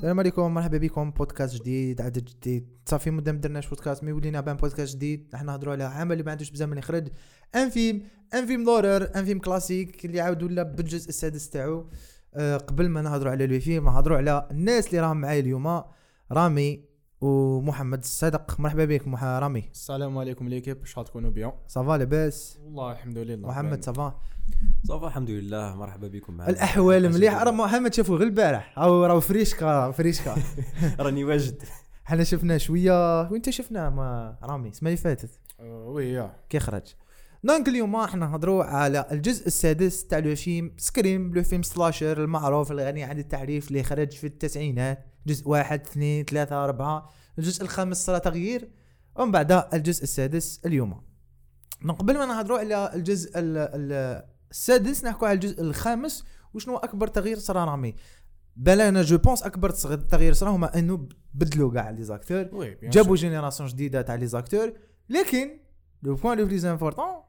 السلام 0.00 0.18
عليكم 0.20 0.54
مرحبا 0.54 0.78
بكم. 0.78 1.10
بودكاست 1.10 1.54
جديد 1.54 2.00
عدد 2.00 2.24
جديد. 2.24 2.68
ça 2.86 2.94
fait 2.94 3.10
مدة 3.10 3.32
ما 3.32 3.38
درناش 3.38 3.68
بودكاست 3.68 4.04
mais 4.04 4.12
ولينا 4.12 4.40
ب 4.40 4.45
un 4.45 4.56
podcast 4.56 4.96
جديد. 4.96 5.28
راح 5.32 5.42
نهضروا 5.42 5.72
على 5.72 5.84
عمل 5.84 6.12
اللي 6.12 6.24
ما 6.24 6.30
عندوش 6.30 6.50
بزاف 6.50 6.68
من 6.68 6.78
يخرج 6.78 7.08
un 7.54 7.70
film 7.70 8.02
un 8.34 8.46
film 8.46 8.64
d'horreur 8.64 9.10
un 9.16 9.24
film 9.24 9.38
classique 9.38 10.04
اللي 10.04 10.20
عاود 10.20 10.42
ولا 10.42 10.62
بالجزء 10.62 11.08
السادس 11.08 11.50
تاعو. 11.50 11.86
أه 12.34 12.56
قبل 12.56 12.88
ما 12.88 13.02
نهضروا 13.02 13.32
على 13.32 13.46
le 13.46 13.60
film 13.60 13.84
نهضروا 13.84 14.16
على 14.16 14.48
الناس 14.50 14.86
اللي 14.86 15.00
راهم 15.00 15.16
معايا 15.20 15.40
اليوم 15.40 15.82
رامي 16.32 16.84
ومحمد 17.20 17.98
الصدق 17.98 18.60
مرحبا 18.60 18.84
بك 18.84 19.08
مح- 19.08 19.24
رامي. 19.24 19.64
السلام 19.72 20.18
عليكم 20.18 20.48
l'équipe 20.48 20.84
شحال 20.84 21.04
تكونوا 21.04 21.30
bien؟ 21.30 21.52
ça 21.68 21.83
va 21.83 21.98
لاباس؟ 21.98 22.58
والله 22.62 22.92
الحمد 22.92 23.18
لله. 23.18 23.48
محمد 23.48 23.84
ça 23.84 24.02
va 24.02 24.20
ça 24.84 24.95
va 24.95 25.06
الحمد 25.06 25.30
لله. 25.30 25.76
مرحبا 25.76 26.08
بكم 26.08 26.34
معنا. 26.34 26.50
الأحوال 26.50 27.12
مليح 27.12 27.42
راه 27.42 27.50
محمد 27.50 27.94
شافوا 27.94 28.16
غير 28.16 28.26
البارح. 28.26 28.78
راهو 28.78 29.04
راهو 29.04 29.20
فريشكا 29.20 29.90
فريشكا. 29.90 30.36
راني 31.00 31.24
واجد. 31.24 31.62
حنا 32.04 32.24
شفنا 32.24 32.58
شوية 32.58 33.20
وإنت 33.30 33.50
شفنا 33.50 33.90
ما 33.90 34.38
رامي 34.42 34.68
السنة 34.68 34.88
اللي 34.88 34.96
فاتت. 34.96 35.30
oui 35.62 36.10
يا. 36.12 36.36
كي 36.48 36.58
خرج 36.60 36.82
donc 37.44 37.68
اليوم 37.68 37.96
إحنا 37.96 38.26
نهضروا 38.26 38.64
على 38.64 39.06
الجزء 39.12 39.46
السادس 39.46 40.06
تاع 40.06 40.18
le 40.18 40.34
film 40.36 40.72
Scream 40.76 41.34
le 41.34 41.42
film 41.42 41.62
slasher 41.62 42.24
المعروف 42.24 42.72
الغني 42.72 43.04
عن 43.04 43.18
التعريف 43.18 43.68
اللي 43.68 43.82
خرج 43.82 44.12
في 44.12 44.26
التسعينات. 44.26 45.06
جزء 45.26 45.48
واحد 45.48 45.80
اثنين 45.80 46.24
ثلاثة 46.24 46.64
أربعة. 46.64 47.10
الجزء 47.38 47.62
الخامس 47.62 48.04
صار 48.06 48.18
تغيير. 48.18 48.70
ومن 49.16 49.30
بعد 49.30 49.64
الجزء 49.74 50.02
السادس 50.02 50.60
اليوم. 50.66 51.02
donc 51.82 51.98
قبل 51.98 52.18
ما 52.18 52.26
نهضروا 52.26 52.58
على 52.58 52.90
الجزء 52.94 53.38
ال- 53.38 53.56
ال- 53.58 54.30
السادس 54.50 55.04
نحكوا 55.04 55.28
على 55.28 55.34
الجزء 55.34 55.60
الخامس 55.60 56.24
وشنو 56.54 56.76
أكبر 56.76 57.06
تغيير 57.06 57.38
صار 57.38 57.56
رامي. 57.56 57.94
voilà 58.56 58.88
أنا 58.88 59.02
je 59.02 59.18
pense 59.18 59.42
أكبر 59.42 59.70
تغيير 59.70 60.32
صار 60.32 60.48
هما 60.48 60.78
أنه 60.78 61.08
بدلوا 61.34 61.72
كاع 61.72 61.90
les 61.90 62.02
acteurs. 62.02 62.76
جابوا. 62.82 63.16
génération 63.16 63.68
جديدة 63.68 64.02
تاع 64.02 64.14
les 64.14 64.26
acteurs 64.26 64.72
لكن 65.08 65.60
le 66.02 66.14
point 66.14 66.38
le 66.38 66.46
plus 66.46 66.64
important 66.64 67.22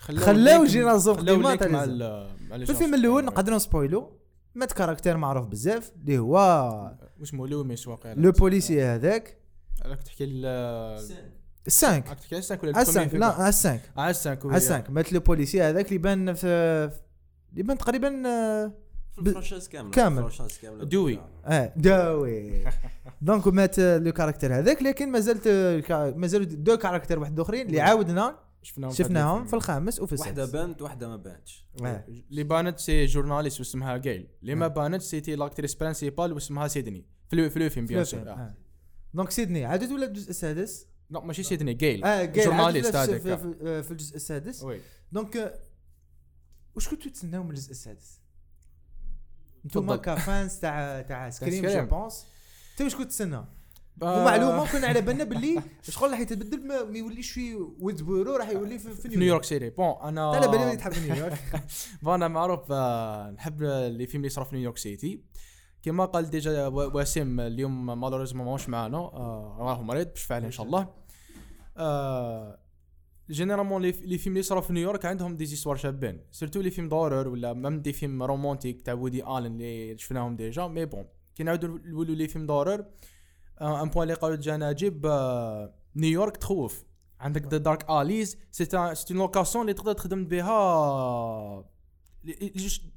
خلاو 0.00 0.64
génération 0.64 1.16
قديمة 1.16 1.54
تاع 1.54 1.68
في 1.68 2.70
الفيلم. 2.70 2.94
الأول 2.94 3.24
نقدروا 3.24 3.56
نسبويلو 3.56 4.20
مات 4.54 4.72
caractère 4.72 5.16
معروف 5.16 5.46
بزاف 5.46 5.92
اللي 6.00 6.18
هو 6.18 6.36
واسمه 7.20 7.46
لوميس 7.46 7.88
واقيلا؟ 7.88 8.20
le 8.20 8.32
policier 8.32 8.82
هذاك. 8.82 9.38
راك 9.82 10.02
تحكي 10.02 10.24
السانك. 11.66 12.08
على 12.08 12.38
السانك 12.38 12.62
ولا 12.62 12.80
السانك. 12.82 13.14
لا 13.14 13.26
على 13.26 13.48
السانك. 13.48 13.80
على 13.96 14.10
السانك 14.10 14.46
على 14.46 14.56
السانك. 14.56 14.90
مات 14.90 15.12
le 15.12 15.20
policier 15.20 15.62
هذاك 15.62 15.86
اللي 15.88 15.98
بان 15.98 16.34
في 16.34 16.46
اللي 17.52 17.62
بان 17.62 17.78
تقريبا 17.78 18.28
آه، 18.28 18.72
في 19.14 19.20
ال 19.20 19.25
franchise 19.25 19.68
كامل. 19.68 19.90
كامل. 19.90 20.30
دوي. 20.82 21.20
آه 21.44 21.72
داوي 21.76 22.64
donc 23.22 23.46
مات 23.46 23.78
آه، 23.78 23.98
le 23.98 24.12
caractère 24.12 24.58
هذاك 24.58 24.82
لكن 24.82 25.12
مازالت 25.12 25.46
آه، 25.46 26.10
مازالوا 26.16 26.46
deux 26.46 26.76
caractères 26.76 27.18
واحد 27.18 27.40
آخرين 27.40 27.66
اللي 27.66 27.80
عاودنا 27.80 28.38
شفناهم 28.62 28.92
شفناهم 28.92 29.44
في 29.46 29.54
الخامس 29.54 30.00
وفي 30.00 30.14
واحدة 30.14 30.44
السادس 30.44 30.52
بانت 30.62 30.82
واحدة 30.82 31.08
ما 31.08 31.16
بانتش. 31.16 31.66
آه. 31.84 32.04
اللي 32.30 32.42
بانت 32.44 32.78
c'est 32.78 33.06
journaliste 33.06 33.58
واسمها 33.60 33.96
Gale 33.96 34.28
اللي 34.42 34.54
ما 34.54 34.64
آه. 34.64 34.68
بانت 34.68 35.02
c'était 35.02 35.36
l'actrice 35.36 35.74
principale 35.74 36.32
واسمها 36.32 36.68
سيدني. 36.68 37.04
في 37.28 37.36
le- 37.36 37.50
في 37.50 37.58
le 37.58 37.68
film 37.68 37.86
bien 37.86 38.04
sûr. 38.04 38.20
الفيلم، 38.20 38.38
آه. 38.38 38.42
آه. 38.42 38.54
donc 39.14 39.30
سيدني 39.30 39.64
عادت 39.64 39.92
ولا 39.92 40.06
الجزء 40.06 40.30
السادس؟ 40.30 40.86
لا 41.14 41.20
ماشي 41.20 41.42
سيدني 41.42 41.74
Gale 41.74 42.04
آه 42.04 42.18
قال 42.18 42.32
journaliste 42.32 42.96
هذاك 42.96 43.20
في, 43.20 43.36
في, 43.36 43.82
في 43.82 43.90
الجزء 43.90 44.16
السادس 44.16 44.62
oui 44.62 44.80
donc 45.12 45.60
واش 46.74 46.88
كنتوا 46.88 47.10
تسناو 47.10 47.42
من 47.42 47.50
الجزء 47.50 47.70
السادس؟ 47.70 48.20
أنتم. 49.64 49.94
ك 49.94 50.07
fans 50.07 50.60
تاع 50.60 51.02
تاع 51.02 51.30
Scream 51.30 51.66
je. 51.66 51.86
pense 51.86 52.26
انت 52.72 52.80
واش 52.80 52.94
كنت 52.94 53.08
تسنى؟ 53.08 53.44
ومعلومه 54.02 54.72
كنا 54.72 54.86
على 54.86 55.00
بالنا 55.00 55.24
باللي 55.24 55.62
شغل 55.82 56.10
راح 56.10 56.20
يتبدل 56.20 56.66
ما, 56.66 56.98
يوليش 56.98 57.30
في 57.30 57.54
Woodsboro 57.80 58.36
راح 58.36 58.48
يولي 58.48 58.78
في, 58.78 58.94
في 58.94 59.08
نيويورك 59.08 59.44
سيتي 59.44 59.70
bon 59.70 59.94
أنا 60.02 60.30
على 60.30 60.48
بالي 60.48 60.78
في 60.78 61.00
نيويورك 61.00 61.64
bon 62.02 62.14
أنا 62.14 62.28
معروف 62.28 62.72
نحب 63.32 63.62
les 63.62 64.06
films 64.06 64.16
اللي 64.16 64.26
يصرا 64.26 64.44
في 64.44 64.54
نيويورك 64.54 64.78
سيتي 64.78 65.20
كما 65.82 66.04
قال 66.04 66.30
déjà 66.30 66.66
وسيم 66.66 67.40
اليوم 67.40 68.00
malheureusement 68.00 68.46
ماهوش 68.46 68.68
معنا 68.68 68.96
آه، 68.96 69.56
راه 69.60 69.82
مريض 69.82 70.06
باش 70.06 70.22
فعلا 70.22 70.46
ان 70.46 70.50
شاء 70.50 70.66
الله 70.66 71.03
généralement 73.30 73.82
les 73.82 73.90
les 73.90 74.18
films 74.18 74.32
اللي 74.32 74.40
يصرا 74.40 74.60
في 74.60 74.72
نيويورك 74.72 75.04
عندهم 75.04 75.36
des 75.36 75.46
histoires 75.46 75.76
شابين. 75.76 76.20
surtout 76.30 76.60
les 76.60 76.70
films 76.70 76.88
d'horreur 76.88 77.28
ولا 77.28 77.52
même 77.52 77.80
des 77.80 77.92
films 77.92 78.22
romantiques 78.22 78.82
تاع 78.82 78.94
وودي 78.94 79.24
الن 79.24 79.46
اللي 79.46 79.98
شفناهم 79.98 80.36
déjà 80.36 80.66
mais 80.66 80.84
bon 80.84 81.04
كي 81.34 81.42
نعاودو 81.42 81.66
نولوا 81.66 82.14
les 82.14 82.28
films 82.28 82.46
d'horreur 82.46 82.86
آه، 83.60 83.82
un 83.82 83.88
point 83.88 84.02
اللي 84.02 84.14
قالوا 84.14 84.36
déjà 84.36 84.56
نجيب 84.56 85.06
آه، 85.06 85.74
نيويورك 85.96 86.36
تخوف. 86.36 86.84
عندك 87.20 87.46
the 87.46 87.58
dark 87.58 87.90
alleys 87.90 88.38
c'est 88.50 88.94
c'est 88.94 89.14
l'occasion 89.14 89.62
اللي 89.62 89.74
تقدر 89.74 89.92
تخدم 89.92 90.24
بها 90.26 91.64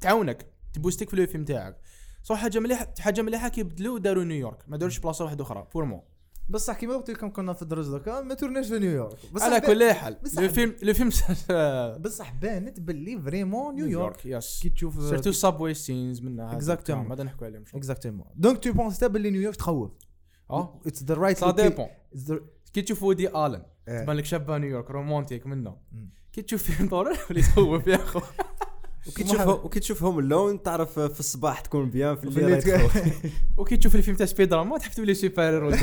تعاونك 0.01 0.53
تبوستيك 0.73 1.09
في 1.09 1.15
لو 1.15 1.25
فيلم 1.27 1.45
تاعك. 1.45 1.81
صح 2.23 2.37
حاجة 2.37 2.59
مليحة 2.59 2.93
حاجة 2.99 3.21
مليحة 3.21 3.49
كي 3.49 3.63
بدلوا 3.63 3.95
وداروا 3.95 4.23
نيويورك 4.23 4.63
ما 4.67 4.77
داروش 4.77 4.99
بلاصة 4.99 5.25
واحدة 5.25 5.43
أخرى 5.43 5.67
فور 5.71 5.85
بصح 6.49 6.79
كيما 6.79 6.95
قلت 6.97 7.09
لكم 7.09 7.29
كنا 7.29 7.53
في 7.53 7.61
الدرج 7.61 7.85
دوكا 7.85 8.21
ما 8.21 8.33
تورناش 8.33 8.67
في 8.67 8.79
نيويورك. 8.79 9.17
بصح 9.33 9.45
على 9.45 9.61
كل 9.61 9.91
حال. 9.91 10.17
لو 10.37 10.47
فيلم 10.49 10.75
لو 10.83 10.93
فيلم 10.93 11.09
بصح 12.01 12.33
بانت 12.33 12.79
باللي 12.79 13.21
فريمون 13.21 13.75
نيويورك. 13.75 14.25
يس 14.25 14.59
كي 14.63 14.69
تشوف 14.69 15.03
سيرتو 15.03 15.31
سابوي 15.31 15.73
سينز 15.73 16.21
منها 16.21 16.59
Exactement. 16.59 16.91
ما 16.91 17.23
نحكوا 17.23 17.47
عليهم 17.47 17.63
اكزاكتومون 17.75 18.27
دونك 18.35 18.63
تو 18.63 18.73
بونس 18.73 19.03
باللي 19.03 19.29
نيويورك 19.29 19.55
تخوف 19.55 19.91
آه 20.49 20.81
اتس 20.85 21.03
ذا 21.03 21.13
رايت 21.13 21.37
سا 21.37 21.51
ديبون. 21.51 21.87
كي 22.73 22.81
تشوف 22.81 23.03
وودي 23.03 23.29
الن 23.29 23.61
تبان 23.85 24.17
لك 24.17 24.25
شابه 24.25 24.57
نيويورك 24.57 24.91
رومانتيك 24.91 25.47
منه. 25.47 25.77
كي 26.33 26.41
تشوف 26.41 26.63
فيلم 26.63 26.89
d'horreur 26.89 27.17
اللي 27.29 27.41
تخوف 27.41 27.87
يا 27.87 27.95
اخو 27.95 28.21
وكي 29.07 29.23
تشوف 29.23 29.47
وكي 29.47 29.79
تشوف 29.79 30.03
Home 30.03 30.19
Alone 30.19 30.63
تعرف 30.63 30.99
في 30.99 31.19
الصباح 31.19 31.59
تكون 31.59 31.89
bien 31.89 32.15
في 32.15 32.23
الليل. 32.23 32.89
وكي 33.57 33.77
تشوف 33.77 33.95
الفيلم 33.95 34.17
تاع 34.17 34.25
سبيدر 34.25 34.63
مان 34.63 34.79
تحب 34.79 34.91
تولي 34.91 35.13
super 35.13 35.43
héros 35.43 35.71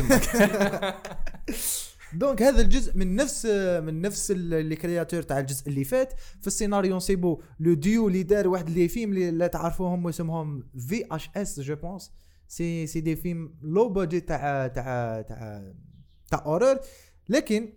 donc 2.15 2.43
هذا 2.43 2.63
الجزء 2.63 2.97
من 2.97 3.17
نفس 3.17 3.47
من 3.83 4.01
نفس 4.01 4.31
اللي 4.31 4.77
créateurs 4.77 5.23
تاع 5.23 5.39
الجزء 5.39 5.69
اللي 5.69 5.85
فات. 5.85 6.13
في 6.41 6.47
السيناريو 6.47 6.97
نصيبو 6.97 7.43
le 7.61 7.75
duo 7.75 8.09
اللي 8.09 8.23
دار 8.23 8.49
واحد 8.49 8.71
les 8.71 8.89
films 8.89 9.13
اللي 9.13 9.31
لا 9.31 9.47
تعرفوهم 9.47 10.05
واسمهم 10.05 10.69
VHS 10.89 11.31
je 11.37 11.77
pense 11.77 12.13
c'est 12.49 12.87
c'est 12.87 13.01
des 13.01 13.17
films 13.17 13.55
low 13.63 13.89
budget 13.89 14.29
تاع 14.29 14.67
تاع 14.67 15.23
تاع 15.23 15.73
تاع 16.31 16.43
horreur 16.47 16.77
لكن 17.29 17.73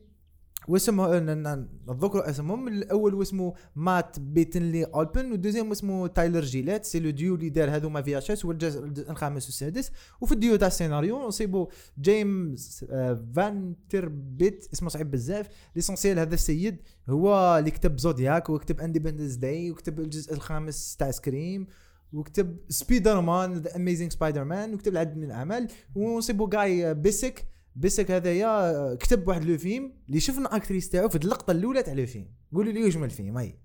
واسمه 0.68 1.20
نذكروا 1.20 2.30
اسمهم. 2.30 2.68
الأول 2.68 3.14
واسمه 3.14 3.54
مات 3.76 4.20
بيتنلي 4.20 4.86
ألبن 4.96 5.32
وال 5.32 5.40
deuxième 5.40 5.72
اسمه 5.72 6.08
تايلر 6.08 6.42
جيلات 6.42 6.86
c'est 6.86 7.00
le 7.00 7.10
duo 7.10 7.36
اللي 7.36 7.50
دار 7.50 7.70
هذوما 7.70 8.02
VHS 8.02 8.46
الجزء 8.46 9.12
الخامس 9.12 9.46
والسادس. 9.46 9.92
وفي 10.22 10.32
الديو 10.32 10.56
تاع 10.56 10.68
السيناريو 10.68 11.28
نصيبوا 11.28 11.68
جيمس 12.02 12.86
آه، 12.90 13.26
فان 13.36 13.76
تربيت 13.90 14.68
اسمه 14.74 14.90
صعيب 14.90 15.12
بزاف. 15.12 15.48
l'essentiel 15.76 16.20
هذا 16.20 16.34
السيد 16.34 16.78
هو 17.10 17.58
اللي 17.60 17.72
كتب 17.72 18.00
Zodiac 18.00 18.50
وكتب 18.50 18.82
Independence 18.82 19.34
Day 19.34 19.72
وكتب 19.72 20.00
الجزء 20.00 20.34
الخامس 20.34 20.96
تاع 20.96 21.12
Scream 21.12 21.68
وكتب 22.14 22.58
Spider-Man 22.70 23.54
The 23.54 23.76
Amazing 23.76 24.12
Spider-Man 24.12 24.74
وكتب 24.74 24.92
العديد 24.92 25.18
من 25.18 25.24
الأعمال. 25.24 25.68
ونصيبوا 25.96 26.50
جاي 26.50 26.94
بيسك 26.94 27.46
بيسك 27.78 28.12
هذايا 28.12 28.96
كتب 28.96 29.28
واحد 29.28 29.44
لو 29.44 29.58
فيلم 29.58 29.94
اللي 30.08 30.20
شفنا 30.20 30.56
اكتريس 30.56 30.90
تاعو 30.90 31.10
في 31.10 31.16
اللقطة 31.16 31.52
الأولى 31.52 31.84
تاع 31.84 31.94
لو 31.94 32.06
فيلم. 32.06 32.28
قولوا 32.54 32.74
لي 32.74 32.84
واش 32.84 32.96
من 32.96 33.04
الفيلم 33.04 33.38
هاي 33.38 33.60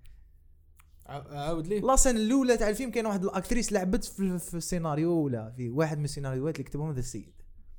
عاود 1.07 1.67
لي 1.67 1.81
لا 1.81 1.97
سنه 1.97 2.21
الأولى 2.21 2.57
تاع 2.57 2.69
الفيلم 2.69 2.91
كان 2.91 3.07
واحد 3.07 3.25
الاكتريس 3.25 3.73
لعبت 3.73 4.05
في, 4.05 4.39
في 4.39 4.57
السيناريو 4.57 5.13
ولا 5.13 5.51
في 5.57 5.71
واحد 5.71 5.99
من 5.99 6.05
السيناريوهات 6.05 6.57
اللي 6.57 6.71
كتبهم 6.71 6.91
هذا 6.91 7.01
السيد. 7.01 7.33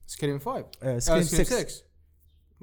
سكريم 0.08 0.40
5 0.40 0.66
آه، 0.84 1.00
سكريم 1.00 1.24
6 1.24 1.84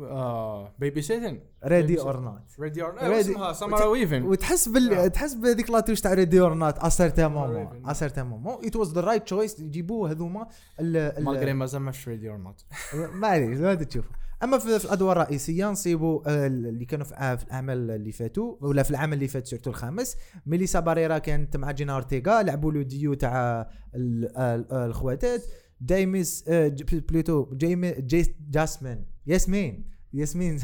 آه 0.02 0.75
بيبي 0.79 1.02
سيتن 1.02 1.41
ريدي 1.64 2.00
اور 2.00 2.20
نوت 2.20 2.41
ريدي 2.61 2.82
اور 2.82 2.99
Ready- 2.99 3.02
اسمها 3.31 3.52
سامارا 3.52 3.85
ويفن 3.87 4.23
وتحس 4.23 4.69
بال. 4.69 5.12
تحس 5.12 5.35
بهذيك 5.35 5.70
لاتوش 5.70 6.00
تاع 6.00 6.14
ريدي 6.14 6.41
اور 6.41 6.55
نوت 6.55 6.79
اسيرتان 6.79 7.31
مومون. 7.31 7.87
اسيرتان 7.87 8.26
مومون 8.26 8.67
ات 8.67 8.76
واز 8.76 8.93
ذا 8.93 9.00
رايت 9.00 9.23
تشويس 9.25 9.61
يجيبوه 9.61 10.11
هذوما. 10.11 10.47
ال- 10.81 10.97
ال- 10.97 11.25
malgré 11.25 11.53
ما 11.52 11.67
زعماش 11.67 12.08
Ready 12.09 12.31
or 12.31 12.37
Not 12.39 12.65
ما 13.12 13.29
عليك 13.29 13.49
ما 13.61 13.75
تشوفوا 13.75 14.12
أما 14.43 14.58
في, 14.58 14.79
في 14.79 14.85
الادوار 14.85 15.23
الرئيسيه 15.23 15.67
نصيبوا 15.70 16.20
آه، 16.26 16.47
اللي 16.47 16.85
كانوا 16.85 17.05
في, 17.06 17.14
آه، 17.14 17.38
الاعمال 17.47 17.91
اللي 17.91 18.12
فاتوا 18.12 18.56
ولا 18.61 18.82
في 18.82 18.91
العام 18.91 19.12
اللي 19.12 19.29
فات 19.29 19.47
surtout 19.47 19.71
الخامس. 19.70 20.17
ميليسا 20.47 20.81
باريرا 20.81 21.19
كانت 21.19 21.56
مع 21.56 21.70
جينا 21.70 21.93
أورتيغا 21.94 22.43
لعبوا 22.43 22.73
له 22.73 22.82
ديو 22.82 23.14
تاع 23.14 23.69
ال- 23.94 24.37
ال- 24.38 24.73
الخواتات. 24.73 25.43
جايمس 25.82 26.44
ج- 26.49 26.94
بلوتو 27.09 27.55
جيمي 27.55 27.93
جيس 27.93 28.31
جاسمين 28.50 29.06
ياسمين 29.27 29.91
ياسمين 30.12 30.59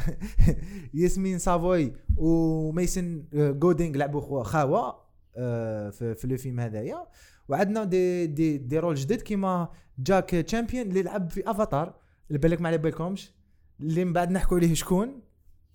ياسمين 0.94 1.38
سافوي 1.38 1.92
وميسن 2.16 3.24
جودينغ 3.34 3.96
لعبوا 3.96 4.42
خاوة. 4.42 5.06
آه، 5.38 5.90
في, 5.90 6.14
في 6.14 6.26
le 6.26 6.36
film 6.36 6.60
هذايا. 6.60 7.06
وعندنا 7.48 7.84
دي 7.84 8.26
دي 8.26 8.58
دي 8.58 8.78
رول 8.78 8.94
جدد 8.94 9.20
كيما 9.22 9.68
جاك 9.98 10.30
تشامبيون 10.30 10.86
اللي 10.86 11.02
لعب 11.02 11.30
في 11.30 11.50
افاتار 11.50 11.94
اللي 12.28 12.38
بالك 12.38 12.60
ما 12.60 12.68
على 12.68 12.78
بالكمش. 12.78 13.32
اللي 13.80 14.04
من 14.04 14.12
بعد 14.12 14.30
نحكوا 14.30 14.56
عليه 14.56 14.74
شكون. 14.74 15.20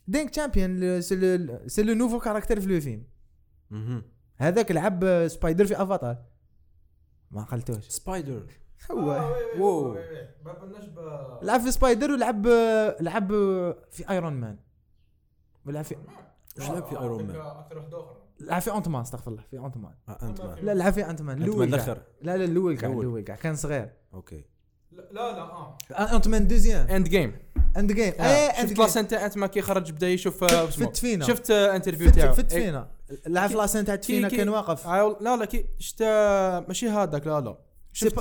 دينك 0.07 0.29
تشامبيون 0.29 1.01
c'est 1.67 1.83
le 1.83 1.93
nouveau 1.93 2.19
caractère 2.19 2.59
في 2.61 2.67
le 2.67 2.79
film. 2.81 3.03
هذاك 4.37 4.71
لعب 4.71 5.27
سبايدر 5.27 5.65
في 5.65 5.81
افاتار 5.81 6.17
ما 7.31 7.43
قلتوش. 7.43 7.87
سبايدر 7.87 8.45
هو. 8.91 9.29
wow. 9.59 9.97
ما 10.45 10.51
قلناش 10.51 10.83
لعب 11.41 11.61
في 11.61 11.71
سبايدر 11.71 12.11
ولعب 12.11 12.47
لعب 12.99 13.27
في 13.91 14.09
Iron 14.09 14.33
Man 14.33 14.57
ولعب 15.65 15.83
في 15.85 15.95
وش 16.59 16.69
لعب 16.69 16.83
في 16.85 16.99
ايرون 16.99 17.23
مان؟ 17.23 17.35
أكثر 17.35 17.77
واحد 17.77 17.93
آخر. 17.93 18.15
لعب 18.39 18.61
في 18.61 18.73
انت 18.77 18.87
مان 18.87 19.01
استغفر 19.01 19.31
الله 19.31 19.43
في 19.51 19.59
انت 19.65 19.77
مان 19.77 19.93
آه، 20.09 20.17
انت 20.29 20.41
مان 20.41 20.57
لا 20.65 20.71
لعب 20.73 20.93
في 20.93 21.09
انت 21.09 21.21
مان 21.21 21.43
الأول. 21.43 21.67
الأخر. 21.67 22.01
لا 22.21 22.37
لا 22.37 22.45
الأول 22.45 22.77
كاع. 22.77 22.89
الأول 22.89 23.21
كاع 23.21 23.35
كان 23.35 23.55
صغير. 23.55 23.89
أوكي. 24.13 24.43
لا 24.91 25.01
لا 25.11 25.41
آه. 25.41 25.77
انت 26.15 26.27
مان 26.27 26.47
دوزيام 26.47 26.87
اند 26.87 27.07
جيم 27.09 27.35
اند 27.77 27.91
جيم 27.91 28.03
إيه 28.13 28.21
آه، 28.21 28.49
اند 28.59 28.67
شفت 28.67 28.73
جيم 28.73 28.83
لاسين 28.83 29.07
تاع 29.07 29.25
انت 29.25 29.37
ما 29.37 29.47
كي 29.47 29.61
خرج 29.61 29.91
بدأ 29.91 30.09
يشوف 30.09 30.43
آه، 30.43 30.47
في 30.47 30.69
اسمه. 30.69 30.87
التفينه 30.87 31.25
شفت 31.25 31.51
آه، 31.51 31.75
انترفيو 31.75 32.11
في 32.11 32.15
تاعو 32.19 32.33
في 32.33 32.39
التفينه 32.39 32.87
لعب 33.27 33.49
في 33.49 33.55
لاسين 33.55 33.85
تاع 33.85 33.95
كي- 33.95 34.29
كان 34.29 34.49
واقف. 34.49 34.87
آه، 34.87 35.17
لا 35.21 35.37
لا 35.37 35.45
كي 35.45 35.65
شفت 35.79 36.01
آه، 36.01 36.59
ماشي 36.67 36.89
هذاك 36.89 37.27
لا 37.27 37.39
لا. 37.41 37.51
شفت 37.51 37.70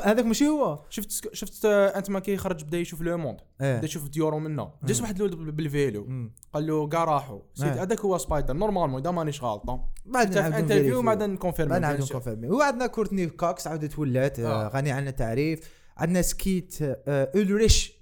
هذاك 0.05 0.25
ماشي 0.25 0.49
هو. 0.49 0.85
شفت 0.91 1.35
شفت 1.35 1.65
آه، 1.65 1.99
أنت 1.99 2.11
ما 2.11 2.21
كي 2.21 2.37
خرج 2.37 2.65
بدا 2.65 2.79
يشوف 2.79 3.03
لو 3.03 3.19
موند. 3.19 3.39
بدا 3.61 3.79
إيه 3.79 3.85
يشوف 3.85 4.09
ديورو 4.09 4.39
منه. 4.39 4.71
جلس 4.85 5.01
واحد 5.01 5.17
الولد 5.17 5.35
بال- 5.35 5.53
بالفيلو. 5.53 6.31
قال 6.53 6.67
له 6.67 6.89
كاع 6.89 7.05
راحوا 7.05 7.41
إيه. 7.63 7.83
هذاك 7.83 8.01
هو 8.01 8.19
سبايدر. 8.19 8.55
نورمالمون 8.55 9.01
إذا 9.01 9.11
مانيش 9.11 9.43
غلطان 9.43 9.81
بعد 10.07 10.37
interview. 10.37 11.03
بعد 11.03 11.23
ن 11.23 11.28
confirmer. 11.28 11.81
بعد 11.81 12.01
ن 12.01 12.05
confirmer. 12.05 12.49
وعندنا 12.49 12.87
كورتني 12.87 13.27
كوكس 13.27 13.67
عاودت 13.67 13.99
ولات 13.99 14.39
آه، 14.41 14.67
آه. 14.67 14.69
غني 14.69 14.91
عن 14.93 15.09
التعريف. 15.09 15.61
عندنا 15.97 16.23
سكيت 16.23 16.79
أولريش 17.09 17.93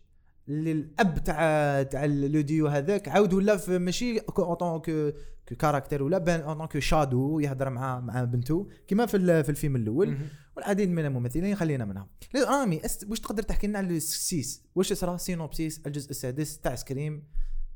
اللي 0.49 0.73
الاب 0.73 1.25
تاع 1.25 1.83
تاع 1.83 2.05
le 2.05 2.41
duo 2.41 2.67
هذاك. 2.67 3.09
عاود 3.09 3.33
ولا 3.35 3.59
ماشي 3.69 4.19
en 4.19 4.39
tant 4.39 4.79
que 4.81 5.11
que 5.49 5.55
caractère 5.55 6.03
ولا 6.03 6.19
بان 6.19 6.67
que 6.67 6.81
shadow 6.81 7.41
يهضر 7.41 7.71
مع 7.71 8.01
مع 8.01 8.25
بنته 8.25 8.69
ال- 8.93 9.45
في 9.45 9.49
الفيلم 9.51 9.77
الأول. 9.77 10.19
والعديد 10.59 10.89
من 10.89 11.05
الممثلين 11.05 11.55
خلينا 11.57 11.85
منهم. 11.85 12.07
رامي 12.49 12.81
أس- 12.81 13.09
واش 13.11 13.21
تقدر 13.21 13.43
تحكي 13.43 13.67
لنا 13.67 13.79
على 13.79 13.97
السيس؟ 13.97 14.63
واش 14.75 14.93
صرا 14.93 15.17
synopsis 15.17 15.81
الجزء 15.87 16.11
السادس 16.11 16.59
تاع 16.59 16.75
Scream 16.75 17.25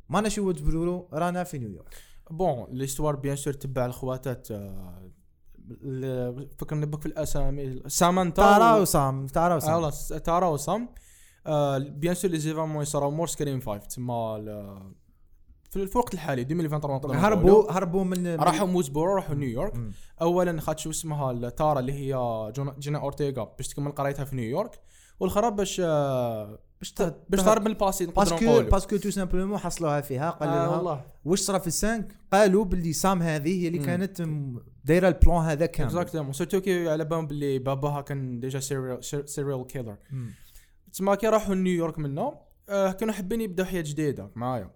ما 0.08 0.20
نشي 0.20 0.40
برورو 0.40 1.08
رانا 1.12 1.44
في 1.44 1.58
نيويورك. 1.58 1.94
بون 2.30 2.66
ليستوار 2.70 3.16
بيان 3.16 3.36
سور 3.36 3.52
تبع 3.52 3.86
الخواتات 3.86 4.48
آه، 4.50 5.10
فكرني 6.58 6.86
بك 6.86 7.00
في 7.00 7.06
الأسامي 7.06 7.82
سامانتا 7.86 8.42
تارا 8.42 8.76
وسام 8.76 9.26
تارا 9.26 9.54
آه، 9.54 9.56
وسام 9.56 9.74
والله 9.74 9.90
س- 9.90 10.08
تارا 10.08 10.46
وسام. 10.48 10.88
آه، 11.46 11.78
بيان 11.78 12.14
سور 12.14 12.30
لي 12.30 12.38
زيفامون 12.38 12.82
يصراو 12.82 13.10
مور 13.10 13.26
سكريم 13.26 13.60
5 13.60 13.78
تما 13.86 14.36
ال- 14.36 14.92
في 15.72 15.82
الوقت 15.96 16.14
الحالي 16.14 16.42
2023 16.42 16.94
نقدروا 16.96 17.16
نقولوا. 17.16 17.28
هربوا 17.28 17.72
هربوا 17.72 18.04
من 18.04 18.26
راحوا 18.26 18.66
موزبورو 18.66 19.14
راحوا 19.14 19.34
نيويورك 19.34 19.76
مم. 19.76 19.92
اولا 20.22 20.60
خاطر 20.60 20.78
شو 20.82 20.90
اسمها 20.90 21.48
تارا 21.48 21.80
اللي 21.80 21.92
هي 21.92 22.52
جينا 22.78 22.98
أورتيغا 22.98 23.44
باش 23.44 23.68
تكمل 23.68 23.92
قرايتها 23.92 24.24
في 24.24 24.36
نيويورك 24.36 24.80
والاخرى 25.20 25.50
باش 25.50 25.80
آه، 25.84 26.58
باش 26.80 26.94
باش 27.28 27.40
تهرب 27.40 27.62
من 27.62 27.66
ال 27.66 27.73
passé 27.73 28.06
parce 28.06 28.41
que 28.41 28.62
parce 28.62 28.84
que 28.84 28.96
tout 28.96 29.10
simplement 29.10 29.58
حصلوها 29.58 30.00
فيها 30.00 30.30
قالوا 30.30 30.54
آه 30.54 30.76
والله 30.76 31.04
واش 31.24 31.40
صرا 31.40 31.58
في 31.58 31.66
ال 31.66 31.76
cinq 31.76 32.16
قالوا 32.32 32.64
باللي 32.64 32.92
سام 32.92 33.22
هذه 33.22 33.62
هي 33.62 33.68
اللي 33.68 33.78
مم. 33.78 33.84
كانت 33.84 34.22
دايرة 34.84 35.08
ال 35.08 35.15
plan 35.15 35.42
هذا 35.42 35.66
كامل 35.66 35.88
exactement 35.88 36.32
surtout 36.32 36.60
كي 36.60 36.88
على 36.88 37.04
بالهم 37.04 37.26
باللي 37.26 37.58
باباها 37.58 38.00
كان 38.00 38.40
déjà 38.40 38.60
serial 38.60 39.66
killer. 39.66 39.96
تسمى 40.92 41.16
كي 41.16 41.26
راحوا 41.28 41.54
نيويورك 41.54 41.98
منا 41.98 42.34
آه 42.68 42.92
كانوا 42.92 43.14
حابين 43.14 43.40
يبداو 43.40 43.66
حياة 43.66 43.82
جديدة 43.82 44.30
معايا 44.34 44.70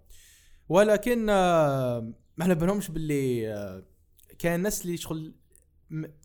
ولكن 0.68 1.26
آه 1.30 2.00
ما 2.36 2.44
على 2.44 2.54
بالهمش 2.54 2.90
باللي 2.90 3.54
آه 3.54 3.82
كان 4.38 4.54
الناس 4.54 4.82
اللي 4.84 4.96
شغل 4.96 5.34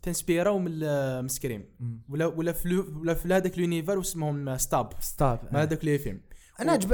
تنسبيراو 0.03 0.59
من 0.59 0.67
ال- 0.73 1.21
من 1.21 1.27
سكريم 1.27 1.65
مم. 1.79 2.01
ولا 2.09 2.25
ولا 2.25 2.51
في 2.51 2.77
ولا 2.77 3.13
في 3.13 3.27
هذاك 3.33 3.53
اليونيفر 3.57 3.97
واسمهم 3.97 4.57
ستاب. 4.57 4.93
ستوب 4.99 5.39
ما 5.51 5.61
هذاك 5.61 5.85
لي 5.85 5.99
فيلم 5.99 6.21
أنا 6.59 6.71
عجب 6.71 6.91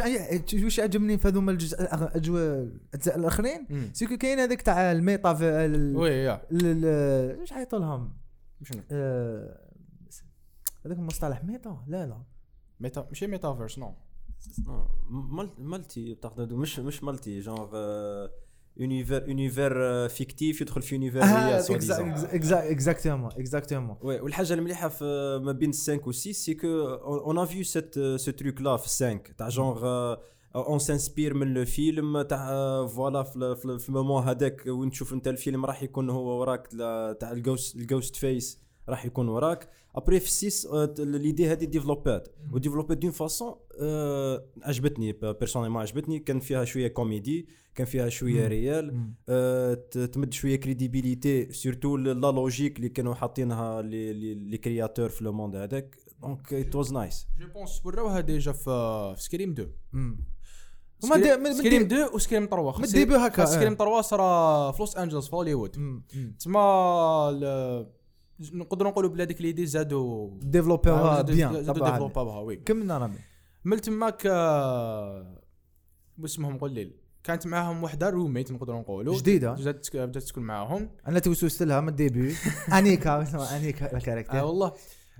واش 0.63 0.79
عجبني 0.79 1.17
في 1.17 1.27
هذوما 1.27 1.51
الجزء 1.51 1.81
الأجزاء 1.81 3.15
الأخرين. 3.17 3.67
سيكو 3.93 4.17
كاين 4.17 4.39
هذاك 4.39 4.61
تاع 4.61 4.91
الميتا 4.91 5.33
في 5.33 5.43
ال- 5.65 5.95
وي 5.97 6.27
واش 7.39 7.53
عيطوا 7.53 7.79
لهم؟ 7.79 8.17
آه، 8.91 9.59
هذاك 10.85 10.97
المصطلح 10.97 11.43
ميتا 11.43 11.83
لا 11.87 12.05
لا. 12.05 12.23
ميتا 12.79 13.05
ماشي 13.09 13.27
ميتافيرس 13.27 13.79
نو. 13.79 13.85
آه، 13.87 14.06
مالتي 15.59 16.15
تقدر 16.15 16.55
مش 16.55 16.79
مش 16.79 17.03
مالتي 17.03 17.39
جونغ 17.39 17.67
univers 18.81 19.25
univers 19.27 20.07
fictif 20.09 20.61
يدخل 20.61 20.81
في 20.81 20.95
univers 20.95 21.21
réel. 21.21 21.63
exactement 22.71 23.31
exactement 23.31 23.97
oui 24.01 24.19
والحاجة 24.19 24.53
المليحه 24.53 24.87
في 24.89 25.39
ما 25.43 25.51
بين 25.51 25.71
5 25.73 25.99
و 26.05 26.11
6 26.11 26.31
c'est 26.31 26.53
que 26.53 26.67
on 27.27 27.37
a 27.37 27.45
vu 27.45 27.63
cette 27.63 27.99
ce 27.99 28.31
truc-là 28.31 28.77
في 28.77 28.83
5 28.83 29.17
تاع 29.37 29.49
genre 29.49 29.85
on 30.55 30.79
s'inspire 30.79 31.33
من 31.33 31.53
le 31.53 31.65
film 31.65 32.21
تاع 32.21 32.47
voilà 32.87 33.23
في 33.23 33.35
ال- 33.35 33.55
في 33.57 33.65
ال- 33.65 33.79
في 33.79 33.89
ال 33.89 33.94
moment 33.94 34.23
هذاك 34.23 34.63
وين 34.67 34.89
تشوف 34.89 35.13
انت 35.13 35.27
الفيلم 35.27 35.65
راح 35.65 35.83
يكون 35.83 36.09
هو 36.09 36.39
وراك 36.41 36.67
تاع 37.19 37.31
ال 37.31 37.38
Ghost 37.38 37.69
ال 37.69 37.75
Ghostface 37.75 38.59
راح 38.89 39.05
يكون 39.05 39.29
وراك. 39.29 39.69
après 39.95 40.19
في 40.19 40.31
6 40.31 41.03
l'idée 41.03 41.51
هذه 41.51 41.65
ديفلوبات 41.65 42.27
وديفلوبات 42.51 42.97
d'une 42.97 43.11
façon 43.11 43.55
عجبتني 44.63 45.11
personnellement 45.11 45.81
عجبتني 45.81 46.19
كان 46.19 46.39
فيها 46.39 46.65
شوية 46.65 46.87
كوميدي 46.87 47.47
كان 47.75 47.85
فيها 47.87 48.09
شوية. 48.09 48.47
réel 48.47 48.93
مم. 48.95 49.13
آه، 49.29 49.73
ت- 49.73 49.97
تمد 49.97 50.33
شوية 50.33 50.55
crédibilité 50.55 51.51
surtout 51.53 51.97
la 51.97 52.31
logique 52.31 52.77
اللي 52.77 52.89
كانوا 52.89 53.13
حاطينها 53.13 53.81
les 53.81 54.57
créateurs 54.57 55.09
في 55.09 55.23
le 55.23 55.33
monde 55.33 55.55
هذاك. 55.55 55.95
donc 56.21 56.53
it 56.53 56.75
was 56.75 56.93
nice 56.93 57.27
je 57.39 57.47
pense 57.47 57.85
وراوها 57.85 58.19
déjà 58.19 58.51
في 58.51 59.15
Scream 59.17 59.51
2 59.51 59.71
مم. 59.93 60.19
وما 61.03 61.17
دي- 61.17 61.35
من- 61.37 61.43
من 61.43 61.53
Scream 61.53 61.83
deux- 61.87 61.95
2 61.95 62.15
و 62.15 62.19
Scream 62.19 62.45
3 62.45 62.77
من 62.77 62.83
ال 62.83 62.89
début 62.89 63.15
هكا، 63.15 63.45
Scream 63.45 63.71
آه. 63.73 63.75
3 63.75 64.01
صرا 64.01 64.71
في 64.71 64.79
لوس 64.79 64.97
انجلوس 64.97 65.29
في 65.29 65.35
هوليوود 65.35 65.77
مم. 65.79 66.03
نقدروا 68.39 68.91
نقولوا 68.91 69.09
بلي 69.09 69.25
ديك 69.25 69.41
l'idée 69.41 69.65
زادوا 69.65 70.29
développ 70.41 71.21
يوها 71.21 71.35
bien 71.35 71.53
زادوا 71.53 71.73
طبعا. 71.73 71.91
développ 71.91 72.39
اوها 72.39 72.44
oui. 72.44 72.55
كملنا 72.55 72.97
رامي؟ 72.97 73.17
من 73.65 73.81
تماك 73.81 74.23
آه، 74.25 75.41
واسمهم 76.19 76.57
قليل 76.57 76.97
كانت 77.23 77.47
معاهم 77.47 77.83
وحدة 77.83 78.09
roommate 78.09 78.51
نقدروا 78.51 78.79
نقولوا. 78.79 79.17
جديدة. 79.17 79.53
بدات 79.53 79.87
بدات 79.95 80.15
تسكن 80.23 80.41
معاهم. 80.41 80.89
أنا 81.07 81.19
توسوست 81.19 81.63
لها 81.63 81.81
من 81.81 81.89
ال 81.89 81.96
début. 81.96 82.35
أنيكا 82.77 83.21
اسمها 83.23 83.57
أنيكا 83.57 83.93
آه 83.93 83.97
ال 83.97 84.02
caractère 84.02 84.43
والله. 84.43 84.73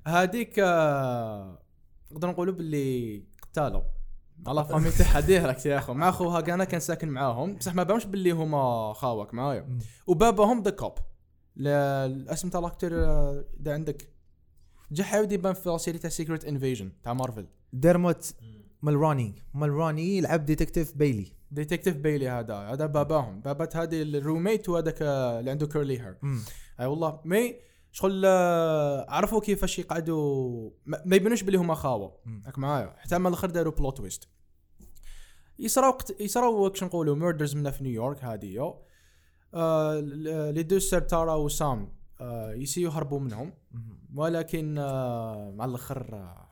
هذيك 0.07 0.59
آه، 0.59 1.59
نقدر 2.11 2.29
نقولوا 2.29 2.53
باللي 2.53 3.23
قتلوا 3.41 3.81
la 4.47 4.63
famille 4.63 4.91
تاعها 4.91 5.19
direct 5.19 5.65
يا 5.65 5.77
أخو. 5.77 5.93
مع 5.93 6.11
خوها 6.11 6.41
كان 6.41 6.63
كان 6.63 6.79
ساكن 6.79 7.09
معاهم. 7.09 7.55
بصح 7.55 7.75
ما 7.75 7.83
بانش 7.83 8.05
باللي 8.05 8.31
هما 8.31 8.93
خاوك 8.93 9.33
معايا. 9.33 9.77
وباباهم 10.07 10.63
the 10.63 10.71
cop 10.71 10.93
الاسم 11.59 12.49
تاع 12.49 12.59
ال 12.59 12.66
acteur 12.66 13.05
آه، 13.05 13.45
اذا 13.61 13.73
عندك. 13.73 14.09
جا 14.91 15.03
حاول 15.03 15.31
يبان 15.31 15.53
في 15.53 15.77
série 15.77 15.97
تاع 15.97 16.09
Secret 16.09 16.45
Invasion 16.45 16.91
تاع 17.03 17.13
Marvel 17.13 17.47
Dermot 17.73 18.33
Mulroney 18.81 19.35
Mulroney 19.53 20.17
يلعب 20.17 20.45
detective 20.45 20.97
Bailey 20.97 21.33
detective 21.51 21.95
Bailey 21.95 22.29
هذا 22.29 22.55
هذا 22.55 22.85
باباهم. 22.85 23.41
بابات 23.41 23.75
هذه 23.75 24.01
ال 24.01 24.09
roommate 24.09 24.69
وهذاك 24.69 25.01
اللي 25.01 25.51
عنده 25.51 25.67
curly 25.67 25.99
hair. 25.99 26.17
أي 26.79 26.85
والله 26.85 27.21
mais 27.25 27.55
شغل 27.91 28.23
آه، 28.25 29.05
عرفوا 29.09 29.41
كيفاش 29.41 29.79
يقعدوا؟ 29.79 30.69
ما 30.85 31.15
يبانوش 31.15 31.43
باللي 31.43 31.57
هما 31.57 31.75
خاوة. 31.75 32.17
راك 32.45 32.59
معايا. 32.59 32.95
حتى 32.97 33.17
ما 33.17 33.29
الأخر 33.29 33.49
داروا 33.49 33.73
plot 33.73 33.97
twist 33.97 34.27
يصراو. 35.59 35.97
يصراو 36.19 36.69
كش 36.69 36.83
نقولوا 36.83 37.15
murders 37.15 37.55
منا 37.55 37.71
في 37.71 37.83
نيويورك 37.83 38.23
هذه 38.23 38.77
آه 39.53 39.99
لي 40.51 40.63
دو 40.63 40.79
سير 40.79 40.99
تارا 41.01 41.35
وسام 41.35 41.89
آه 42.21 42.53
يسيو 42.53 42.89
يهربوا 42.91 43.19
منهم. 43.19 43.53
ولكن 44.15 44.75
مع 45.55 45.65
الأخر 45.65 46.15
آه 46.15 46.47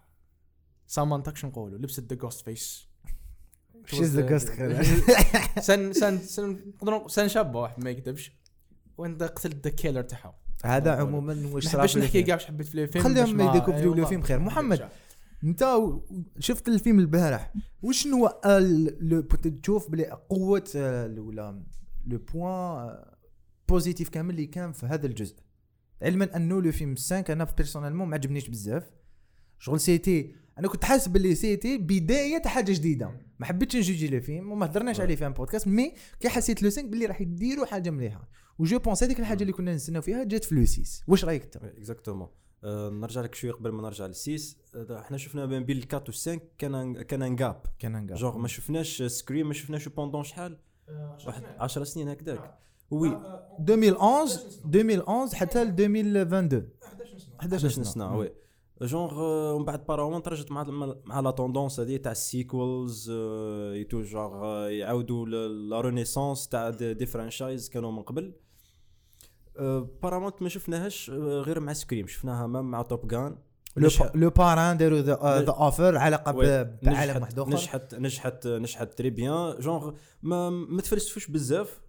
سامانتا 0.87 1.31
كش 1.31 1.45
نقولوا 1.45 1.77
لبست 1.77 2.09
ذا 2.13 2.15
جوست 2.15 2.41
فيس 2.45 2.87
She's 3.85 4.15
the 4.17 4.23
ghost 4.31 4.49
سن 5.67 5.93
سن 5.93 6.17
سن 6.17 6.59
نقدروا 6.75 6.99
نق- 6.99 7.07
سن 7.07 7.27
شابه 7.27 7.59
واحد 7.59 7.83
ما 7.83 7.89
يكذبش 7.89 8.31
وانت 8.97 9.23
قتلت 9.23 9.63
ذا 9.67 9.69
كيلر 9.75 10.01
تاعها 10.01 10.35
هذا 10.63 10.91
عموما 10.95 11.49
واش 11.53 11.67
في 11.93 11.99
نحكي. 11.99 12.23
كاع 12.23 12.35
واش 12.35 12.45
حبيت 12.45 12.67
في 12.67 12.81
الفيلم 12.83 13.03
خليهم 13.03 13.37
باش 13.37 13.49
يديكوفريو 13.49 13.81
أي 13.83 13.87
والله. 13.87 14.03
الفيلم 14.03 14.21
خير. 14.21 14.39
محمد. 14.39 14.89
انت 15.43 15.77
شفت 16.39 16.67
الفيلم 16.67 16.99
البارح 16.99 17.53
وشنو 17.83 18.27
تشوف 19.63 19.91
بلي 19.91 20.03
قوة 20.29 20.63
ولا 21.17 21.63
les 22.05 22.17
points 22.17 23.03
positifs 23.69 24.09
كامل 24.09 24.29
اللي 24.29 24.45
كان 24.45 24.71
في 24.71 24.85
هذا 24.85 25.07
الجزء 25.07 25.35
علما 26.01 26.35
انه 26.35 26.61
le 26.61 26.71
film 26.71 26.95
5 26.95 27.19
أنا 27.19 27.43
personnellement 27.57 28.07
ما 28.07 28.15
عجبنيش 28.15 28.49
بزاف 28.49 28.83
شغل 29.59 29.79
c'était 29.79 30.35
أنا 30.59 30.67
كنت 30.67 30.85
حاسس 30.85 31.07
باللي 31.07 31.35
c'était 31.35 31.77
بدايه 31.77 32.41
حاجة 32.45 32.71
جديده 32.71 33.11
ما 33.39 33.45
حبيتش 33.45 33.75
ن 33.75 33.80
juger 33.80 34.07
le 34.07 34.21
film 34.21 34.51
وما 34.51 34.65
هضرناش 34.65 34.99
عليه 34.99 35.15
في 35.15 35.27
un 35.27 35.33
podcast 35.33 35.67
mais 35.67 35.93
كي 36.19 36.29
حسيت 36.29 36.63
le 36.63 36.69
5 36.69 36.87
باللي 36.87 37.05
راح 37.05 37.21
يديروا 37.21 37.65
حاجة 37.65 37.89
مليحه 37.89 38.29
و 38.59 38.66
je 38.66 38.79
pense 38.79 39.03
هذيك 39.03 39.19
الحاجة 39.19 39.41
اللي 39.41 39.53
كنا 39.53 39.75
نستناو 39.75 40.01
فيها 40.01 40.23
جات 40.23 40.43
في 40.43 40.55
le 40.55 40.65
6 40.65 40.83
واش 41.07 41.25
رايك 41.25 41.43
انت 41.43 41.55
exactement 41.57 42.27
نرجع 42.65 43.21
لك 43.21 43.35
شوية 43.35 43.51
قبل 43.51 43.71
ما 43.71 43.81
نرجع 43.81 44.05
لل 44.05 44.26
six 44.26 44.57
إحنا 44.75 45.17
شفنا 45.17 45.45
بين 45.45 45.63
بين 45.63 45.77
ال 45.77 45.82
quatre 45.82 46.11
و5 46.11 46.39
كان 46.57 47.01
كان 47.01 47.21
un 47.21 47.35
gap 47.35 47.63
كان 47.79 48.05
genre 48.05 48.37
ما 48.37 48.47
شفناش 48.47 49.03
Scream 49.03 49.47
ما 49.47 49.53
شفناش 49.53 49.87
pendant 49.89 50.23
شحال 50.23 50.57
واحد 51.27 51.43
10 51.59 51.83
سنين 51.83 52.09
هكذاك. 52.09 52.57
oui. 52.91 53.09
2011 53.59 54.39
2011 54.65 55.35
حتى 55.35 55.63
ل 55.63 55.67
2022 55.67 56.69
11 57.39 57.83
سنه 57.83 58.17
oui. 58.17 58.31
جونغ 58.81 59.21
ومن 59.55 59.65
بعد 59.65 59.85
بارامونت 59.85 60.27
رجعت 60.27 60.51
مع 60.51 60.63
مع 61.05 61.19
la 61.19 61.31
tendance 61.31 61.79
هذه 61.79 61.97
تاع 61.97 62.11
ال 62.11 62.23
sequels 62.23 63.09
et 63.09 63.40
tout 63.40 64.01
genre 64.01 64.45
يعاودوا 64.69 65.25
la 65.25 65.81
renaissance 65.81 66.47
تاع 66.47 66.69
des 66.69 67.05
franchises 67.05 67.69
كانوا 67.69 67.91
من 67.91 68.01
قبل. 68.01 68.33
بارامونت 70.03 70.41
ما 70.41 70.49
شفناهاش 70.49 71.09
آه، 71.09 71.13
غير 71.41 71.59
مع 71.59 71.73
Scream 71.73 72.07
شفناها 72.07 72.47
même 72.47 72.71
مع 72.71 72.81
Top 72.81 73.07
Gun 73.07 73.37
Le 74.15 74.29
Parrain 74.29 74.77
داروا 74.77 74.99
The 75.01 75.13
Offer 75.51 75.97
علاقه 75.97 76.35
oui. 76.35 76.45
ب- 76.63 76.77
بعالم 76.83 77.21
واحد 77.21 77.39
آخر. 77.39 77.49
نجحت 77.49 77.95
نجحت 77.95 78.47
نجحت 78.47 78.97
très 78.97 79.09
bien 79.09 79.55
genre 79.59 79.91
ما 80.23 80.49
ما 80.49 80.81
تفلسفوش 80.81 81.27
بزاف. 81.27 81.81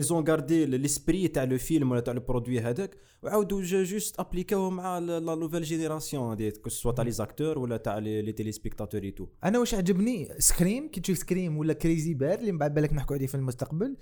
Ils 0.00 0.10
ont 0.12 0.22
gardé 0.30 0.66
l'esprit 0.84 1.30
تاع 1.32 1.44
le 1.44 1.58
film 1.58 1.90
ولا 1.90 2.00
تاع 2.00 2.14
le 2.14 2.20
produit 2.20 2.60
هذاك. 2.60 2.96
وعاودوا 3.22 3.62
juste 3.62 4.20
appliqu 4.20 4.59
اوه 4.59 4.70
مع 4.70 4.98
la 4.98 5.18
nouvelle 5.34 5.62
génération 5.62 6.32
هذيك 6.32 6.56
que 6.56 6.70
ce 6.70 6.77
soit 6.77 6.92
تاع 6.92 7.04
les 7.04 7.10
acteurs 7.10 7.58
ولا 7.58 7.76
تاع 7.76 7.98
les 7.98 8.22
les 8.22 8.32
téléspectateurs 8.32 9.10
et 9.10 9.15
tout 9.15 9.26
أنا 9.44 9.58
واش 9.58 9.74
عجبني؟ 9.74 10.28
Scream 10.38 10.88
كي 10.88 11.00
تشوف 11.00 11.18
Scream 11.18 11.58
ولا 11.58 11.72
Crazy 11.72 12.14
Bear 12.14 12.38
اللي 12.38 12.52
من 12.52 12.58
بعد 12.58 12.74
بالك 12.74 12.92
نحكوا 12.92 13.16
عليه 13.16 13.26
في 13.26 13.34
المستقبل 13.34 13.96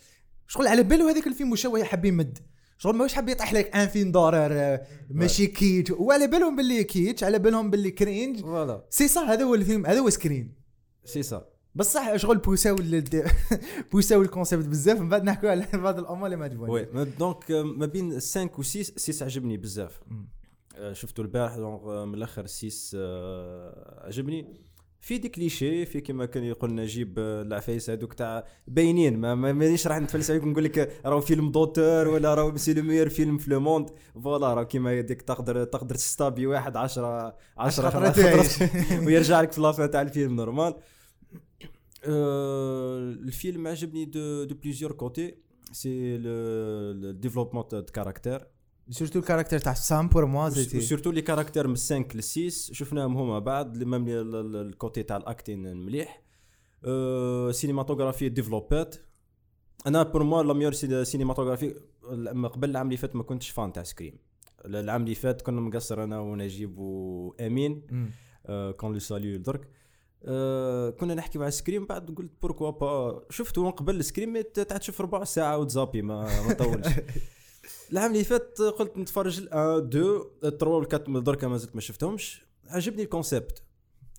شغل 0.46 0.66
على 0.66 0.82
بالو 0.82 1.08
هذاك 1.08 1.26
الفيلم 1.26 1.50
واش 1.50 1.66
هو 1.66 1.76
يحب 1.76 2.04
يمد 2.04 2.38
شغل 2.78 2.96
ماهوش 2.96 3.12
حاب 3.14 3.28
يطيح 3.28 3.52
لك 3.52 3.76
un 3.76 3.88
film 3.88 4.12
d'horreur 4.12 4.48
آه، 4.52 4.86
ماشي 5.10 5.46
kitsch 5.46 5.90
وعلى 5.90 6.26
بالهم 6.26 6.56
باللي 6.56 6.84
kitsch 6.84 7.24
على 7.24 7.38
بالهم 7.38 7.70
باللي 7.70 7.90
cringe. 7.90 8.40
voilà 8.40 8.84
c'est 8.90 9.08
صح 9.08 9.22
هذا 9.28 9.44
هو 9.44 9.54
الفيلم 9.54 9.86
هذا 9.86 10.00
هو 10.00 10.10
Scream 10.10 10.54
سي 11.04 11.22
سا. 11.22 11.46
بصح 11.74 12.16
شغل 12.16 12.38
pouss 12.38 12.76
او 13.92 13.97
pouss 13.97 14.22
او 14.22 14.27
ال 14.27 14.32
concept 14.32 14.64
بزاف 14.64 15.00
من 15.00 15.08
بعد 15.08 15.24
نحكوا 15.24 15.50
على 15.50 15.66
بعض 15.84 15.98
الأمور 15.98 16.26
اللي 16.26 16.36
ما 16.36 16.44
عجبوني 16.44 16.72
oui 16.72 17.04
donc 17.18 17.50
ما 17.50 17.86
بين 17.86 18.10
5 18.12 18.50
و 18.58 18.62
6 18.62 18.82
6 18.96 19.24
عجبني 19.24 19.56
بزاف. 19.56 20.00
مم. 20.06 20.28
آه، 20.76 20.92
شفتو 20.92 21.22
البارح 21.22 21.56
donc 21.56 21.80
آه، 21.82 22.04
من 22.04 22.14
الأخر 22.14 22.46
6 22.46 22.70
آه، 22.94 24.06
عجبني. 24.06 24.60
في 25.00 25.18
des 25.18 25.28
clichés 25.28 25.86
في 25.86 26.00
كما 26.00 26.26
كان 26.26 26.44
يقول 26.44 26.74
نجيب 26.74 27.14
آه، 27.18 27.42
العفايس 27.42 27.90
هذوك 27.90 28.12
تاع 28.14 28.44
باينين. 28.66 29.18
ما 29.18 29.34
ما- 29.34 29.52
مانيش 29.52 29.86
راح 29.86 29.98
نتفلسف 29.98 30.30
عليكم 30.30 30.48
نقول 30.50 30.64
لك 30.64 31.00
راهو 31.04 31.20
film 31.20 31.50
d'auteur 31.50 32.08
ولا 32.08 32.34
راهو 32.34 32.56
c'est 32.56 32.74
le 32.74 32.82
meilleur 32.82 33.08
film 33.08 33.38
في 33.38 33.50
le 33.50 33.60
monde. 33.60 33.90
voilà 34.24 34.54
راه 34.54 34.62
كيما 34.62 34.98
هذيك 34.98 35.22
تقدر 35.22 35.64
تقدر 35.64 35.94
تستابي 35.94 36.46
واحد 36.46 36.76
10 36.76 37.36
10 37.58 37.90
خطرات 37.90 38.20
خطرات 38.20 38.70
ويرجع 39.06 39.40
لك 39.40 39.52
في 39.52 39.60
la 39.60 39.72
fin 39.72 39.90
تاع 39.90 40.02
الفيلم 40.02 40.36
normal. 40.36 40.74
آه، 42.04 42.98
الفيلم 42.98 43.66
عجبني 43.66 44.04
de 44.04 44.54
plusieurs 44.62 44.92
côtés 44.92 45.34
c'est 45.72 46.16
le 46.18 47.10
développement 47.12 47.64
de 47.72 47.82
caractère 47.82 48.46
surtout 48.90 49.18
ال 49.18 49.22
caractère 49.22 49.58
تاع 49.58 49.74
سام 49.74 50.08
pour 50.08 50.26
moi 50.26 50.50
c'était 50.50 50.78
و 50.78 50.82
surtout 50.82 51.10
les 51.10 51.22
caractères 51.22 51.68
من 51.68 51.76
5 51.76 52.04
ل 52.14 52.22
6 52.22 52.48
شفناهم 52.74 53.16
هما 53.16 53.38
بعد 53.38 53.84
même 53.84 54.04
ال 54.08 54.27
côté 54.27 55.02
تاع 55.02 55.16
الأكتين 55.16 55.76
مليح. 55.76 56.22
أه 56.84 57.50
cinématographie 57.50 58.28
développ 58.28 58.89
ات 58.89 58.96
أنا 59.86 60.02
pour 60.02 60.22
moi 60.22 60.42
la 60.42 60.52
meilleure 60.52 60.72
cinématographie 61.02 61.74
لما 62.12 62.48
قبل 62.48 62.70
العام 62.70 62.86
اللي 62.86 62.96
فات 62.96 63.16
ما 63.16 63.22
كنتش 63.22 63.50
fan 63.50 63.72
تاع 63.72 63.82
Scream 63.82 64.18
العام 64.64 65.02
اللي 65.02 65.14
فات 65.14 65.42
كنا 65.42 65.60
مقصر 65.60 66.04
أنا 66.04 66.20
ونجيب 66.20 66.78
وأمين. 66.78 67.82
آه، 68.46 68.70
qu'on 68.70 68.92
le 68.92 68.98
salue 68.98 69.38
درك 69.38 69.68
آه، 70.24 70.90
كنا 70.90 71.14
نحكي 71.14 71.38
مع 71.38 71.50
Scream 71.50 71.86
بعد 71.86 72.10
قلت 72.10 72.32
pourquoi 72.42 72.70
pas 72.70 73.22
شفته 73.30 73.64
من 73.64 73.70
قبل 73.70 74.04
Scream 74.04 74.40
تاع 74.40 74.76
تشوف 74.76 75.00
ربع 75.00 75.24
ساعة 75.24 75.58
وتزابي 75.58 76.02
ما 76.02 76.46
ما 76.46 76.52
طولش 76.54 76.86
العام 77.92 78.12
اللي 78.12 78.24
فات 78.24 78.58
قلت 78.62 78.96
نتفرج 78.98 79.38
ال 79.40 79.56
un 79.56 79.88
deux 79.88 80.22
trois 80.58 80.76
وال 80.78 80.86
quatre 80.86 81.10
دركا 81.10 81.48
ما 81.48 81.56
زلت 81.56 81.74
ما 81.74 81.80
شفتهمش. 81.80 82.42
عجبني 82.66 83.02
ال 83.02 83.10
concept 83.10 83.62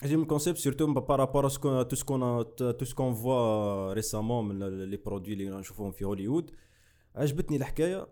عجبني 0.04 0.22
ال 0.24 0.28
concept 0.28 0.58
surtout 0.58 0.94
par 0.94 1.10
rapport 1.10 1.50
ce 1.50 1.60
qu'on 1.60 1.88
ce 1.88 1.96
qu'on 1.96 2.86
ce 2.86 2.94
qu'on 2.94 3.14
voit 3.14 3.94
récemment 3.94 4.48
من 4.48 4.84
les 4.90 4.98
produits 4.98 5.34
اللي 5.34 5.50
نشوفوهم 5.50 5.92
في 5.92 6.06
هوليوود 6.06 6.52
عجبتني 7.16 7.58
الحكاية. 7.58 8.08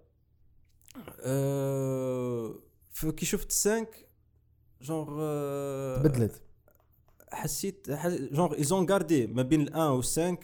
أه 1.22 2.60
كي 3.18 3.26
شفت 3.26 3.52
5 3.52 3.88
جونغ 4.82 5.18
آه، 5.22 6.04
بدلت 6.04 6.42
حسيت 7.32 7.92
حس- 7.92 8.20
genre 8.32 8.56
ils 8.56 8.73
ont 8.73 8.90
gardé 8.90 9.28
ما 9.28 9.42
بين 9.42 9.62
ال 9.62 9.71
un 9.71 9.90
و 9.92 10.02
5 10.02 10.38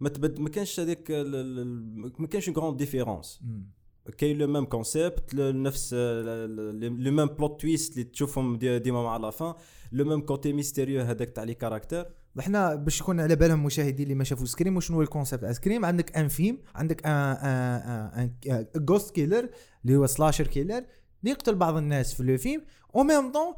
ما 0.00 0.08
تبد 0.08 0.38
ما 0.40 0.48
كانش 0.48 0.80
هذاك 0.80 1.10
ال- 1.10 1.34
ال- 1.34 2.12
ما 2.18 2.26
كانش 2.26 2.48
grande 2.50 2.76
différence 2.76 3.40
مم. 3.44 3.70
كاين 4.18 4.38
le 4.38 4.46
même 4.46 4.64
concept 4.64 5.34
نفس 5.34 5.94
le 5.94 7.12
même 7.12 7.26
plot 7.26 7.60
twist 7.60 7.92
اللي 7.92 8.04
تشوفهم 8.04 8.56
دي- 8.56 8.78
ديما 8.78 9.02
مع 9.02 9.16
la 9.16 9.30
fin 9.30 9.54
le 9.92 10.04
même 10.04 10.20
côté 10.20 10.52
mystérieux 10.52 11.00
هذاك 11.02 11.30
تاع 11.30 11.44
les 11.44 11.54
caractères 11.54 12.06
إحنا 12.38 12.74
باش 12.74 13.00
يكون 13.00 13.20
على 13.20 13.36
بالهم 13.36 13.58
المشاهدين 13.60 14.02
اللي 14.04 14.14
ما 14.14 14.24
شافوا 14.24 14.46
Scream 14.46 14.76
وشنو 14.76 14.96
هو 14.96 15.02
ال 15.02 15.07
concept 15.07 15.42
تاع 15.42 15.52
Scream 15.52 15.84
عندك 15.84 16.16
un 16.16 16.28
film 16.28 16.58
عندك 16.74 17.00
un 17.06 18.30
جوست 18.76 19.14
كيلر 19.14 19.48
اللي 19.84 19.96
هو 19.96 20.06
سلاشر 20.06 20.46
كيلر 20.46 20.76
اللي 20.78 21.30
يقتل 21.30 21.54
بعض 21.54 21.76
الناس 21.76 22.14
في 22.14 22.22
لو 22.22 22.36
فيلم 22.36 22.62
أو 22.96 23.02
ميم 23.02 23.32
طون 23.32 23.54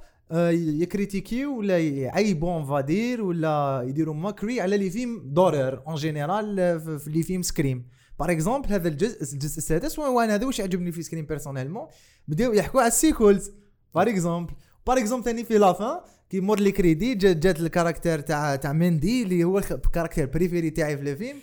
يكريتيكي 0.80 1.46
ولا 1.46 1.78
يعيبون 1.78 2.64
فادير 2.64 3.22
ولا 3.22 3.84
يديروا 3.88 4.14
ماكري 4.14 4.60
على 4.60 4.76
لي 4.78 4.90
فيلم 4.90 5.22
دورر 5.24 5.82
اون 5.86 5.94
جينيرال 5.94 6.80
في 7.00 7.10
لي 7.10 7.22
فيلم 7.22 7.42
سكريم 7.42 7.86
باغ 8.18 8.30
اكزومبل 8.30 8.72
هذا 8.72 8.88
الجزء 8.88 9.34
الجزء 9.34 9.58
السادس 9.58 9.98
وأنا 9.98 10.34
هذا 10.34 10.46
واش 10.46 10.58
يعجبني 10.58 10.92
في 10.92 11.02
سكريم 11.02 11.26
بيرسونيلمون 11.26 11.86
بداو 12.28 12.52
يحكوا 12.52 12.80
على 12.80 12.88
السيكولز 12.88 13.50
باغ 13.94 14.08
اكزومبل 14.08 14.52
باغ 14.86 14.98
اكزومبل 14.98 15.24
ثاني 15.24 15.44
في 15.44 15.58
لافان 15.58 16.00
كي 16.30 16.40
مور 16.40 16.60
لي 16.60 16.72
كريدي 16.72 17.14
جات 17.14 17.60
الكاركتر 17.60 18.20
تاع 18.20 18.56
تاع 18.56 18.72
مندي 18.72 19.22
اللي 19.22 19.44
هو 19.44 19.58
الكاركتر 19.58 20.26
بريفيري 20.26 20.70
تاعي 20.70 20.96
في 20.96 21.02
الفيلم. 21.02 21.38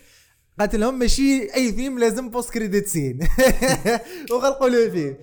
قالت 0.59 0.75
لهم 0.75 0.99
ماشي 0.99 1.53
أي 1.55 1.73
فيلم 1.73 1.99
لازم 1.99 2.29
post 2.29 2.53
credit 2.53 2.87
scene 2.87 3.19
وغلقوا 4.31 4.69
له 4.69 4.89
فيلم 4.89 5.15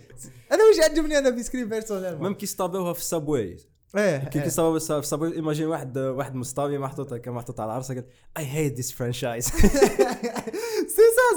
هذا 0.52 0.64
واش 0.64 0.90
عجبني 0.90 1.18
أنا 1.18 1.36
في 1.36 1.42
Scream 1.42 1.68
personnel 1.68 2.18
même 2.18 2.34
كي 2.34 2.46
stab 2.46 2.77
وها 2.77 2.92
في 2.92 3.00
ال 3.00 3.08
subway 3.08 3.56
إيه 3.96 4.18
كي 4.28 4.50
stab 4.50 4.69
وها 4.69 4.78
في 4.78 4.98
ال 4.98 5.03
subway 5.03 5.32
imagine 5.32 5.66
واحد 5.66 5.98
واحد 5.98 6.34
م 6.34 6.41
stab 6.41 6.71
ي 6.71 6.78
محطوط 6.78 7.12
هكا 7.12 7.30
محطوط 7.30 7.60
على 7.60 7.68
العرسه 7.70 7.94
قال 7.94 8.04
I 8.38 8.46
hate 8.46 8.76
this 8.76 8.92
franchise 8.92 9.44
c'est 9.44 9.58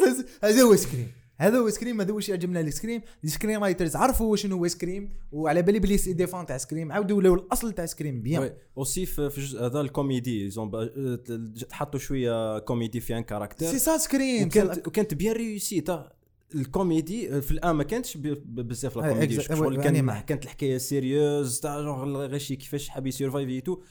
ça 0.01 0.13
c'est- 0.13 0.25
هذا 0.43 0.61
هو 0.61 0.75
Scream 0.75 1.11
هذا 1.37 1.57
هو 1.57 1.69
Scream 1.69 2.01
هذا 2.01 2.13
واش 2.13 2.29
يعجبنا 2.29 2.59
ال 2.61 2.66
Scream 2.66 2.96
ال 2.96 3.01
screenwriters 3.23 3.95
عرفوا 3.95 4.35
شنو 4.35 4.57
هو 4.57 4.67
Scream 4.67 5.13
وعلى 5.31 5.61
بالي 5.61 5.79
بلي 5.79 5.97
c'est 5.97 6.13
des 6.13 6.27
fans 6.27 6.45
تاع 6.45 6.57
Scream 6.57 6.91
عاودوا 6.91 7.17
ولاو 7.17 7.33
الأصل 7.33 7.71
تاع 7.73 7.85
Scream 7.85 8.21
bien. 8.21 8.53
aussi 8.77 9.05
في 9.05 9.19
الجزء 9.19 9.65
هذا 9.65 9.81
الكوميدي. 9.81 10.49
زون 10.49 10.71
حطوا 11.71 11.99
شوية 11.99 12.59
كوميدي 12.59 12.99
في 12.99 13.17
ان 13.17 13.23
كاركتر 13.23 13.65
سي 13.65 13.79
سا 13.79 13.97
سكريم 13.97 14.47
وكانت 14.47 14.87
وكانت 14.87 15.13
بيان 15.13 15.35
ريوسي 15.35 15.81
تا 15.81 16.11
الكوميدي 16.55 17.41
في 17.41 17.51
الآن 17.51 17.71
ما 17.75 17.83
كانتش 17.83 18.17
بزاف 18.17 18.97
لا 18.97 19.09
كوميدي 19.13 19.37
exact- 19.41 19.47
شغل 19.47 19.73
يعني 19.73 19.83
كان 19.95 20.05
معك. 20.05 20.25
كانت 20.25 20.43
الحكاية 20.43 20.77
سيريوز 20.77 21.59
تاع 21.59 21.81
جونغ 21.81 22.25
غاشي 22.25 22.55
كيفاش 22.55 22.89
حاب 22.89 23.07
يسيرفايفي 23.07 23.61
تو 23.61 23.81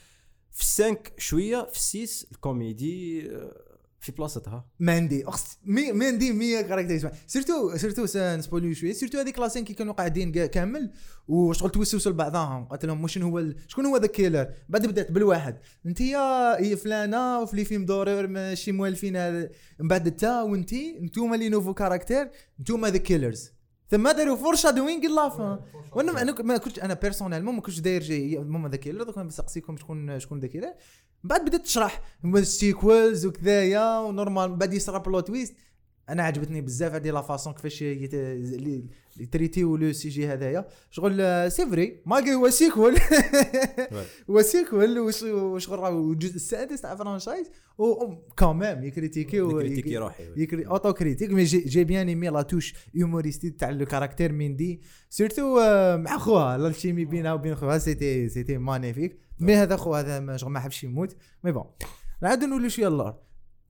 في 0.51 0.61
السانك 0.63 1.13
شوية 1.19 1.69
في 1.71 1.77
السيس 1.77 2.27
الكوميدي 2.33 3.31
آه، 3.31 3.64
في 4.05 4.13
بلاصتها. 4.13 4.67
ماندي 4.81 5.29
أخس... 5.29 5.59
مي... 5.65 5.93
ماندي 5.93 6.33
100 6.33 6.61
كاركتر 6.61 7.11
سيرتو 7.27 7.77
سيرتو 7.77 8.07
نسبوليو 8.17 8.75
شوية. 8.75 8.93
سيرتو 8.93 9.19
هذيك 9.19 9.39
لاسين 9.39 9.65
كي 9.65 9.75
كانوا 9.75 9.93
قاعدين 9.95 10.33
قا- 10.33 10.47
كامل 10.47 10.91
وشغل 11.29 11.71
توسوسوا 11.71 12.13
لبعضهم 12.13 12.65
قلت 12.65 12.85
لهم 12.85 13.07
شنو 13.07 13.29
هو 13.29 13.39
ال... 13.39 13.57
شكون 13.69 13.87
هو 13.87 13.97
ذا 13.97 14.07
كيلر؟ 14.07 14.49
بعد 14.69 14.87
بدأت 14.87 15.13
بالواحد. 15.13 15.59
انت 15.87 16.01
يا 16.01 16.61
هي 16.61 16.77
فلانة 16.77 17.41
وفي 17.41 17.57
les 17.57 17.65
films 17.65 17.85
d'horreur 17.85 18.27
ماشي 18.27 18.73
موالفين 18.73 19.41
من 19.81 19.89
بعد 19.89 20.07
انت 20.07 20.25
وانت 20.25 20.73
انتوما 20.73 21.35
les 21.35 21.49
nouveaux 21.49 21.75
caractères 21.75 22.29
انتوما 22.61 22.91
the 22.91 22.97
killers. 22.97 23.51
ثم 23.95 24.11
داروا 24.11 24.37
foreshadowing 24.37 25.07
là-bas 25.07 25.65
وأنا 25.93 26.13
ما- 26.13 26.23
أنا 26.23 26.43
ما 26.43 26.57
كنتش 26.57 26.79
أنا 26.81 26.95
personnellement 26.95 27.55
ما 27.55 27.61
كنتش 27.61 27.81
داير 27.81 28.03
جاي 28.03 28.39
ماما 28.39 28.69
the 28.69 28.77
killer 28.77 29.03
دوك 29.03 29.19
بسقسيكم 29.19 29.77
شكون 29.77 30.19
شكون 30.19 30.41
the 30.41 30.47
killer 30.47 30.67
من 31.25 31.29
بعد 31.31 31.45
بدأت 31.45 31.61
تشرح 31.61 32.01
ال 32.25 32.38
sequels 32.38 33.27
وكذايا 33.27 33.99
و 33.99 34.06
normal. 34.06 34.57
بعد 34.57 34.75
يصرا 34.75 34.99
plot 34.99 35.27
twist 35.27 35.55
أنا 36.09 36.23
عجبتني 36.23 36.61
بزاف 36.61 36.93
هذه 36.95 37.11
la 37.11 37.21
façon 37.21 37.53
كيفاش 37.53 37.85
traité 39.33 39.77
و 39.77 39.93
le 39.93 40.09
sujet 40.09 40.27
هذايا. 40.27 40.67
شغل 40.91 41.21
آه، 41.21 41.49
c'est 41.49 41.67
vrai. 41.67 42.03
malgré 42.07 42.35
هو 42.35 42.51
sequel 42.51 42.95
هو 44.31 44.43
sequel 44.43 44.99
وش- 44.99 45.23
وشغل 45.23 45.79
راهو 45.79 46.13
الجزء 46.13 46.35
السادس 46.37 46.81
تاع 46.81 46.97
franchise 46.97 47.51
و 47.79 48.15
quand 48.39 48.64
même 48.64 48.85
ي 48.85 48.91
critiquer 48.91 49.41
و- 49.41 49.59
critiquer 49.59 49.97
روحي 49.99 50.25
يكري 50.37 50.67
autocritique 50.67 51.31
mais 51.31 51.45
j'ai, 51.45 51.85
bien 51.85 52.09
aimé 52.09 52.29
la 52.29 52.43
touche 52.43 52.75
humoristique 52.95 53.51
تاع 53.51 53.71
le 53.71 53.87
caractère 53.87 54.33
Mindy 54.33 54.81
surtout 55.11 55.55
مع 55.97 56.19
خوها 56.19 56.57
l'alchimie 56.57 57.05
بينها 57.05 57.33
وبين 57.33 57.55
خوها 57.55 57.79
c'était 57.79 58.29
c'était 58.29 58.59
magnifique 58.59 59.19
mais 59.41 59.55
هذا 59.55 59.77
خوها 59.77 60.01
هذا 60.01 60.21
ما- 60.21 60.37
شغل 60.37 60.51
ما 60.51 60.61
حبش 60.61 60.85
يموت. 60.85 61.17
mais 61.45 61.53
bon 61.53 61.65
نعاود 62.23 62.45
نقولوا 62.45 62.69
شوية 62.69 62.89
alors 62.89 63.15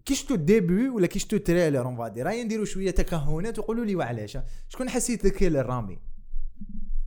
كي 0.05 0.15
شفتو 0.15 0.35
le 0.35 0.50
début 0.50 0.89
ولا 0.89 1.07
كي 1.07 1.19
شفتو 1.19 1.37
ال 1.37 1.43
trailer 1.43 1.87
on 1.87 1.97
va 1.97 2.04
dire؟ 2.04 2.23
راهي 2.23 2.45
نديروا 2.45 2.65
شوية 2.65 2.91
تكهنات 2.91 3.59
وقولوا 3.59 3.85
لي 3.85 3.97
وعلاش. 3.97 4.39
شكون 4.69 4.89
حسيت 4.91 5.25
ال 5.27 5.32
killer 5.32 5.67
parmi 5.67 5.99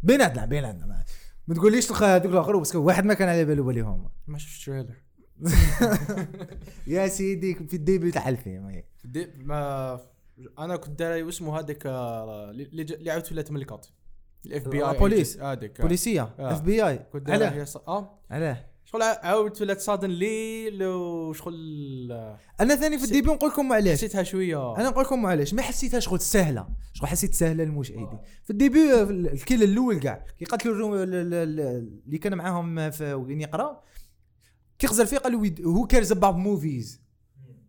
بيناتنا 0.04 0.46
بيناتنا 0.46 0.86
ما- 0.86 1.04
ما 1.48 1.56
تقوليش 1.56 1.92
هذوك 1.92 2.26
الآخر 2.32 2.58
باسكو 2.58 2.80
واحد 2.84 3.06
ما 3.06 3.14
كان 3.14 3.30
على 3.30 3.46
باله 3.46 3.64
بلي 3.64 3.82
هما. 3.82 4.10
ما 4.28 4.38
شفتش 4.38 4.66
تريلر. 4.66 4.94
يا 6.88 7.08
سيدي 7.08 7.56
في 7.56 7.76
الديبي 7.76 8.12
تاع 8.12 8.30
الفيلم. 8.30 8.84
دي 9.06 9.28
ما 9.38 10.00
أنا 10.60 10.76
كنت 10.76 11.00
داري 11.00 11.30
اسمه 11.30 11.60
هذاك 11.60 11.86
آه، 11.86 12.52
اللي 12.52 12.64
اللي 12.82 13.12
عاودت 13.12 13.32
ولات 13.32 13.52
ملكات. 13.52 13.88
الاف 14.46 14.68
بي 14.68 14.84
آه، 14.84 14.92
اي 14.92 14.98
بوليس. 15.00 15.40
هذاك 15.40 15.82
بوليسيه 15.82 16.22
آه. 16.40 16.52
اف 16.54 16.62
بي 16.62 16.88
اي 16.88 17.00
علاه. 17.28 17.66
آه. 17.88 18.20
علاه. 18.32 18.66
شغل 18.92 19.02
عاودت 19.02 19.62
ولات 19.62 19.80
صادن 19.82 20.10
لي 20.10 20.70
لو 20.70 21.34
شغل 21.34 21.54
أنا 22.60 22.76
ثاني 22.76 22.98
في 22.98 23.06
الديبي 23.06 23.28
نقول 23.32 23.50
لكم 23.50 23.74
علاش. 23.74 23.98
حسيتها 23.98 24.24
شوية. 24.24 24.76
أنا 24.78 24.90
نقول 24.90 25.04
لكم 25.04 25.26
علاش. 25.26 25.54
ما 25.54 25.62
حسيتها 25.62 26.00
شغل 26.00 26.20
سهلة. 26.20 26.68
شغل 26.94 27.08
حسيت 27.08 27.34
سهلة 27.34 27.64
المشاهدين. 27.64 28.20
في 28.44 28.50
le 28.50 28.62
début 28.62 28.94
آه، 28.94 29.06
في 29.06 29.12
ال- 29.12 29.32
ال 29.34 29.40
kill 29.40 29.64
الأول 29.64 30.00
كاع 30.00 30.26
كي 30.40 30.46
قتلوا 30.46 31.04
اللي 31.04 32.18
كان 32.18 32.36
معاهم 32.36 32.92
في 32.92 33.14
وين 33.14 33.42
يقرا 33.42 33.82
كي 34.80 34.88
خزر 34.88 35.06
فيه 35.06 35.18
قالوا 35.18 35.48
who 35.66 35.88
cares 35.88 36.12
about 36.12 36.36
movies 36.36 37.02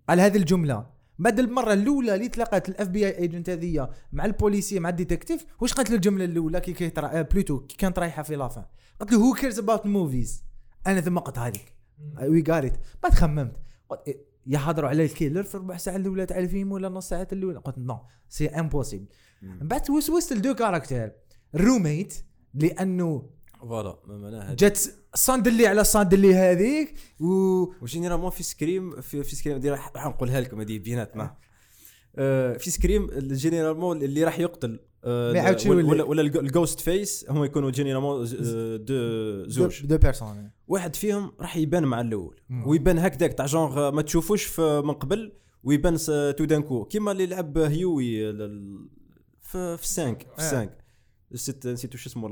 قال 0.09 0.21
هذه 0.21 0.37
الجملة. 0.37 0.87
بعد 1.19 1.39
المرة 1.39 1.73
الأولى 1.73 2.15
اللي 2.15 2.29
تلاقات 2.29 2.69
ال 2.69 2.89
FBI 2.89 3.07
agent 3.07 3.51
هذيا 3.51 3.91
مع 4.13 4.25
ال 4.25 4.31
policier 4.31 4.81
مع 4.81 4.89
ال 4.89 4.95
detective 4.95 5.47
واش 5.61 5.73
قالت 5.75 5.91
له 5.91 5.97
الجملة 5.97 6.25
الأولى؟ 6.25 6.61
كي. 6.61 6.93
آه، 6.99 7.23
plutôt 7.23 7.61
كي 7.61 7.77
كانت 7.77 7.99
رايحة 7.99 8.23
في 8.23 8.37
l'avant 8.37 8.65
قالت 9.01 9.13
له 9.13 9.19
who 9.19 9.33
cares 9.35 9.59
about 9.59 9.87
movies 9.87 10.48
أنا 10.87 11.01
ثم 11.01 11.19
قلت 11.19 11.39
هذيك. 11.39 11.75
وي 12.23 12.43
جاريت 12.43 12.73
بعد 13.03 13.15
خممت 13.15 13.57
قلت 13.89 14.01
إيه، 14.07 14.29
يحضروا 14.47 14.89
على 14.89 15.05
ال 15.05 15.10
killer 15.10 15.43
في 15.43 15.57
ربع 15.57 15.77
ساعة 15.77 15.97
الاولى 15.97 16.27
تاع 16.27 16.39
الفيلم 16.39 16.73
ولا 16.73 16.89
نص 16.89 17.09
ساعة 17.09 17.29
الاولى 17.33 17.59
قلت 17.59 17.79
non 17.79 17.99
c'est 18.29 18.47
impossible 18.47 19.07
من 19.43 19.69
بعد 19.69 19.91
وسوست 19.91 20.33
les 20.33 20.42
deux 20.42 20.55
caractères 20.55 21.13
ال 21.55 21.61
roommate 21.61 22.15
لأنه 22.55 23.31
voilà 23.61 23.99
معناها 24.07 24.55
جات 24.55 24.79
صاندلي 25.15 25.67
على 25.67 25.85
صاندلي 25.85 26.35
هذيك 26.35 26.95
و 27.21 27.27
و 27.83 27.86
généralement 27.86 28.31
في 28.31 28.43
Scream 28.43 29.01
في, 29.01 29.23
في 29.23 29.37
Scream 29.37 29.59
دي 29.59 29.71
راح 29.71 29.93
راح 29.97 30.07
نقولها 30.07 30.41
لكم 30.41 30.61
هذه 30.61 30.79
بيناتنا. 30.79 31.37
آه، 32.17 32.57
في 32.57 32.71
Scream 32.71 33.11
généralement 33.19 34.03
اللي 34.03 34.25
راح 34.25 34.39
يقتل 34.39 34.81
آه، 35.05 35.33
ما 35.33 35.39
يعاودش 35.39 35.67
ولا 35.67 35.81
يولي. 35.81 36.03
ولا, 36.03 36.05
ولا 36.05 36.23
ال 36.23 36.81
Ghostface 36.81 37.27
هم 37.29 37.45
يكونوا 37.45 37.71
généralement 37.71 38.21
آه، 38.21 38.77
deux 38.77 39.49
زوج. 39.49 39.87
deux 39.87 39.99
personnes 39.99 40.51
واحد 40.69 40.97
فيهم 40.97 41.33
راح 41.41 41.57
يبان 41.57 41.85
مع 41.85 42.01
الأول. 42.01 42.41
ويبان 42.67 42.99
هكذاك 42.99 43.33
تاع 43.35 43.47
جونغ 43.47 43.91
ما 43.91 44.03
تشوفوش 44.03 44.45
في 44.45 44.83
من 44.85 44.95
قبل 44.95 45.33
ويبان 45.65 45.97
س- 45.97 46.07
تو 46.39 46.45
دانكو 46.45 46.85
كيما 46.85 47.13
اللي 47.13 47.27
لعب 47.27 47.59
هيوي 47.59 48.33
في 49.43 49.77
في 49.77 49.87
5 49.87 50.15
في 50.15 50.27
آه. 50.39 50.51
5 50.65 50.71
نسيت 51.33 51.67
نسيت 51.67 51.95
وش 51.95 52.07
اسمه 52.07 52.29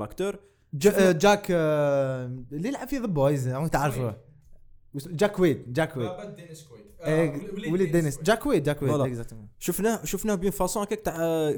آه، 0.99 1.11
جاك 1.11 1.47
آه، 1.51 2.25
اللي 2.51 2.67
يلعب 2.67 2.87
في 2.87 2.97
ذا 2.97 3.05
بويز 3.05 3.47
تعرفه. 3.67 4.17
جاك 4.95 5.39
ويد 5.39 5.73
جاك 5.73 5.97
ويد. 5.97 6.09
إيه، 7.03 7.71
وليد 7.71 7.91
دينيس 7.91 8.21
جاك 8.21 8.45
ويد 8.45 8.63
جاك 8.63 8.81
ويد. 8.81 8.91
شفناه 9.59 10.05
شفناه 10.05 10.35
بين 10.35 10.51
فاسون 10.51 10.83
هكاك 10.83 10.99
تاع 10.99 11.51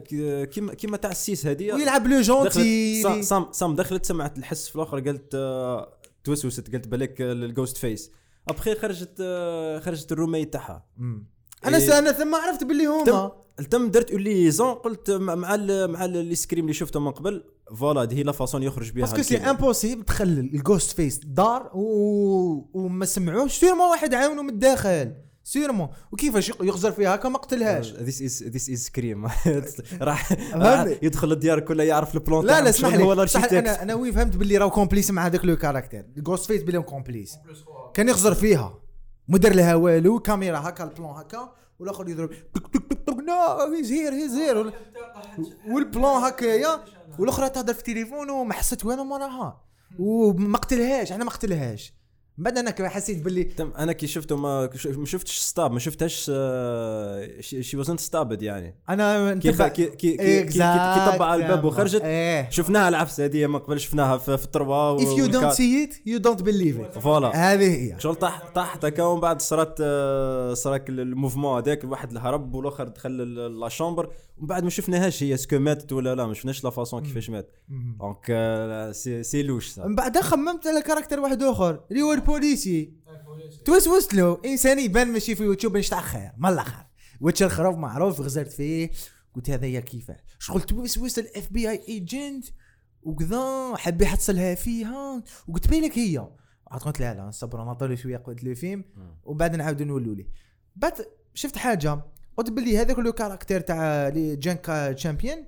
كيما 0.46 0.74
كيما 0.74 0.98
تاع 0.98 1.12
السيس 1.12 1.46
هذه 1.46 1.74
ويلعب 1.74 2.08
لو 2.08 2.22
جونتي 2.22 3.02
سام 3.24 3.48
سام 3.52 3.76
دخلت 3.76 4.06
سمعت 4.06 4.38
الحس 4.38 4.70
في 4.70 4.76
الآخر 4.76 5.00
قالت 5.00 5.36
آه، 5.36 5.99
توسوست 6.24 6.72
قالت 6.72 6.88
بالك 6.88 7.22
الجوست 7.22 7.78
فيس 7.78 8.12
أبخي 8.48 8.76
خرجت 8.76 9.18
آه، 9.22 9.80
خرجت 9.80 10.12
ال 10.12 10.16
roommate 10.16 10.54
تاعها 10.54 10.86
مم. 10.98 11.28
أنا 11.66 11.78
إيه. 11.78 11.98
أنا 12.00 12.12
ثم 12.12 12.36
عرفت 12.36 12.64
باللي 12.64 12.86
هما 12.86 13.32
تم 13.72 13.92
درت 13.92 14.12
liaison 14.14 14.74
قلت 14.74 15.12
مع 15.12 15.36
مع 15.36 15.56
ال- 15.56 15.92
مع 15.92 16.06
ال- 16.06 16.32
ال 16.32 16.36
Scream 16.36 16.64
اللي 16.64 16.74
شفته 16.74 17.00
من 17.00 17.12
قبل 17.12 17.44
voilà 17.76 18.08
هي 18.14 18.24
la 18.24 18.32
façon 18.32 18.64
يخرج 18.64 18.92
بها 18.92 19.02
parce 19.06 19.16
que 19.16 19.22
c'est. 19.22 19.38
impossible 19.38 20.04
تخلي 20.04 20.40
ال 20.42 20.92
Ghostface 20.92 21.18
دار 21.26 21.72
و... 21.74 21.82
وما 22.74 23.06
سمعوش 23.06 23.52
sûrement 23.60 23.90
واحد 23.90 24.14
عاونه 24.14 24.42
من 24.42 24.50
الداخل 24.50 25.14
sûrement 25.50 25.90
وكيفاش 26.12 26.50
يغزر 26.50 26.92
فيها؟ 26.92 27.16
هكا 27.16 27.30
ما 27.30 27.38
قتلهاش. 27.38 27.94
ذيس 27.94 28.22
از 28.22 28.44
ذيس 28.44 28.70
از 28.70 28.78
سكريم 28.78 29.28
راح 30.02 30.32
يدخل 31.02 31.32
الديار 31.32 31.60
كله 31.60 31.84
يعرف 31.84 32.16
ال 32.16 32.22
plan 32.22 32.46
لا 32.46 32.62
لا 32.62 32.70
اسمح 32.70 32.96
لي. 32.96 33.28
صح. 33.28 33.44
أنا 33.44 33.84
أنا 33.84 33.94
وين 33.94 34.14
فهمت 34.14 34.36
باللي 34.36 34.58
راهو 34.58 34.70
complice 34.70 35.12
مع 35.12 35.26
هذاك 35.26 35.46
le 35.46 35.58
caractère 35.58 36.06
ال 36.18 36.46
Ghostface 36.46 36.64
بلي 36.64 36.82
complice 36.82 37.36
كان 37.94 38.10
يغزر 38.10 38.34
فيها. 38.34 38.80
ما 39.28 39.38
دار 39.38 39.56
لها 39.56 39.76
والو 39.76 40.20
كاميرا 40.20 40.58
هكا 40.58 40.84
ال 40.84 40.89
plan 40.89 41.10
هكا 41.10 41.54
والآخر 41.80 42.10
يضرب. 42.10 42.30
تك 42.30 42.68
تك 42.68 42.88
تك 42.90 43.04
تك. 43.08 43.16
no 43.28 43.76
he's 43.76 43.92
here 43.92 44.14
he's 44.14 44.34
here 44.34 44.74
وال 45.68 45.87
plan 45.87 46.24
هكايا. 46.24 46.80
والأخرى 47.20 47.50
تهضر 47.50 47.74
في 47.74 47.80
التليفون 47.80 48.30
وما 48.30 48.54
حست 48.54 48.86
والو 48.86 49.04
ما 49.04 49.18
راها. 49.18 49.64
وما 50.00 50.58
قتلهاش 50.58 51.12
أنا 51.12 51.24
ما 51.24 51.32
قتلهاش. 51.32 51.99
بعد 52.40 52.58
أنا 52.58 52.90
حسيت 52.90 53.22
باللي 53.22 53.44
تم 53.44 53.72
أنا 53.78 53.94
كي 53.94 54.08
شفته 54.08 54.38
ما 54.38 54.70
ما 54.86 55.06
شفتش 55.06 55.38
stab 55.40 55.72
ما 55.72 55.80
شفتهاش 55.80 56.32
she 57.40 57.78
wasn't 57.78 58.00
stabbed 58.00 58.42
يعني. 58.42 58.76
أنا 58.90 59.34
كي 59.36 59.52
كي 59.52 59.70
كي 59.70 59.86
كي, 59.90 60.18
كي, 60.18 60.44
كي, 60.44 60.60
طبع 61.12 61.26
على 61.26 61.44
الباب. 61.44 61.66
وخرجت 61.66 62.02
إيه. 62.02 62.50
شفناها 62.50 62.90
العفسه 62.90 63.26
هذه 63.26 63.48
من 63.48 63.60
قبل 63.60 63.80
شفناها 63.80 64.18
في, 64.18 64.38
في 64.38 64.46
ال 64.46 64.55
trois 64.55 65.00
if 65.00 65.18
you 65.20 65.32
don't 65.32 65.56
see 65.56 65.88
it 65.88 65.94
you 66.10 66.20
don't 66.30 66.44
believe 66.44 66.96
it. 66.96 67.00
voilà. 67.00 67.54
هذه 67.54 67.94
هي. 67.94 68.00
شغل 68.00 68.16
طاح 68.16 68.44
طاحت 68.56 68.86
هكا 68.86 69.04
ومن 69.04 69.22
بعد 69.22 69.42
صارت 69.42 69.76
آه، 69.82 70.54
صار 70.54 70.82
ال 70.90 70.97
mouvement 70.97 71.58
هذاك 71.58 71.84
واحد 71.84 72.12
الهرب 72.12 72.54
والآخر 72.54 72.88
دخل 72.88 73.12
la 73.60 73.70
chambre 73.70 74.10
ومن 74.38 74.48
بعد 74.48 74.64
ما 74.64 74.70
شفناهاش 74.70 75.24
هي 75.24 75.34
est-ce 75.34 75.51
que 75.51 75.60
ماتت 75.60 75.94
ولا 75.94 76.16
لا 76.16 76.26
ما 76.26 76.34
شفناش 76.34 76.64
la 76.64 76.70
façon 76.70 77.04
كيفاش 77.04 77.30
مات 77.30 77.52
donc 78.00 78.26
آه، 78.30 78.92
c'est 78.92 79.24
c'est 79.24 79.44
louche. 79.44 79.80
من 79.80 79.96
بعدها 79.96 80.22
خممت 80.22 80.68
على 80.68 80.82
caractère 80.82 81.20
واحد 81.20 81.44
آخر 81.44 81.80
اللي 81.92 82.02
هو 82.02 82.14
ال 82.30 82.37
policier 82.37 82.94
توسوست 83.66 84.14
له 84.14 84.42
إنسان 84.46 84.80
يبان 84.80 85.08
ماشي 85.08 85.36
في 85.36 85.44
يوتيوب 85.44 85.74
باش 85.74 85.90
تاع 85.90 86.02
خير 86.02 86.32
ما 86.38 86.50
الأخر. 86.50 86.86
وجه 87.22 87.48
خروف 87.48 87.76
معروف 87.78 88.22
غزرت 88.22 88.52
فيه 88.52 88.92
قلت 89.36 89.50
هذا 89.50 89.68
يا 89.68 89.80
كيفاه 89.80 90.18
شغل 90.40 90.62
توسوست 90.62 91.20
ال 91.20 91.50
FBI 91.52 91.70
agent 91.70 92.46
وكذا 93.04 93.74
حب 93.76 94.02
يحصلها 94.02 94.56
فيها 94.56 95.24
وقلت 95.48 95.68
بالك 95.68 95.98
هي. 95.98 96.28
عاد 96.72 96.82
قلت 96.82 97.00
لا 97.00 97.14
لا 97.14 97.24
نصبر 97.24 97.64
نعطي 97.66 97.98
شوية 97.98 98.18
قلت 98.18 98.44
له 98.44 98.54
فيلم 98.54 98.84
وبعد 99.24 99.56
نعاود 99.56 99.82
نولوا 99.82 100.16
ليه. 100.16 100.28
بعد 100.76 100.94
شفت 101.34 101.58
حاجة 101.58 102.02
قلت 102.38 102.50
باللي 102.50 102.78
هذاك 102.78 103.00
لو 103.00 103.12
كاركتير 103.12 103.60
تاع 103.60 104.08
لي 104.08 104.36
جانكا 104.36 104.92
تشامبيون 104.92 105.46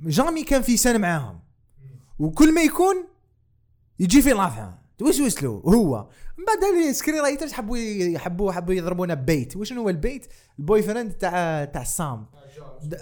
جامي 0.00 0.44
كان 0.44 0.62
في 0.62 0.76
سنه 0.76 0.98
معاهم. 0.98 1.40
وكل 2.18 2.54
ما 2.54 2.62
يكون 2.62 2.96
يجي 3.98 4.22
في 4.22 4.30
لافان 4.30 4.74
توسوس 4.98 5.42
له 5.42 5.50
هو. 5.50 6.08
من 6.38 6.44
بعد 6.44 6.64
هذه 6.64 6.92
سكرين 6.92 7.20
رايترز 7.20 7.52
حبوا 7.52 7.76
يحبوا 7.78 8.52
حبوا 8.52 8.74
يضربونا 8.74 9.14
بيت 9.14 9.56
وشنو 9.56 9.82
هو 9.82 9.88
البيت؟ 9.88 10.26
البوي 10.58 10.82
فريند 10.82 11.12
تاع 11.12 11.64
تاع 11.64 11.84
سام. 11.84 12.26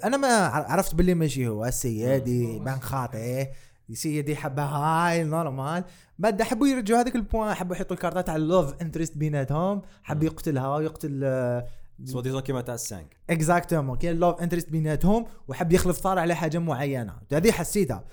أنا 0.04 0.16
ما 0.16 0.46
عرفت 0.46 0.94
باللي 0.94 1.14
ماشي 1.14 1.48
هو 1.48 1.64
السيدي 1.64 2.58
بان 2.58 2.80
خاطئ 2.80 3.46
سيدي 3.92 4.36
حبها 4.36 4.64
هاي 4.64 5.24
normal 5.24 5.84
بعد 6.18 6.42
حبوا 6.42 6.66
يرجعوا 6.66 7.00
هذاك 7.00 7.16
ال 7.16 7.23
point 7.23 7.54
حبوا 7.54 7.76
يحطوا 7.76 7.96
الكارتات 7.96 8.26
تاع 8.26 8.36
ال 8.36 8.44
love 8.44 8.74
interest 8.82 9.16
بيناتهم. 9.16 9.82
حب 10.02 10.22
يقتلها 10.22 10.76
ويقتل 10.76 11.20
آه، 11.24 11.66
soi-disant 12.04 12.40
كيما 12.40 12.60
تاع 12.60 12.74
ال 12.74 12.81
cinq. 12.81 13.16
exactement 13.30 13.98
كاين 13.98 14.16
love 14.16 14.40
interest 14.40 14.68
بيناتهم 14.68 15.24
وحب 15.48 15.72
يخلف 15.72 16.00
طار 16.00 16.18
على 16.18 16.34
حاجة 16.34 16.58
معينة. 16.58 17.16
هذه 17.32 17.52
حسيتها. 17.52 18.04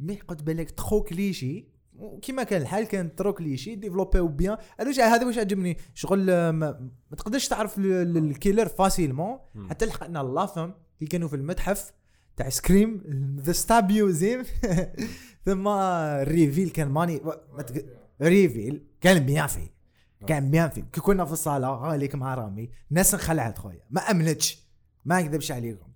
mais 0.00 0.14
قلت 0.28 0.42
بالك 0.42 0.70
trop 0.70 1.02
cliché 1.02 1.73
كيما 2.22 2.42
كان 2.42 2.62
الحال 2.62 2.84
كان 2.84 3.14
trop 3.16 3.32
cliché 3.32 3.74
ديفلوبيو 3.74 4.28
bien. 4.28 4.56
أنا 4.80 4.88
واش 4.88 5.00
هذا 5.00 5.26
واش 5.26 5.38
عجبني؟ 5.38 5.76
شغل 5.94 6.30
آه، 6.30 6.50
ما, 6.50 6.90
ما 7.10 7.16
تقدرش 7.16 7.48
تعرف 7.48 7.78
ال- 7.78 7.92
ال- 7.92 8.16
ال 8.16 8.23
killer 8.23 8.68
facilement. 8.68 9.38
حتى 9.70 9.86
لحقنا 9.86 10.18
لافم 10.18 10.72
كي 10.98 11.06
كانوا 11.06 11.28
في 11.28 11.36
المتحف 11.36 11.92
تاع 12.36 12.48
سكريم 12.48 13.02
ذا 13.40 13.52
ستاب 13.52 13.92
ميوزيم 13.92 14.42
ثم 15.44 15.68
الريفيل 15.68 16.70
كان 16.70 16.88
ماني 16.88 17.20
ريفيل 18.22 18.86
كان 19.00 19.18
بيان 19.26 19.46
فيه. 19.46 19.74
كان 20.26 20.50
بيان 20.50 20.68
فيه. 20.68 20.82
كي 20.92 21.00
كنا 21.00 21.24
في 21.24 21.32
الصالة 21.32 21.68
هاليك 21.68 22.14
مع 22.14 22.34
رامي. 22.34 22.70
ناس 22.90 23.14
انخلعت 23.14 23.58
خويا 23.58 23.82
ما 23.90 24.00
أمنتش. 24.00 24.64
ما 25.04 25.20
نكذبش 25.22 25.52
عليكم. 25.52 25.86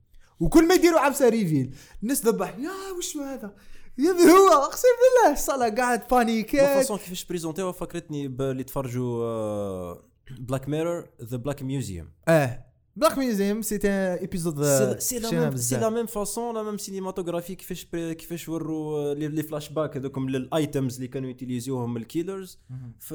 وكل 0.40 0.68
ما 0.68 0.74
يديروا 0.74 1.00
عبسة 1.00 1.28
ريفيل 1.28 1.74
الناس 2.02 2.26
ذبح 2.26 2.48
يا 2.58 2.70
وش 2.98 3.16
هذا؟ 3.16 3.54
يا 3.98 4.10
ابني 4.10 4.22
هو 4.32 4.48
اقسم 4.48 4.88
بالله. 5.24 5.34
صار 5.36 5.70
قاعد 5.74 6.02
بانيكات 6.10 6.76
فاصون 6.76 6.98
كيفاش 6.98 7.24
بريزونتيوها 7.24 7.72
فكرتني 7.72 8.28
باللي 8.28 8.64
تفرجوا 8.64 9.94
Black 10.38 10.68
Mirror 10.68 11.08
the 11.22 11.36
Black 11.36 11.62
Museum 11.62 12.08
آه 12.28 12.64
Black 12.96 13.18
Museum 13.18 13.62
c'était 13.62 13.88
épisode 13.90 14.62
c'est 14.98 15.18
la 15.18 15.30
même 15.30 15.56
c'est 15.56 15.76
la 15.76 15.90
même 15.90 16.06
façon 16.06 16.54
la 16.54 16.62
même 16.62 16.78
cinématographie 16.78 17.54
كيفاش 17.54 17.84
كيفاش 17.92 18.48
وروا 18.48 19.14
les 19.14 19.42
flash-back 19.42 19.96
هذوكم 19.96 20.28
لل 20.28 20.47
items 20.47 20.94
اللي 20.94 21.08
كانوا 21.08 21.28
يوتيليزيوهم 21.28 21.96
ال 21.96 22.04
killers 22.04 22.58
ف 22.98 23.14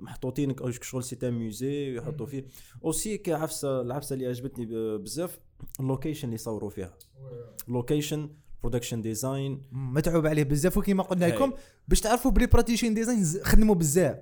محطوطين 0.00 0.56
شغل 0.82 1.04
c'est 1.04 1.18
un 1.22 1.34
musée 1.44 1.96
يحطوا 1.96 2.26
فيه. 2.26 2.46
aussi 2.84 3.18
كعفسة 3.18 3.80
العفسة 3.80 4.14
اللي 4.14 4.26
عجبتني 4.26 4.66
ب- 4.66 5.02
بزاف 5.02 5.38
ال 5.80 5.85
location 5.85 6.28
اللي 6.28 6.38
صوروا 6.38 6.70
فيها. 6.70 6.94
location 7.68 8.30
production 8.62 9.02
design 9.02 9.62
متعوب 9.72 10.26
عليه 10.26 10.42
بزاف. 10.44 10.76
وكيما 10.76 11.02
قلنا. 11.02 11.24
لكم 11.26 11.52
باش 11.88 12.00
تعرفوا 12.00 12.30
بلي 12.30 12.46
production 12.46 12.94
design 12.94 13.24
خدموا 13.42 13.74
بزاف. 13.74 14.16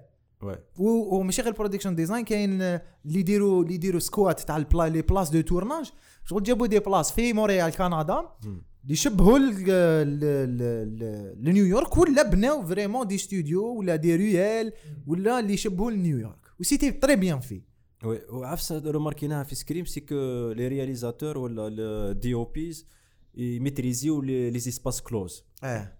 وماشي 0.79 1.43
غير 1.43 1.53
production 1.53 1.95
design 1.95 2.25
كاين 2.25 2.63
اللي 2.63 2.81
يديروا 3.07 3.63
اللي 3.63 3.75
يديروا 3.75 4.01
scout 4.01 4.41
تاع 4.41 4.57
ال 4.57 4.62
place 4.62 4.89
les 4.89 5.03
places 5.03 5.31
de 5.31 5.41
tournage 5.41 5.91
شغل 6.25 6.43
جابوا 6.43 6.67
des 6.67 6.79
places 6.79 7.13
في 7.13 7.33
مونريال 7.33 7.73
كندا 7.77 8.25
اللي 8.85 8.97
ل- 10.47 11.35
لنيويورك 11.45 11.99
ولا 11.99 12.23
بناو 12.31 12.67
vraiment 12.67 13.07
des 13.07 13.19
studios 13.19 13.65
ولا 13.67 13.97
des 13.97 14.17
réels 14.17 14.73
ولا 15.07 15.41
اللي 15.41 15.53
يشبهوا 15.55 15.91
لنيويورك 15.91 16.39
و 16.61 16.64
c'était 16.64 16.91
très 16.91 17.17
bien 17.17 17.41
fait 17.41 17.61
oui. 18.05 18.21
وعفسة 18.31 18.91
روماركيناها 18.91 19.45
في 19.45 19.55
سكريم 19.55 19.85
c'est 19.85 20.01
que 20.01 20.15
les 20.57 20.69
réalisateurs 20.69 21.39
ولا 21.39 22.13
DOPs 22.13 22.87
يميتريزيو 23.35 24.21
les 24.23 24.57
espaces 24.57 25.01
closes 25.03 25.45
آه 25.65 25.93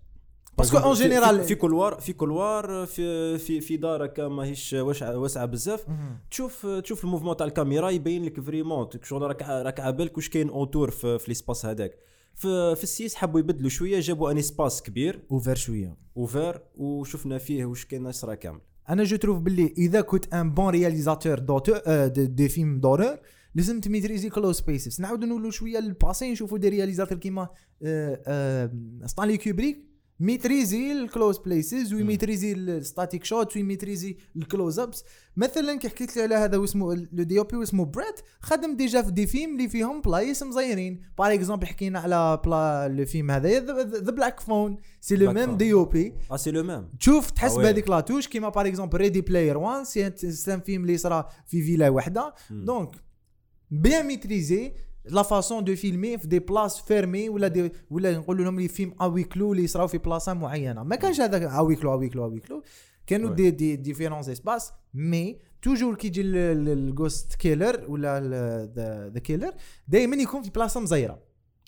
parce 0.59 0.71
que 0.71 0.79
en 0.79 0.95
في- 0.95 1.03
général 1.03 1.45
في 1.45 1.55
couloir 1.55 2.01
في 2.01 2.13
couloir 2.13 2.87
في 2.87 3.39
في 3.39 3.61
في 3.61 3.77
دار 3.77 4.05
هكا 4.05 4.29
ماهيش 4.29 4.73
واسعه 4.73 5.19
واسعه 5.19 5.47
بزاف 5.47 5.87
تشوف 6.31 6.67
تشوف 6.67 7.05
ال 7.05 7.08
mouvement 7.08 7.37
تاع 7.37 7.47
الكاميرا 7.47 7.91
يبين 7.91 8.25
لك 8.25 8.41
vraiment 8.41 8.89
شغل 9.03 9.23
راك 9.23 9.43
راك 9.43 9.81
عابالك 9.81 10.17
واش 10.17 10.29
كاين 10.29 10.49
autour 10.49 10.91
في, 10.91 11.19
في 11.19 11.25
l'espace 11.29 11.67
هذاك 11.67 11.99
في 12.35 12.75
في 12.77 12.83
ال 12.83 12.91
six 12.91 13.15
حبوا 13.15 13.41
يبدلوا 13.41 13.71
شوية 13.71 14.01
جابوا 14.01 14.31
un 14.31 14.39
espace 14.39 14.83
كبير 14.83 15.23
ouvert 15.31 15.55
شوية 15.55 15.97
ouvert 16.17 16.61
وشفنا 16.77 17.39
فيه 17.39 17.65
واش 17.65 17.85
كاين 17.85 18.07
يصرى 18.07 18.37
كامل 18.37 18.61
أنا 18.89 19.05
je 19.05 19.17
trouve 19.17 19.39
باللي 19.41 19.75
اذا 19.79 20.01
كنت 20.01 20.35
un 20.35 20.51
bon 20.55 20.69
réalisateur 20.69 21.39
d'auteur 21.39 21.79
des 22.07 22.49
films 22.49 22.81
d'horreur 22.81 23.19
لازم 23.55 23.81
تميتريزي 23.81 24.31
closed 24.31 24.57
spaces 24.57 25.01
نعاودو 25.01 25.27
نقولوا 25.27 25.51
شوية 25.51 25.79
لل 25.79 25.94
passé 25.94 26.33
نشوفوا 26.33 26.59
des 26.59 26.69
réalisateurs 26.69 27.19
كيما 27.19 27.49
آه، 27.83 28.23
آه، 28.27 28.71
ستانلي 29.07 29.37
كوبريك 29.39 29.91
ميتريزي 30.21 30.93
ال 30.93 30.99
closed 30.99 31.39
places 31.39 31.95
ويميتريزي 31.95 32.53
ال 32.53 32.63
static 32.63 33.25
shot 33.25 33.57
ويميتريزي 33.57 34.17
ال 34.37 34.79
close-ups 34.79 35.05
مثلا 35.37 35.79
كي 35.79 35.89
حكيت 35.89 36.17
لي 36.17 36.23
على 36.23 36.35
هذا 36.35 36.57
واسمه 36.57 36.95
le 36.95 37.23
DP 37.25 37.57
واسمه 37.57 37.85
بريد 37.85 38.15
خدم 38.41 38.77
déjà 38.77 39.03
في 39.03 39.11
des 39.11 39.27
films 39.27 39.53
اللي 39.53 39.69
فيهم 39.69 40.01
بلايص 40.01 40.43
مزيرين. 40.43 41.03
par 41.19 41.35
exemple 41.35 41.67
حكينا 41.67 42.01
على 42.01 42.41
بلا 42.45 42.89
le 42.89 43.05
film 43.05 43.31
هذا 43.31 43.61
The 43.85 44.11
Black 44.13 44.41
Phone 44.41 44.77
c'est 45.01 45.17
le 45.17 45.33
même. 45.33 45.57
DOP 45.57 46.15
آه 46.31 46.37
c'est 46.37 46.51
le 46.51 46.63
même 46.63 46.89
تشوف 47.01 47.31
تحس 47.31 47.53
آه 47.53 47.57
oui. 47.57 47.63
بهذيك 47.65 47.89
la 47.91 48.00
touche 48.00 48.29
كيما 48.29 48.49
par 48.49 48.67
exemple 48.67 48.99
Ready 48.99 49.21
Player 49.21 49.59
1 49.59 49.85
c'est 49.85 50.07
un 50.07 50.61
film 50.61 50.83
اللي 50.83 50.97
صرا 50.99 51.29
في 51.47 51.63
فيلا 51.63 51.89
وحدة. 51.89 52.35
donc 52.51 52.91
bien 53.71 54.07
maîtriser 54.07 54.73
la 55.05 55.23
façon 55.23 55.65
de 55.65 55.77
filmer 55.77 56.19
في 56.19 56.29
des 56.29 56.39
places 56.39 56.83
fermées 56.83 57.29
ولا 57.29 57.49
des 57.49 57.73
ولا 57.91 58.19
نقولوا 58.19 58.45
لهم 58.45 58.61
les 58.61 58.69
films 58.69 58.95
huis 59.01 59.25
clos 59.25 59.53
اللي 59.53 59.65
يصراو 59.65 59.87
في 59.87 59.99
بلاصه 59.99 60.35
معينه 60.35 60.83
ما 60.83 60.97
كانش 60.97 61.21
هذاك 61.21 61.43
huis 61.43 61.77
clos 61.77 61.93
huis 61.93 62.09
clos 62.09 62.25
huis 62.25 62.41
clos 62.41 62.63
كانوا. 63.07 63.31
des 63.35 63.51
des 63.51 63.77
différents 63.77 64.29
espaces 64.29 64.73
mais 64.95 65.39
toujours 65.63 65.95
كي 65.95 66.07
يجي 66.07 66.21
ال 66.23 66.41
ghost 66.41 67.35
killer 67.35 67.85
ولا 67.89 68.21
the 69.15 69.21
killer 69.21 69.55
دائما 69.89 70.17
يكون 70.17 70.43
في 70.43 70.51
بلاصه 70.51 70.81
مزيره. 70.81 71.23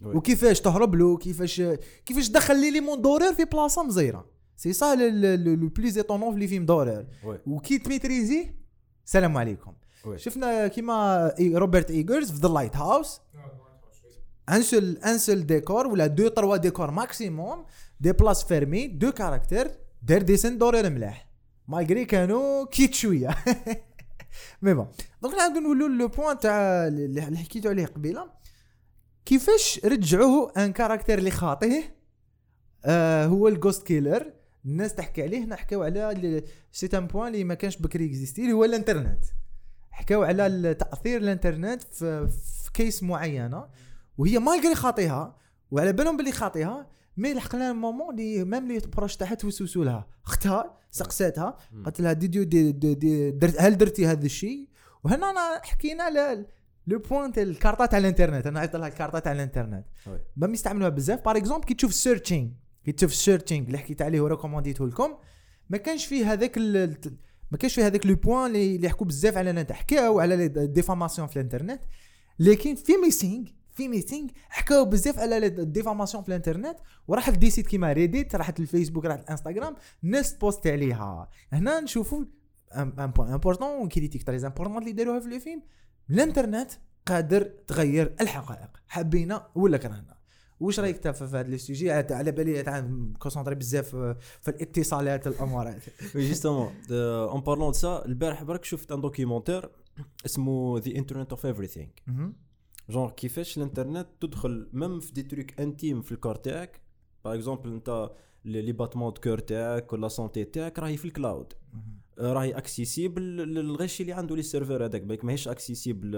وكيفاش 0.05 0.61
تهرب 0.61 0.95
له 0.95 1.17
كيفاش 1.17 1.63
كيفاش 2.05 2.29
دخل 2.31 2.61
les 2.61 2.71
éléments 2.71 3.03
d'horreur 3.03 3.33
في 3.35 3.45
بلاصه 3.45 3.83
مزيره 3.83 4.27
c'est 4.57 4.73
ça 4.73 4.95
le 4.95 5.69
plus 5.69 5.99
étonnant 5.99 6.33
في 6.33 6.39
les 6.39 6.49
films 6.49 6.67
d'horreur 6.67 7.07
وكي 7.47 7.79
تميتريزي 7.79 8.55
سلام 9.05 9.37
عليكم 9.37 9.73
oui. 10.05 10.19
شفنا 10.19 10.69
كيما 10.69 11.29
Robert 11.41 11.91
Eggers 11.91 12.31
في 12.33 12.39
The 12.39 12.49
Lighthouse 12.49 13.21
un 14.49 14.63
seul 14.63 14.97
un 14.97 15.19
seul 15.19 15.47
décor 15.47 15.87
ولا 15.87 16.07
deux 16.07 16.29
trois 16.29 16.57
décors 16.57 16.91
maximum 16.91 17.65
des 18.01 18.13
places 18.13 18.45
fermées 18.45 18.87
deux 18.87 19.13
caractères 19.13 19.71
دار 20.03 20.23
des 20.23 20.35
scènes 20.35 20.59
d'horreur 20.59 20.91
ملاح 20.91 21.29
malgré 21.69 22.05
كانوا 22.05 22.67
كيت 22.67 22.95
شوية 22.95 23.37
mais 24.63 24.75
bon 24.75 24.87
donc 25.23 25.35
نعاودو 25.35 25.61
نقولوا 25.61 25.89
le 25.89 26.09
point 26.09 26.39
تاع 26.39 26.87
اللي 26.87 27.05
اللي 27.27 27.39
حكيتو 27.39 27.69
عليه 27.69 27.87
قبيله 27.87 28.31
كيفاش 29.25 29.81
رجعوه 29.85 30.53
un 30.57 30.73
caractère 30.73 31.19
اللي 31.19 31.31
خاطيه 31.31 31.97
آه 32.85 33.27
هو 33.27 33.49
ال 33.49 33.55
ghost 33.55 33.83
killer 33.87 34.33
الناس 34.65 34.95
تحكي 34.95 35.23
عليه 35.23 35.45
نحكيو 35.45 35.83
على 35.83 36.43
c'est 36.73 36.89
un 36.95 37.07
point 37.07 37.33
اللي 37.33 37.45
ما 37.45 37.55
كانش 37.55 37.77
بكري 37.77 38.07
existé 38.07 38.43
اللي 38.43 38.53
هو 38.53 38.65
الانترنت 38.65 39.25
حكاو 39.93 40.23
على 40.23 40.75
تاثير 40.75 41.21
الانترنت 41.21 41.83
في, 41.83 42.29
في 42.29 42.73
case 42.75 43.03
معينة 43.03 43.69
وهي 44.19 44.39
malgré 44.39 44.75
خاطيها 44.75 45.37
وعلى 45.71 45.93
بالهم 45.93 46.17
باللي 46.17 46.33
خاطيها 46.33 46.87
mais 47.17 47.35
لحقنا 47.35 47.73
moment 47.73 48.15
اللي 48.15 48.45
même 48.45 48.69
les 48.69 48.79
proches 48.97 49.17
تاعها 49.17 49.35
توسوسوا 49.35 49.85
لها. 49.85 50.07
اختها 50.27 50.79
سقساتها 50.91 51.57
قالت 51.85 52.01
لها 52.01 52.13
دي 52.13 52.27
دي 52.27 52.73
دي 52.73 53.31
درت 53.31 53.61
هل 53.61 53.79
درتي 53.79 54.07
هذا 54.07 54.27
الشيء؟ 54.27 54.69
وهنا 55.05 55.31
أنا 55.31 55.61
حكينا 55.63 56.05
على 56.05 56.47
le 56.87 56.99
point 56.99 57.33
تاع 57.33 57.43
الكارطة 57.43 57.87
تاع 57.87 57.99
الانترنت 57.99 58.47
أنا 58.47 58.61
عيطت 58.61 58.77
لها 58.77 58.89
الكارطه 58.89 59.19
تاع 59.19 59.33
الانترنت. 59.33 59.85
ما 60.37 60.49
يستعملوها 60.49 60.89
بزاف. 60.89 61.25
par 61.25 61.37
exemple 61.37 61.65
كي 61.65 61.75
تشوف 61.75 61.95
Searching 61.95 62.49
كي 62.85 62.93
تشوف 62.93 63.15
Searching 63.15 63.67
اللي 63.67 63.79
حكيت 63.79 64.03
عليه 64.03 64.21
وريكومونديته 64.21 64.87
لكم 64.87 65.15
ما 65.71 65.79
كانش 65.79 66.07
فيه 66.07 66.33
هذاك 66.33 66.59
ما 67.53 67.59
كانش 67.59 67.75
فيه 67.75 67.87
هذاك 67.87 68.07
le 68.07 68.15
point 68.15 68.51
اللي 68.57 68.87
يحكوا 68.87 69.07
بزاف 69.07 69.37
على 69.37 69.51
الانت 69.51 69.73
حكاو 69.73 70.21
على 70.21 70.49
diffamation 70.49 71.29
في 71.29 71.37
الانترنت 71.37 71.81
لكن 72.39 72.75
في 72.75 72.97
Missing 72.97 73.47
في 73.75 73.89
Missing 73.89 74.29
حكاو 74.49 74.85
بزاف 74.85 75.19
على 75.19 75.47
ال 75.47 75.53
diffamation 75.53 76.23
في 76.23 76.29
الانترنت 76.29 76.77
وراحت 77.09 77.39
des 77.39 77.51
sites 77.51 77.67
كيما 77.67 77.93
Reddit 77.93 78.37
راحت 78.37 78.61
الفيسبوك 78.61 79.05
راحت 79.05 79.25
الانستغرام 79.25 79.75
الناس 80.05 80.35
post 80.35 80.67
عليها. 80.67 81.29
هنا 81.53 81.81
نشوفوا 81.81 82.25
un 82.77 83.07
point 83.17 83.33
important 83.33 83.89
critique 83.89 84.23
très 84.23 84.47
important 84.47 84.79
اللي 84.79 84.93
داروها 84.93 85.21
في 85.21 85.27
الفيلم 85.27 85.63
الانترنت 86.11 86.71
قادر 87.07 87.43
تغير 87.43 88.15
الحقائق 88.21 88.71
حبينا 88.89 89.47
ولا 89.55 89.79
كرهنا؟ 89.79 90.22
واش 90.63 90.81
رايك 90.81 90.97
انت 90.97 91.09
في 91.09 91.25
هذا 91.25 91.41
ال 91.41 91.49
sujet 91.49 91.91
على 91.91 92.33
بالي 92.33 92.63
concentré 93.19 93.55
بزاف 93.55 93.89
في 94.41 94.49
الاتصالات 94.49 95.27
الامارات 95.27 95.83
oui 96.15 96.29
justement 96.29 96.73
en 96.91 97.41
parlant 97.41 97.67
de 97.67 97.73
ça 97.73 98.05
البارح 98.07 98.43
برك 98.43 98.65
شفت 98.65 98.93
un 98.93 99.01
documentaire 99.01 99.69
اسمه 100.27 100.79
The 100.79 100.97
Internet 100.97 101.31
of 101.31 101.47
Everything 101.47 101.89
genre 102.91 103.11
كيفاش 103.11 103.57
الإنترنت 103.57 104.09
تدخل 104.21 104.69
même 104.73 105.01
في 105.01 105.13
des 105.13 105.23
trucs 105.23 105.61
intimes 105.61 106.03
في 106.03 106.13
ال 106.13 106.18
car 106.18 106.35
تاعك؟ 106.35 106.81
par 107.25 107.35
exemple 107.35 107.73
أنت 107.73 108.11
les 108.45 108.73
battements 108.73 109.13
de 109.13 109.21
cœur 109.21 109.39
تاعك 109.39 109.93
ولا 109.93 110.09
santé 110.09 110.45
تاعك 110.45 110.79
راهي 110.79 110.97
في 110.97 111.05
ال 111.05 111.13
cloud 111.13 111.53
آه، 112.19 112.33
راهي 112.33 112.51
accessible 112.51 113.23
للغشي 113.37 114.03
اللي 114.03 114.13
عنده 114.13 114.37
les 114.37 114.43
serveurs 114.43 114.85
هذاك. 114.85 115.03
بالك 115.03 115.25
ماهيش 115.25 115.49
accessible 115.49 116.11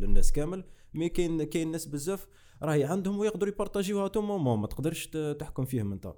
للناس 0.00 0.32
كامل. 0.32 0.64
mais 0.94 1.08
كاين 1.08 1.42
كاين 1.42 1.70
ناس 1.70 1.86
بزاف 1.86 2.26
راهي 2.62 2.84
عندهم 2.84 3.18
ويقدروا 3.18 3.52
يبارطاجيوها 3.52 4.08
tout 4.08 4.20
moment 4.20 4.58
ما 4.58 4.66
تقدرش 4.66 5.06
تحكم 5.38 5.64
فيهم 5.64 5.92
انت. 5.92 6.14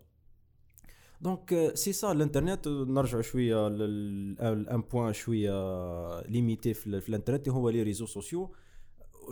donc 1.21 1.71
c'est 1.75 1.93
ça 1.93 2.13
الانترنت 2.13 2.69
نرجعوا 2.69 3.23
شوية 3.23 3.69
ل 3.69 4.07
un 4.07 4.83
point 4.93 5.13
شوية 5.13 6.21
limité 6.21 6.75
في, 6.75 6.87
ال- 6.87 7.01
في 7.01 7.09
الانترنت 7.09 7.49
هو 7.49 7.71
les 7.71 7.83
réseaux 7.83 8.07
sociaux. 8.07 8.55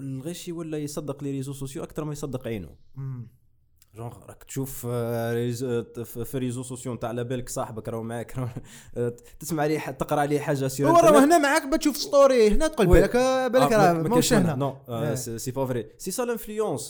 الغشي 0.00 0.52
ولا 0.52 0.78
يصدق 0.78 1.24
les 1.24 1.30
réseaux 1.30 1.52
sociaux 1.52 1.82
أكثر 1.82 2.04
ما 2.04 2.12
يصدق 2.12 2.46
عينه. 2.46 2.76
جونغ 3.96 4.12
راك 4.28 4.44
تشوف 4.44 4.86
آه، 4.90 5.34
réseau 5.34 5.84
في 6.04 6.38
réseaux 6.38 6.62
sociaux 6.62 6.94
نتاع 6.94 7.08
على 7.08 7.24
بالك 7.24 7.48
صاحبك 7.48 7.88
راهو 7.88 8.02
معاك 8.02 8.36
راهو- 8.38 8.60
آه، 8.96 9.16
تسمع 9.40 9.62
عليه 9.62 9.78
ح- 9.78 9.90
تقرا 9.90 10.20
عليه 10.20 10.40
حاجة 10.40 10.66
سير 10.68 10.88
هو 10.88 10.96
راه 10.96 11.24
هنا 11.24 11.38
معاك 11.38 11.66
بتشوف 11.66 11.96
story 11.96 12.48
هنا 12.48 12.66
تقول. 12.68 12.86
بالك 12.86 13.16
بالك 13.52 13.72
راه 13.72 13.92
ماهوش 13.92 14.32
هنا 14.32 14.76
Ouais. 14.88 15.16
c'est 15.40 15.52
pas 15.52 15.64
vrai. 15.72 15.84
C'est 16.04 16.12
ça 16.18 16.24
l'influence. 16.26 16.86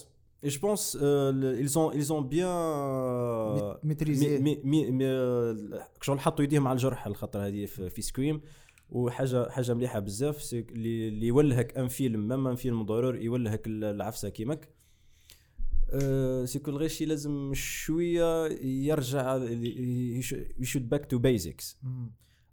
Et 0.46 0.50
je 0.50 0.58
pense 0.66 0.84
euh, 1.00 1.64
ils 1.64 1.72
ont 1.80 1.90
ils 2.00 2.08
ont 2.16 2.22
bien 2.36 2.52
euh, 2.52 3.76
mais- 3.84 5.80
شغل 6.02 6.20
حطوا 6.20 6.44
يديهم 6.44 6.68
على 6.68 6.76
الجرح 6.76 7.06
الخطر 7.06 7.46
هذه 7.46 7.66
في, 7.66 7.90
في 7.90 8.02
Scream 8.02 8.40
وحاجة 8.90 9.48
حاجة 9.50 9.74
مليحة 9.74 9.98
بزاف 9.98 10.42
c'est 10.42 10.66
اللي 10.70 11.26
يولهك 11.26 11.76
ان 11.78 11.88
فيلم 11.88 12.28
même 12.28 12.46
un 12.48 12.54
film 12.56 12.82
ضرور 12.82 13.16
يولهك 13.16 13.66
ال- 13.66 13.84
العفسة 13.84 14.28
كيماك 14.28 14.68
أه 15.90 16.44
c'est 16.44 16.60
que 16.61 16.70
الغاشي 16.70 17.04
لازم 17.04 17.54
شوية 17.54 18.46
يرجع 18.62 19.36
يشود 20.58 20.88
back 20.88 21.06
to 21.06 21.18
basics. 21.18 21.78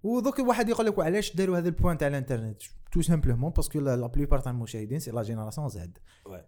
ودوك 0.03 0.39
واحد 0.39 0.69
يقول 0.69 0.85
لك 0.85 0.97
وعلاش 0.97 1.35
داروا 1.35 1.57
هذا 1.57 1.67
ال 1.67 1.72
point 1.72 1.97
تاع 1.97 2.07
الانترنت 2.07 2.61
تو 2.91 3.01
simplement 3.01 3.51
parce 3.51 3.69
que 3.69 3.79
la 3.79 4.07
plupart 4.07 4.39
تاع 4.39 4.51
المشاهدين 4.51 4.99
c'est 4.99 5.12
la 5.12 5.23
génération 5.23 5.69
Z. 5.69 5.97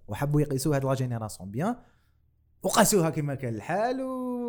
وحبوا 0.08 0.42
يقيسوا 0.42 0.76
هاد 0.76 0.86
la 0.86 0.94
génération 0.94 1.52
bien 1.52 1.76
وقاسوها 2.64 3.10
كما 3.10 3.36
كان 3.36 3.56
الحال 3.56 4.02
و... 4.02 4.46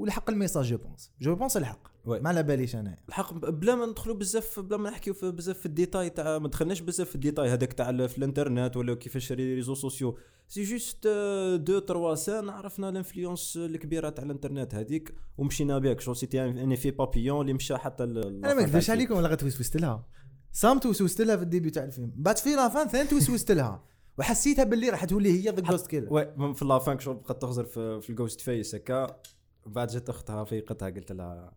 والحق 0.00 0.30
ال 0.30 0.34
message 0.34 0.64
je 0.64 0.76
pense. 0.76 1.12
je 1.20 1.34
pense 1.34 1.56
الحق. 1.56 1.88
Ouais. 1.88 2.08
ما 2.08 2.28
على 2.28 2.42
باليش 2.42 2.76
أنا. 2.76 2.96
الحق 3.08 3.34
بلا 3.34 3.74
ما 3.74 3.86
ندخلوا 3.86 4.16
بزاف 4.16 4.60
بلا 4.60 4.76
ما 4.76 4.90
نحكيو 4.90 5.14
في 5.14 5.30
بزاف 5.30 5.58
في 5.58 5.66
ال 5.66 5.72
détail 5.72 6.10
تاع 6.10 6.38
ما 6.38 6.48
دخلناش 6.48 6.80
بزاف 6.80 7.08
في 7.08 7.14
ال 7.14 7.19
détail 7.19 7.48
هذاك 7.48 7.72
تاع 7.72 8.06
في 8.06 8.18
الانترنت 8.18 8.76
ولا 8.76 8.94
كيفاش 8.94 9.32
ré- 9.32 9.54
réseaux 9.54 9.74
sociaux. 9.74 10.18
c'est 10.48 10.62
juste 10.62 11.08
deux 11.56 11.78
trois 11.78 12.14
scènes 12.14 12.48
عرفنا 12.48 12.88
ال 12.88 12.95
influence 12.95 13.56
الكبيرة 13.56 14.08
تاع 14.08 14.24
الانترنت 14.24 14.74
هذيك 14.74 15.14
ومشينا 15.38 15.78
parce 15.78 16.00
que 16.00 16.14
c'était 16.14 16.44
un 16.44 16.72
effet 16.72 16.90
papillon 16.90 17.40
اللي 17.40 17.52
مشى 17.52 17.76
حتى 17.76 18.04
أنا 18.04 18.54
ما 18.54 18.62
نكذبش 18.62 18.90
عليكم 18.90 19.16
ولا 19.16 19.34
توسوست 19.34 19.76
لها. 19.76 20.06
سام 20.52 20.78
توسوست 20.78 21.20
لها 21.20 21.36
في 21.36 21.42
الديبي 21.42 21.70
تاع 21.70 21.84
الفيلم. 21.84 22.12
بعد 22.16 22.38
في 22.38 22.54
لافان 22.54 22.88
ثاني 22.88 23.08
توسوست 23.08 23.52
لها. 23.52 23.84
وحسيتها 24.18 24.64
باللي 24.64 24.88
راح 24.88 25.04
تولي 25.04 25.30
هي 25.32 25.50
ذا 25.50 25.60
جوست 25.60 25.86
كيلر 25.86 26.12
وي 26.12 26.54
في 26.54 26.64
لافان 26.64 26.98
شغل 26.98 27.14
بقات 27.16 27.42
تغزر 27.42 27.64
في, 27.64 28.00
في 28.00 28.10
الجوست 28.10 28.40
فيس 28.40 28.74
هكا. 28.74 29.20
بعد 29.66 29.88
جات 29.88 30.08
أختها 30.08 30.44
فيقتها 30.44 30.90
قلت 30.90 31.12
لها 31.12 31.34
لا. 31.34 31.52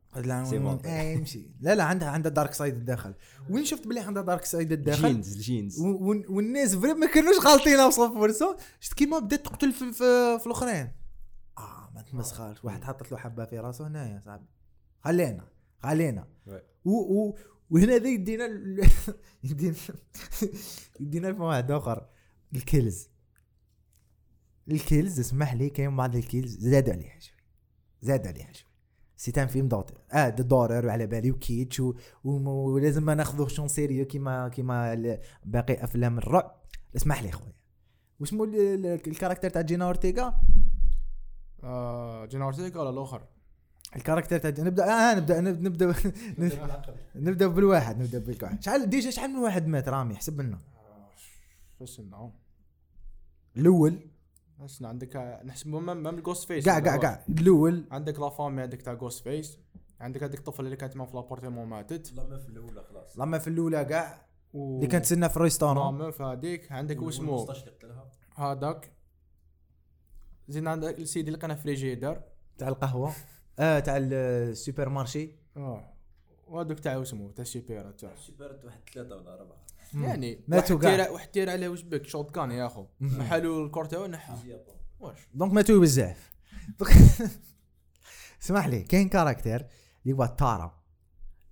آه، 0.86 1.02
يمشي 1.02 1.52
لا 1.60 1.76
لا 1.76 1.84
عندها 1.84 2.10
عندها 2.10 2.32
دارك 2.32 2.54
سايد 2.54 2.76
الداخل 2.76 3.13
وين 3.50 3.65
شفت 3.65 3.88
باللي 3.88 4.00
عندها 4.00 4.24
دارك 4.24 4.46
سايد 4.46 4.72
الداخل 4.72 5.08
جينز 5.08 5.36
الجينز. 5.36 5.80
والناس 6.30 6.76
فري 6.76 6.93
ما 6.93 7.08
كانوش 7.08 7.36
غالطين 7.46 7.88
بصف 7.88 8.13
فرصه 8.13 8.58
شفت 8.80 8.93
كيما 8.93 9.20
بدات 9.20 9.46
تقتل 9.46 9.72
في, 9.72 9.91
في, 9.93 10.39
في 10.39 10.46
الأخرين. 10.46 10.91
آه 11.58 11.91
ما 11.96 12.02
تمسخرش. 12.02 12.63
واحد 12.63 12.84
حطت 12.84 13.12
له 13.12 13.17
حبة 13.17 13.46
في 13.46 13.60
راسه 13.60 13.88
هنا 13.88 14.10
يا 14.13 14.22
صاحبي. 14.26 14.46
خلينا 15.02 15.48
خلينا. 15.84 16.28
و 16.86 16.91
و 16.91 17.38
وهنا 17.70 17.98
ذا 17.98 18.08
يدينا 18.10 18.46
يدينا 19.43 19.76
يدينا 21.00 21.34
في 21.34 21.41
واحد 21.41 21.72
آخر. 21.72 22.06
ال 22.56 22.64
kills 22.64 23.10
ال 24.71 24.80
kills 24.80 25.19
اسمح 25.19 25.53
لي 25.53 25.69
كاين 25.69 25.95
بعض 25.95 26.15
ال 26.15 26.22
kills 26.22 26.58
زادوا 26.57 26.93
عليها 26.93 27.19
شوي 27.19 27.38
زادوا 28.01 28.27
عليها 28.31 28.53
شوي. 28.53 28.67
c'est 29.17 29.39
un 29.39 29.47
film 29.47 29.67
de 29.67 29.91
آه 30.13 30.29
de 30.30 30.43
d'horreur 30.43 30.86
وعلى 30.86 31.07
بالي 31.07 31.31
و 31.32 31.38
kitsch 31.38 31.80
و- 31.79 31.95
ولازم 32.23 33.03
ما 33.03 33.15
ناخذوه 33.15 33.47
au 33.47 33.67
sérieux 33.67 34.06
كيما 34.05 34.49
كيما 34.49 34.95
باقي 35.45 35.83
أفلام 35.83 36.17
الرعب. 36.17 36.62
اسمح 36.95 37.23
لي 37.23 37.31
خويا. 37.31 37.53
واسمو 38.19 38.43
ال- 38.43 38.55
ال- 38.55 38.86
ال 39.08 39.12
character 39.12 39.49
تاع 39.49 39.62
جينا 39.62 39.86
أورتيغا؟ 39.86 40.41
آه 41.63 42.25
جينا 42.25 42.43
أورتيغا 42.45 42.81
ولا 42.81 42.89
الآخر؟ 42.89 43.27
ال 43.95 44.00
character 44.00 44.38
تاع 44.38 44.65
نبدا 44.65 44.86
آه 44.86 45.15
نبدا 45.15 45.41
نبدا 45.41 45.93
نبدا 46.38 46.95
نبدأ 47.15 47.47
بالواحد 47.47 48.01
نبدأ 48.01 48.19
بالواحد. 48.19 48.63
شحال 48.63 48.89
déjà 48.89 49.10
شحال 49.10 49.29
من 49.29 49.39
واحد 49.39 49.67
مات 49.67 49.89
رامي؟ 49.89 50.15
حسب 50.15 50.41
لنا. 50.41 50.60
بس 51.81 51.99
انه 51.99 52.33
الأول 53.57 53.99
بس 54.59 54.83
عندك 54.83 55.15
نحسب 55.45 55.67
même 55.67 56.03
même 56.03 56.17
ال 56.17 56.47
Ghostface 56.47 56.65
كاع 56.65 56.79
كاع 56.79 56.97
كاع 56.97 57.25
الأول. 57.29 57.87
عندك 57.91 58.19
la 58.19 58.30
femme 58.30 58.62
عندك 58.61 58.81
تاع 58.81 58.93
Ghostface 58.93 59.60
عندك 59.99 60.23
هذيك 60.23 60.39
الطفلة 60.39 60.65
اللي 60.65 60.75
كانت 60.75 60.95
معاه 60.95 61.07
في 61.07 61.15
l'appartement 61.15 61.67
ماتت. 61.67 62.13
لما 62.13 62.39
في 62.39 62.49
الأولى 62.49 62.83
خلاص. 62.83 63.19
لما 63.19 63.37
في 63.39 63.47
الأولى 63.47 63.85
كاع 63.85 64.27
و... 64.53 64.75
اللي 64.75 64.87
كانت 64.87 65.05
تسنى 65.05 65.29
في 65.29 65.37
ال 65.38 65.43
restaurant 65.43 65.93
même 65.93 66.12
في 66.11 66.23
هذيك. 66.23 66.71
عندك 66.71 67.01
واسمه 67.01 67.47
هذاك. 68.35 68.91
زين 70.47 70.67
عندك 70.67 70.99
السيد 70.99 71.27
اللي 71.27 71.37
لقينا 71.37 71.55
فريجيدر. 71.55 72.21
تاع 72.57 72.67
القهوة. 72.67 73.13
آه 73.59 73.79
تاع 73.79 73.97
ال 73.97 74.89
supermarché. 74.89 75.32
آه. 75.57 75.93
وهذوك 76.47 76.79
تاع 76.79 76.97
واسمه 76.97 77.31
تاع 77.31 77.41
ال 77.41 77.46
supérette 77.46 77.91
تاع. 77.91 78.15
supérette 78.15 78.65
واحد 78.65 78.79
ثلاثة 78.93 79.15
ولا 79.15 79.33
أربعة. 79.33 79.57
يعني 79.93 80.45
واحد 80.50 80.73
كاع. 80.73 80.95
تير 81.06 81.12
واحد 81.13 81.28
تير 81.28 81.50
عليه 81.50 81.69
واش 81.69 81.82
بك 81.82 82.06
shotgun 82.08 82.51
يا 82.52 82.65
أخو. 82.65 82.88
محلو 83.00 83.65
الكورتا 83.65 83.97
ونحا 83.97 84.38
واش؟ 85.00 85.17
donc 85.34 85.53
ماتوا 85.54 85.80
بزاف 85.82 86.34
اسمح 88.43 88.67
لي 88.67 88.82
كاين 88.82 89.10
character 89.10 89.65
اللي 90.06 90.17
هو 90.17 90.26
تارا 90.26 90.84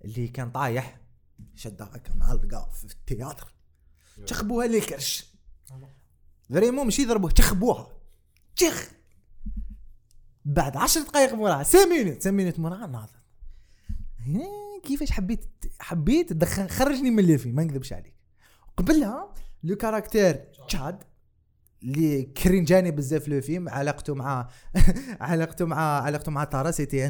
اللي 0.04 0.28
كان 0.28 0.50
طايح 0.50 1.00
شد 1.54 1.82
هكا 1.82 2.14
معلقه 2.14 2.70
في 2.70 2.84
ال 2.84 2.92
théâtre. 2.92 3.52
تخبوها 4.26 4.66
للكرش 4.66 5.26
vraiment 6.50 6.84
ماشي 6.84 7.04
ضربوه 7.04 7.30
تخبوها. 7.30 7.88
تخ. 8.56 8.90
بعد 10.44 10.76
10 10.76 11.02
دقائق 11.02 11.34
موراها 11.34 11.62
5 11.62 11.88
minutes 11.88 12.14
5 12.16 12.30
minutes 12.30 12.58
موراها 12.58 12.86
ناضت 12.86 13.10
كيفاش 14.84 15.10
حبيت 15.10 15.46
حبيت 15.80 16.44
خرجني 16.44 17.10
من 17.10 17.18
اللي 17.18 17.38
فيه؟ 17.38 17.52
ما 17.52 17.64
نكذبش 17.64 17.92
عليك. 17.92 18.15
قبلها 18.76 19.34
le 19.64 19.76
caractère 19.76 20.34
Chad 20.68 21.02
اللي 21.82 22.22
كرنجاني 22.22 22.90
بزاف 22.90 23.28
le 23.28 23.40
film 23.40 23.68
علاقته 23.68 24.14
مع 24.14 24.48
علاقته 25.20 25.64
مع 25.64 26.00
علاقته 26.02 26.32
مع 26.32 26.44
تارا 26.44 26.70
c'était. 26.70 27.08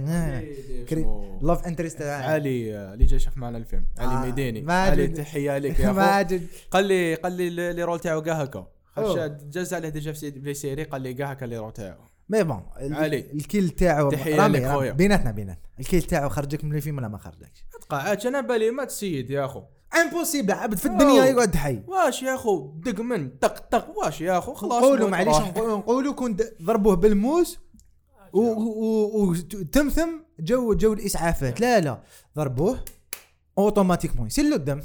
love 1.42 1.66
interest 1.66 2.02
علي 2.02 2.76
آه، 2.76 2.94
اللي 2.94 3.04
جاي 3.04 3.18
شاف 3.18 3.36
معنا 3.36 3.58
الفيلم. 3.58 3.86
علي 3.98 4.14
آه، 4.14 4.24
ميداني. 4.24 4.62
ما 4.62 4.82
علي. 4.82 5.06
تحية 5.06 5.58
لك 5.58 5.78
يا 5.84 5.92
ماجد 5.92 6.46
قال 6.70 6.84
لي 6.86 7.14
قال 7.14 7.32
لي 7.32 7.48
le 7.48 7.82
rôle 7.84 8.00
تاعو 8.00 8.22
كاع 8.22 8.42
هكا 8.42 8.66
جاز 9.50 9.74
عليه 9.74 9.88
déjà 9.88 10.12
في 10.12 10.18
سي- 10.18 10.40
في 10.40 10.54
série 10.54 10.82
قال 10.82 11.02
لي 11.02 11.14
كاع 11.14 11.30
هكا 11.30 11.44
le 11.44 11.56
rôle 11.58 11.72
تاعو. 11.72 12.00
mais 12.28 12.44
bon 12.44 12.62
علي. 12.76 13.18
ال 13.32 13.40
kill 13.40 13.70
تاعو 13.70 14.08
رامي 14.08 14.24
لك 14.32 14.62
رامي، 14.62 14.72
خويا. 14.74 14.92
بيناتنا 14.92 15.30
بيناتنا. 15.30 15.64
ال 15.80 15.85
kill 15.85 16.02
تاعو 16.02 16.28
خرجك 16.28 16.64
من 16.64 16.74
الفيلم 16.76 16.96
ولا 16.98 17.08
ما 17.08 17.18
خرجكش؟ 17.18 17.64
تقاعدش 17.82 18.26
أنا 18.26 18.40
بالي 18.40 18.70
مات 18.70 18.88
السيد 18.88 19.30
يا 19.30 19.44
أخو. 19.44 19.62
impossible 19.94 20.52
عبد 20.52 20.76
في 20.78 20.86
الدنيا 20.86 21.20
أوه. 21.20 21.26
يقعد 21.26 21.56
حي. 21.56 21.82
واش 21.86 22.22
يا 22.22 22.34
أخو؟ 22.34 22.72
دق 22.76 23.00
من 23.00 23.30
طق 23.30 23.58
طق. 23.58 23.98
واش 23.98 24.20
يا 24.20 24.38
أخو؟ 24.38 24.54
خلاص 24.54 24.82
نقولوا 24.82 25.08
معليش. 25.08 25.36
نقولوا 25.36 26.12
كون 26.12 26.36
ضربوه 26.62 26.96
بالموس 26.96 27.58
وتمثم 28.32 30.08
جو 30.40 30.74
جو 30.74 30.92
الإسعافات. 30.92 31.60
لا 31.60 31.80
لا. 31.80 32.02
ضربوه 32.36 32.78
automatiquement 33.58 34.26
يسير 34.26 34.44
له 34.44 34.56
الدم. 34.56 34.80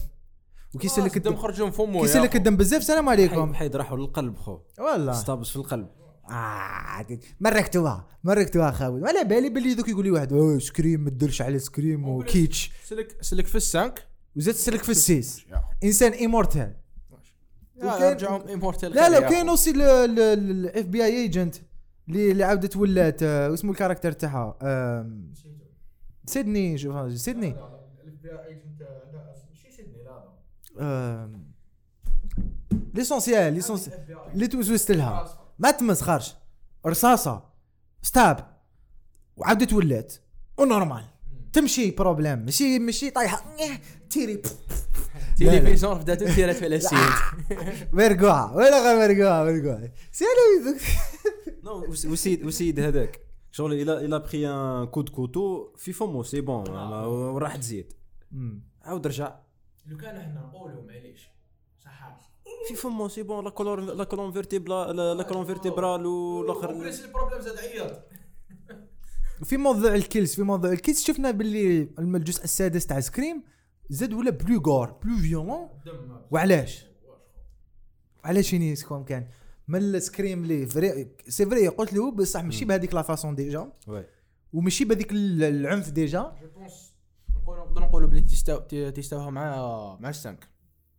وكيسلك 0.75 1.01
خلاص 1.01 1.15
الدم 1.15 1.31
الدم. 1.31 1.41
خرج 1.41 1.61
من 1.61 1.71
فمه 1.71 2.01
كيسلك 2.01 2.29
أخو. 2.29 2.37
الدم 2.37 2.57
بزاف 2.57 2.83
سلام 2.83 3.09
عليكم. 3.09 3.53
حيد 3.53 3.75
راحوا 3.75 3.97
للقلب 3.97 4.37
خو. 4.37 4.57
والله. 4.79 5.13
stabs 5.13 5.49
في 5.49 5.55
القلب. 5.55 5.87
آه 6.29 7.05
مركتوها 7.39 8.07
مركتوها 8.23 8.71
خاوي 8.71 9.01
ولا 9.01 9.23
بالي 9.23 9.49
باللي 9.49 9.73
دوك 9.73 9.89
يقول 9.89 10.05
لي 10.05 10.11
واحد 10.11 10.33
"أوه، 10.33 10.59
Scream 10.59 10.99
ما 11.03 11.09
تديرش 11.09 11.41
على 11.41 11.59
Scream. 11.59 12.09
و 12.09 12.17
kitsch. 12.17 12.71
سلك 12.85 13.17
سلك 13.21 13.47
في 13.47 13.55
ال 13.55 13.64
cinq. 13.64 14.10
وزاد 14.35 14.53
تسلك 14.53 14.83
في 14.83 14.89
ال 14.89 15.00
six. 15.00 15.45
إنسان 15.83 16.11
immortel. 16.11 16.73
رجعهم 18.13 18.41
لا 18.95 19.09
لا 19.09 19.19
كاين 19.29 19.49
aussi 19.49 19.71
ال 19.71 20.85
FBI 20.85 21.05
agent 21.05 21.55
اللي 22.07 22.31
اللي 22.31 22.43
عاودت 22.43 22.75
ولات 22.75 23.23
آه، 23.23 23.49
واسمو 23.49 23.71
ال 23.71 23.75
character 23.75 24.11
تاعها 24.11 24.57
سيدني 26.25 26.77
شوف 26.77 27.13
سيدني. 27.17 27.55
آم، 30.79 31.51
ليسونسيال 32.93 33.53
ليسونسيال 33.53 33.99
اللي 34.33 34.47
توسوست 34.47 34.91
لها. 34.91 35.39
ما 35.59 35.71
تمسخرش 35.71 36.35
رصاصة. 36.85 37.43
ستاب. 38.01 38.47
وعاودت 39.37 39.73
ولات. 39.73 40.13
ونورمال. 40.57 41.05
تمشي 41.53 41.91
بروبليم 41.91 42.39
ماشي 42.39 42.79
ماشي 42.79 43.09
طايحة. 43.09 43.55
نيه، 43.55 43.81
تيري. 44.09 44.41
تلفزيون 45.39 45.99
بدات 45.99 46.23
تيرات 46.23 46.55
في 46.55 46.67
السيد 46.67 46.99
مرقوعة. 47.93 48.55
ولا 48.55 48.79
غير 48.83 49.07
مرقوعة؟ 49.07 49.43
مرقوعة. 49.43 49.91
سيري 50.11 50.79
non 51.63 51.85
وسيد 51.89 52.45
وسيد 52.45 52.79
هذاك. 52.79 53.21
شغل 53.51 53.73
il 53.73 54.05
a 54.05 54.10
il 54.10 54.19
a 54.19 54.25
pris 54.25 54.47
un 54.47 54.85
coup 54.85 55.01
de 55.01 55.09
couteau 55.09 55.73
في 55.77 55.93
فمو 55.93 56.23
c'est 56.23 56.41
bon. 56.41 56.69
وراح 56.69 57.55
تزيد. 57.55 57.93
عاود 58.81 59.07
رجع. 59.07 59.35
لو 59.85 59.97
كان 59.97 60.17
إحنا 60.17 60.41
نقولوا 60.41 60.81
معليش 60.83 61.29
صح 61.83 62.19
في 62.67 62.75
فمو 62.75 63.07
c'est 63.07 63.23
bon 63.23 63.43
la 63.43 63.49
colonne 63.49 63.85
la 63.85 64.03
colonne 64.03 64.31
vertébra- 64.31 64.93
la 65.13 65.23
colonne 65.23 65.45
vertébrale 65.45 66.05
والاخر 66.05 66.69
ال 66.69 66.77
problème 66.77 67.41
زاد 67.41 67.57
عيط. 67.57 67.99
في 69.43 69.57
موضوع 69.57 69.95
ال 69.95 70.02
kills 70.02 70.35
في 70.35 70.43
موضوع 70.43 70.71
ال 70.71 70.76
kills 70.76 70.99
شفنا 70.99 71.31
باللي 71.31 71.89
الجزء 71.99 72.43
السادس 72.43 72.85
تاع 72.85 72.99
Scream 72.99 73.43
زاد 73.89 74.13
ولا 74.13 74.31
plus 74.31 74.59
gore 74.61 74.91
plus 74.91 75.17
violent 75.17 75.69
وعلاش؟ 76.31 76.85
علاش 78.23 78.53
يعني 78.53 78.75
سكوم 78.75 79.03
كان؟ 79.03 79.27
من 79.67 79.79
السكريم 79.79 80.43
اللي 80.43 80.65
فري 80.65 81.11
سي 81.27 81.45
فري 81.45 81.67
قلت 81.67 81.93
له 81.93 82.11
بصح 82.11 82.43
ماشي 82.43 82.65
بهذيك 82.65 82.93
لا 82.93 83.01
فاسون 83.01 83.35
ديجا 83.35 83.71
وي 83.87 84.05
وماشي 84.53 84.85
بهذيك 84.85 85.11
ال- 85.11 85.43
العنف 85.43 85.89
ديجا 85.89 86.33
جو 86.41 86.47
بونس 86.59 86.93
نقولوا 87.41 87.65
نقدروا 87.65 87.87
نقولوا 87.87 88.07
بلي 88.09 88.21
تيستاو 88.21 88.59
تي- 88.59 88.91
تيستاوها 88.91 89.29
مع 89.29 89.97
مع 89.99 90.09
السانك 90.09 90.47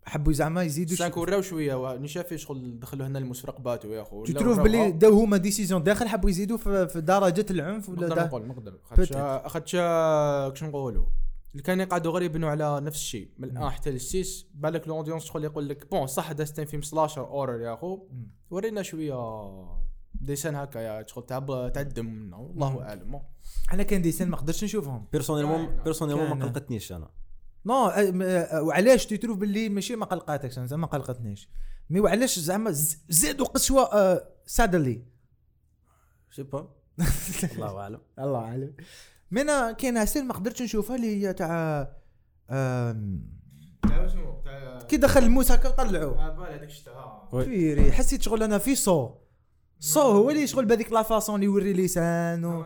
حبوا 0.05 0.33
زعما 0.33 0.63
يزيدوا 0.63 0.97
شوية. 1.41 1.75
وا- 1.75 2.07
شافي 2.07 2.39
شغل 2.39 2.81
دخلوا 2.81 3.07
هنا 3.07 3.19
المسرق 3.19 3.61
باتوا 3.61 3.95
يا 3.95 4.03
أخو. 4.03 4.25
تو 4.25 4.33
تروف 4.33 4.59
بلي 4.61 4.91
داو 4.91 5.13
هما 5.13 5.37
ديسيزيون 5.37 5.83
داخل 5.83 6.09
حبوا 6.09 6.31
يزيدوا 6.31 6.57
في, 6.57 6.89
في 6.89 7.01
درجة 7.01 7.47
العنف 7.51 7.89
ولا 7.89 8.01
نقدر 8.01 8.15
دا- 8.17 8.25
نقول 8.27 8.47
نقدر. 8.47 8.79
خاطش 9.47 9.77
كش 10.55 10.63
نقولوا؟ 10.65 11.05
اللي 11.53 11.63
كان 11.63 11.81
يقعدوا 11.81 12.13
غير 12.13 12.23
يبنوا 12.23 12.51
على 12.51 12.81
نفس 12.81 12.97
الشيء. 12.99 13.29
من 13.39 13.49
الآن 13.51 13.71
حتى 13.71 13.91
للسيس 13.91 14.47
بالك 14.55 14.87
الاودينس 14.87 15.25
شغل 15.25 15.45
يقول 15.45 15.69
لك 15.69 15.91
بون 15.91 16.07
صح 16.07 16.33
داستين 16.33 16.65
فيلم 16.65 16.83
سلاشر 16.83 17.27
اورر 17.27 17.61
يا 17.61 17.75
أخو. 17.75 17.99
ورينا 18.51 18.83
شوية 18.83 19.15
des 20.15 20.28
scènes 20.28 20.55
هكا 20.55 20.79
يا 20.79 21.05
شغل 21.07 21.27
تاع 21.27 21.39
تاع 21.69 21.83
الدم 21.83 22.07
منه 22.07 22.41
والله 22.41 22.83
أعلم. 22.83 23.21
أنا 23.73 23.83
كاين 23.83 24.03
des 24.03 24.12
scènes 24.12 24.29
ما 24.29 24.37
قدرتش 24.37 24.65
نشوفهم. 24.65 25.07
personnellement 25.13 25.67
personnellement 25.85 26.39
ما 26.39 26.45
قلقتنيش 26.47 26.93
أنا. 26.93 27.09
non 27.65 27.75
وعلاش 28.67 29.07
tu 29.07 29.17
trouves 29.17 29.39
باللي 29.39 29.69
ماشي 29.69 29.97
ما 29.97 30.07
قلقاتكش 30.07 30.59
أنا 30.59 30.67
زعما 30.67 30.81
ما 30.83 30.87
قلقتنيش. 30.87 31.49
mais 31.91 32.01
وعلاش 32.01 32.39
زعما 32.39 32.71
ز- 32.71 32.99
زادوا 33.09 33.47
قسوة 33.47 33.83
أه، 33.83 34.29
سادلي 34.47 35.03
جو 36.39 36.45
با 36.45 36.69
الله 37.53 37.79
أعلم. 37.81 38.01
الله 38.19 38.39
أعلم. 38.39 38.75
mais 39.31 39.41
أنا 39.41 39.73
كاين 39.73 40.07
scène 40.07 40.27
ما 40.27 40.35
قدرتش 40.35 40.63
نشوفها 40.63 40.97
اللي 40.97 41.27
هي 41.27 41.33
تاع 41.33 41.83
كي 44.89 44.97
دخل 44.97 45.23
الموس 45.23 45.53
هكا 45.53 45.71
بالي 45.85 45.99
هذاك 45.99 46.63
الشتا 46.63 47.29
oui. 47.33 47.45
vrai 47.45 47.93
حسيت 47.93 48.23
شغل 48.23 48.43
أنا 48.43 48.59
في 48.59 48.75
Saw. 48.75 49.15
Saw 49.81 50.01
هو 50.01 50.31
اللي 50.31 50.47
شغل 50.47 50.65
بهذيك 50.65 50.93
la 50.93 51.03
façon 51.03 51.35
اللي 51.35 51.47
يوري 51.47 51.73
les 51.73 51.97
scènes 51.97 52.45
و... 52.45 52.65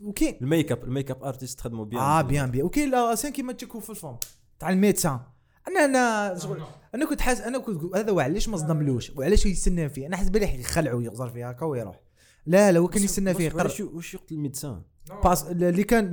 وكاين 0.00 0.36
ال 0.42 0.72
make-up 0.72 0.84
ال 0.84 1.10
make-up 1.10 1.24
artist 1.24 1.60
خدموا 1.60 1.84
بيان 1.84 2.00
آه 2.02 2.22
بيان 2.22 2.50
بيان 2.50 2.64
وكاين 2.66 2.90
la 2.90 3.14
scène 3.14 3.32
كيما 3.32 3.52
تشكوا 3.52 3.80
في 3.80 3.90
الفم 3.90 4.16
تاع 4.58 4.70
ال 4.70 4.76
médecin 4.76 5.20
أنا 5.68 5.84
أنا 5.84 6.38
شغل 6.38 6.62
أنا 6.94 7.06
كنت 7.06 7.20
حاس 7.20 7.40
أنا 7.40 7.58
كنت 7.58 7.96
هذا 7.96 8.10
هو 8.10 8.20
علاش 8.20 8.48
ما 8.48 8.56
صدملوش؟ 8.56 9.10
وعلاش 9.10 9.46
يستنى 9.46 9.88
فيه؟ 9.88 10.06
أنا 10.06 10.16
حسب 10.16 10.32
بلي 10.32 10.60
يخلعوا 10.60 11.02
يغزر 11.02 11.28
فيه 11.28 11.48
هكا 11.48 11.66
ويروح. 11.66 12.00
لا 12.46 12.72
لا 12.72 12.78
هو 12.78 12.88
كان 12.88 13.02
يستنى 13.02 13.34
فيه 13.34 13.50
قرر 13.50 13.64
واش 13.64 13.80
واش 13.80 14.14
يقتل 14.14 14.34
ال 14.34 14.40
médecin 14.40 14.82
parce 15.24 15.44
que 15.44 15.82
كان 15.84 16.10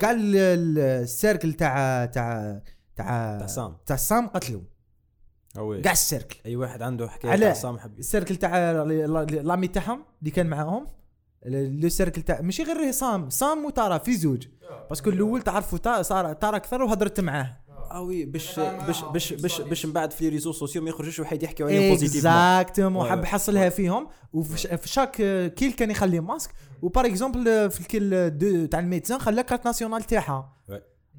كاع 0.00 0.10
ال- 0.10 0.36
ال- 0.36 0.78
ال 0.78 0.89
cercle 0.89 1.52
تاع 1.52 2.04
تاع 2.06 2.62
تاع 2.96 3.38
تاع 3.38 3.46
سام. 3.46 3.76
تاع 3.86 3.96
سام 3.96 4.30
آه 5.56 5.62
oui. 5.62 5.80
كاع 5.80 5.92
ال 5.92 5.97
cercle. 5.97 6.36
أي 6.46 6.56
واحد 6.56 6.82
عنده 6.82 7.08
حكاية؟ 7.08 7.36
تاع 7.40 7.52
سام 7.52 7.78
حب 7.78 7.98
ال 7.98 8.03
cercle 8.03 8.36
تاع 8.36 8.72
l'ami 8.82 9.68
تاعهم 9.68 10.04
اللي 10.20 10.30
كان 10.30 10.46
معاهم. 10.46 10.86
le 11.46 11.88
cercle 11.88 12.22
تاع 12.22 12.40
ماشي 12.40 12.62
غير 12.62 12.90
سام. 12.90 13.30
سام 13.30 13.64
وتارا 13.64 13.98
في 13.98 14.16
زوج. 14.16 14.46
parce 14.88 15.02
que 15.02 15.10
الأول 15.10 15.42
تعرفوا 15.42 15.78
تا- 15.78 16.02
صار 16.02 16.32
تارا 16.32 16.56
أكثر 16.56 16.82
وهضرت 16.82 17.20
معاه. 17.20 17.56
آه 17.90 18.02
وي 18.02 18.24
باش 18.24 18.60
باش 18.60 19.02
باش 19.04 19.32
باش 19.32 19.60
باش 19.60 19.86
من 19.86 19.92
بعد 19.92 20.10
في 20.10 20.24
les 20.24 20.30
réseaux 20.30 20.52
sociaux 20.52 20.82
ما 20.82 20.88
يخرجوش 20.88 21.18
واحد 21.20 21.42
يحكيو 21.42 21.66
عليهم 21.66 21.90
positivement 21.90 22.32
exactement 22.34 23.10
حب. 23.10 23.22
يحصلها 23.22 23.68
فيهم. 23.68 24.08
وفي 24.32 24.88
chaque 24.88 25.10
kill 25.54 25.72
كان 25.72 25.90
يخلي 25.90 26.20
masque. 26.20 26.50
و 26.82 26.88
par 26.88 27.06
exemple 27.06 27.70
في 27.70 27.80
ال 27.80 27.98
kill 27.98 28.68
تاع 28.68 28.80
ال 28.80 28.85
médecin 28.85 29.18
خلى 29.18 29.42
carte 29.42 29.64
nationale 29.66 30.02
تاعها. 30.02 30.52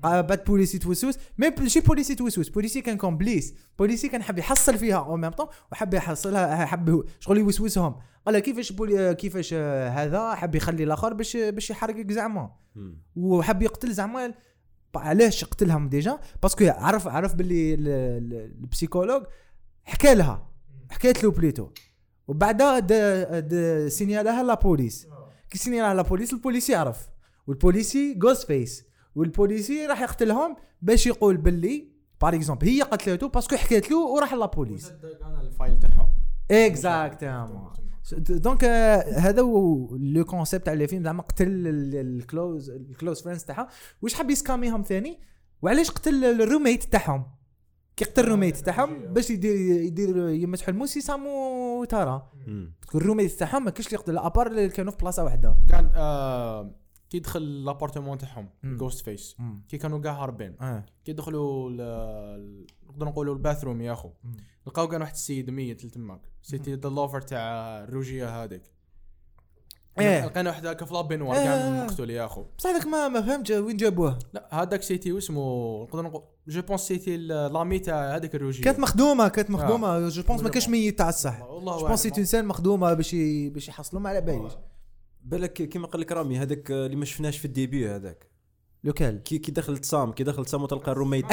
آه، 0.04 0.22
بعد 0.22 0.44
بوليسي 0.44 0.78
توسوس 0.78 1.16
mais 1.38 1.50
ماشي 1.60 1.80
بوليسي 1.80 2.16
توسوس 2.16 2.50
بوليسي 2.50 2.82
كان 2.82 2.98
complice 2.98 3.54
بوليسي 3.80 4.08
كان 4.10 4.24
حب 4.24 4.38
يحصل 4.38 4.78
فيها 4.78 4.98
أو 4.98 5.18
ميم 5.18 5.32
طون 5.32 5.48
وحب 5.72 5.94
يحصلها 5.94 6.66
حب 6.66 7.04
شغل 7.20 7.38
يوسوسهم 7.38 7.96
قال 8.26 8.34
لها 8.34 8.40
كيفاش 8.40 8.72
بولي 8.72 9.16
كيفاش 9.16 9.50
آه، 9.54 9.90
هذا؟ 9.90 10.36
حب 10.36 10.56
يخلي 10.56 10.84
الآخر 10.84 11.14
باش 11.14 11.38
باش 11.38 11.70
يحرقك 11.70 12.12
زعما. 12.12 12.52
وحب 13.16 13.62
يقتل 13.62 13.92
زعما. 13.94 14.34
علاش 14.96 15.44
قتلهم 15.46 15.90
déjà 15.90 16.20
parce 16.44 16.58
que 16.58 16.66
عرف 16.68 17.08
عرف 17.08 17.36
باللي 17.36 17.74
ال- 17.74 17.88
ال- 17.88 18.52
ال 18.62 18.67
psychologue 18.67 19.24
حكى 19.84 20.16
لها. 20.16 20.52
حكيت 20.92 21.24
له 21.24 21.32
بليتو. 21.32 21.68
وبعدها 22.28 22.80
signale 23.90 24.44
ها 24.44 24.47
la 24.47 24.54
police. 24.54 25.08
كي 25.50 25.58
signale 25.58 25.94
ها 25.94 25.97
la 25.97 26.02
police 26.02 26.34
البوليسي 26.34 26.72
يعرف 26.72 27.08
والبوليسي 27.48 28.14
juste 28.14 28.48
face 28.48 28.86
والبوليسي 29.16 29.86
راح 29.86 30.02
يقتلهم 30.02 30.56
باش 30.82 31.08
يقول 31.08 31.38
باللي 31.38 31.92
par 32.22 32.36
exemple 32.36 32.68
هي 32.68 32.82
قتلته 32.82 33.28
parce 33.30 33.46
que 33.46 33.56
حكيت 33.56 33.92
له 33.92 33.98
وراح 33.98 34.34
la 34.34 34.46
police. 34.46 34.92
أنا 35.24 35.42
ال 35.42 35.49
file 35.49 35.80
تاعهم. 35.80 36.08
exactement 36.52 37.72
donc 38.20 38.64
آه، 38.64 39.20
هذا 39.20 39.42
هو 39.42 39.96
le 39.96 40.26
concept 40.26 40.66
تاع 40.66 40.74
les 40.74 40.88
films 40.88 41.04
زعما 41.04 41.22
قتل 41.24 41.48
ال- 41.48 41.96
ال 41.96 42.08
close 42.08 42.70
ال 42.70 42.79
close 42.79 43.22
friends 43.22 43.44
تاعها 43.44 43.68
واش 44.02 44.14
حب 44.14 44.30
يسكاميهم 44.30 44.82
ثاني؟ 44.82 45.20
وعلاش 45.62 45.92
قتل 45.92 46.26
ال 46.42 46.47
roommate 46.47 46.84
تاعهم؟ 46.84 47.24
كي 47.96 48.06
قتل 48.06 48.24
ال 48.24 48.28
roommate 48.28 48.58
تاعهم 48.58 49.00
باش 49.14 49.30
يدير 49.30 49.56
يدير 49.82 50.30
يمسحوا 50.30 50.74
الموس 50.74 50.98
يسامو 50.98 51.84
ترى 51.86 52.28
ال 52.96 53.00
roommate 53.00 53.32
تاعهم 53.32 53.66
ما 53.66 53.72
كاش 53.72 53.86
اللي 53.88 53.96
يقتل 53.98 54.18
à 54.18 54.24
part 54.24 54.48
اللي 54.48 54.70
كانوا 54.70 54.92
في 54.92 54.98
بلاصة 54.98 55.24
واحدة. 55.24 55.56
كان 55.70 55.92
آه 55.96 56.72
كي 57.12 57.20
دخل 57.20 57.66
l'appartement 57.66 58.18
تاعهم. 58.18 58.50
juste 58.64 59.06
face. 59.06 59.38
كي 59.70 59.78
كانوا 59.78 60.00
كاع 60.00 60.24
هاربين. 60.24 60.56
آه. 60.62 60.86
كي 61.06 61.14
دخلوا 61.14 61.70
نقدر 62.90 63.06
نقولوا 63.06 63.34
ال 63.34 63.39
bathroom 63.39 63.82
يا 63.82 63.94
أخو. 63.94 64.10
لقاو 64.68 64.88
كان 64.88 65.02
واحد 65.02 65.14
السيد 65.14 65.50
ميت 65.50 65.86
تماك 65.86 66.22
c'était 66.42 66.74
the 66.74 66.90
lover 66.90 67.22
تاع 67.22 67.40
الروجيه 67.84 68.44
هذيك 68.44 68.64
إيه. 70.00 70.26
لقينا 70.26 70.50
واحد 70.50 70.66
هكا 70.66 70.86
في 70.86 70.94
la 70.94 71.02
baignoire 71.02 71.38
إيه. 71.38 71.44
كان 71.44 71.86
مقتول 71.86 72.10
يا 72.10 72.26
أخو. 72.26 72.46
بصح 72.58 72.70
هذاك 72.70 72.88
ما 72.88 73.08
ما 73.08 73.22
فهمتش 73.22 73.52
وين 73.52 73.78
جابوه. 73.78 74.20
لا 74.34 74.62
هذاك 74.62 74.82
سيتي 74.82 75.12
واسمه 75.12 75.84
نقدر 75.84 76.02
نقول 76.02 76.24
جو 76.48 76.62
بونس 76.62 76.82
سيتي 76.82 77.18
لامي 77.18 77.80
تاع 77.80 78.16
هذيك 78.16 78.36
الروجيه 78.36 78.64
كانت 78.64 78.80
مخدومة 78.80 79.28
كانت 79.28 79.50
مخدومة. 79.50 80.10
جو 80.10 80.24
بونس 80.24 80.42
ما 80.42 80.50
كاش 80.50 80.70
ميت 80.70 80.98
تاع 80.98 81.10
الصح. 81.10 81.40
جو 81.40 81.88
بونس 81.88 82.04
سي 82.04 82.12
انسان 82.18 82.46
مخدومة 82.46 82.94
باش 82.94 83.16
باش 83.54 83.68
يحصلوا 83.68 84.02
ما 84.02 84.10
على 84.10 84.22
باليش. 84.22 84.54
بالك 85.24 85.54
كيما 85.54 85.88
قال 85.88 86.02
لك 86.02 86.12
رامي 86.12 86.38
هذاك 86.38 86.72
اللي 86.72 86.96
ما 86.96 87.06
شفناش 87.06 87.38
في 87.38 87.46
الديبي 87.46 87.90
هذاك. 87.90 88.28
لوكال. 88.84 89.24
كي 89.24 89.38
كي 89.38 89.52
دخلت 89.52 89.86
سام 89.86 90.12
كي 90.12 90.24
دخلت 90.24 90.50
سام 90.50 90.64
وتلقى 90.64 90.92
الروميت 90.92 91.24
إيه 91.26 91.30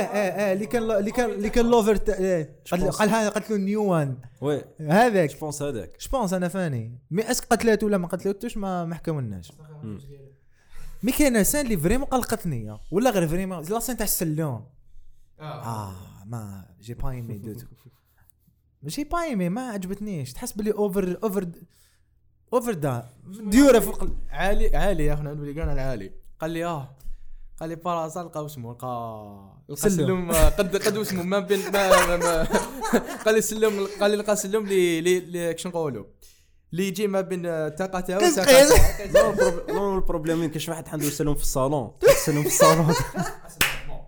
تاعها 0.00 0.12
إيه 0.40 0.46
إيه 0.46 0.52
اللي 0.52 0.66
كان 0.66 0.90
اللي 0.90 1.10
كان 1.10 1.30
اللي 1.30 1.50
كان 1.50 1.70
لوفر 1.70 1.96
تا- 1.96 2.18
إيه. 2.18 2.56
قال 2.70 2.80
pense- 2.92 2.96
قال 2.96 3.08
هذا 3.10 3.28
قتلوا 3.28 3.58
نيو 3.58 3.84
وان 3.84 4.18
وي. 4.40 4.64
هذاك. 4.80 5.30
جو 5.30 5.38
بونس 5.38 5.62
هذاك. 5.62 5.96
جوبونس 6.00 6.32
أنا 6.32 6.48
فاني. 6.48 6.98
مي 7.10 7.30
أسك 7.30 7.44
قتلته 7.44 7.86
ولا 7.86 7.98
ما 7.98 8.08
قتلتوش 8.08 8.56
ما 8.56 8.84
ما. 8.84 9.00
مي 11.02 11.12
كاين 11.12 11.44
سان 11.44 11.64
اللي 11.64 11.76
فريمون 11.76 12.06
قلقتني. 12.06 12.78
ولا 12.90 13.10
غير 13.10 13.28
فريمون 13.28 13.64
لا 13.64 13.78
سان 13.78 13.96
تاع 13.96 14.04
السلوم 14.04 14.66
آه. 15.40 15.94
ما 16.26 16.66
جي 16.80 16.94
با 16.94 17.10
ايمي 17.10 17.38
دو 17.38 17.54
جي 18.84 19.04
با 19.04 19.22
ايمي 19.22 19.48
ما 19.48 19.68
عجبتنيش. 19.68 20.32
تحس 20.32 20.52
بلي 20.52 20.72
اوفر 20.72 21.18
اوفر 21.22 21.48
اوفر 22.52 22.72
دا 22.72 23.04
ديوره 23.26 23.78
فوق 23.78 24.02
ال- 24.02 24.16
عالي 24.30 24.76
عالي 24.76 25.04
يا 25.06 25.14
أخي 25.14 25.22
نقول 25.22 25.50
لك 25.50 25.58
أنا 25.58 25.72
العالي. 25.72 26.12
قال 26.40 26.50
لي 26.50 26.64
آه. 26.64 26.96
قال 27.60 27.68
لي 27.68 27.74
بارازا 27.76 28.22
لقى 28.22 28.46
اسمه 28.46 28.72
لقى 28.72 29.76
سلم. 29.76 29.90
سلم 29.90 30.30
آه، 30.30 30.48
قد 30.48 30.76
قد 30.76 30.96
اسمه 30.96 31.22
ما 31.22 31.38
بين 31.38 31.58
ما, 31.72 32.06
ما, 32.06 32.16
ما 32.16 32.48
قال 33.24 33.34
لي 33.34 33.40
سلم 33.40 33.88
قال 34.00 34.10
لي 34.10 34.16
لقى 34.16 34.36
سلم 34.36 34.66
لي 34.66 35.00
لي 35.00 35.20
لي 35.20 35.54
كش 35.54 35.66
نقولوا؟ 35.66 36.04
اللي 36.72 36.88
يجي 36.88 37.06
ما 37.06 37.20
بين 37.20 37.42
طاقته 37.68 38.16
قز 38.16 38.38
وطاقته 38.38 39.22
نو 39.22 39.30
البروب- 39.30 39.70
نو 39.70 39.94
البروبليم 39.96 40.50
كاش 40.50 40.68
واحد 40.68 40.88
عنده 40.88 41.06
يسلم 41.06 41.34
في 41.34 41.42
الصالون. 41.42 41.92
يسلم 42.10 42.42
في 42.42 42.48
الصالون. 42.48 42.94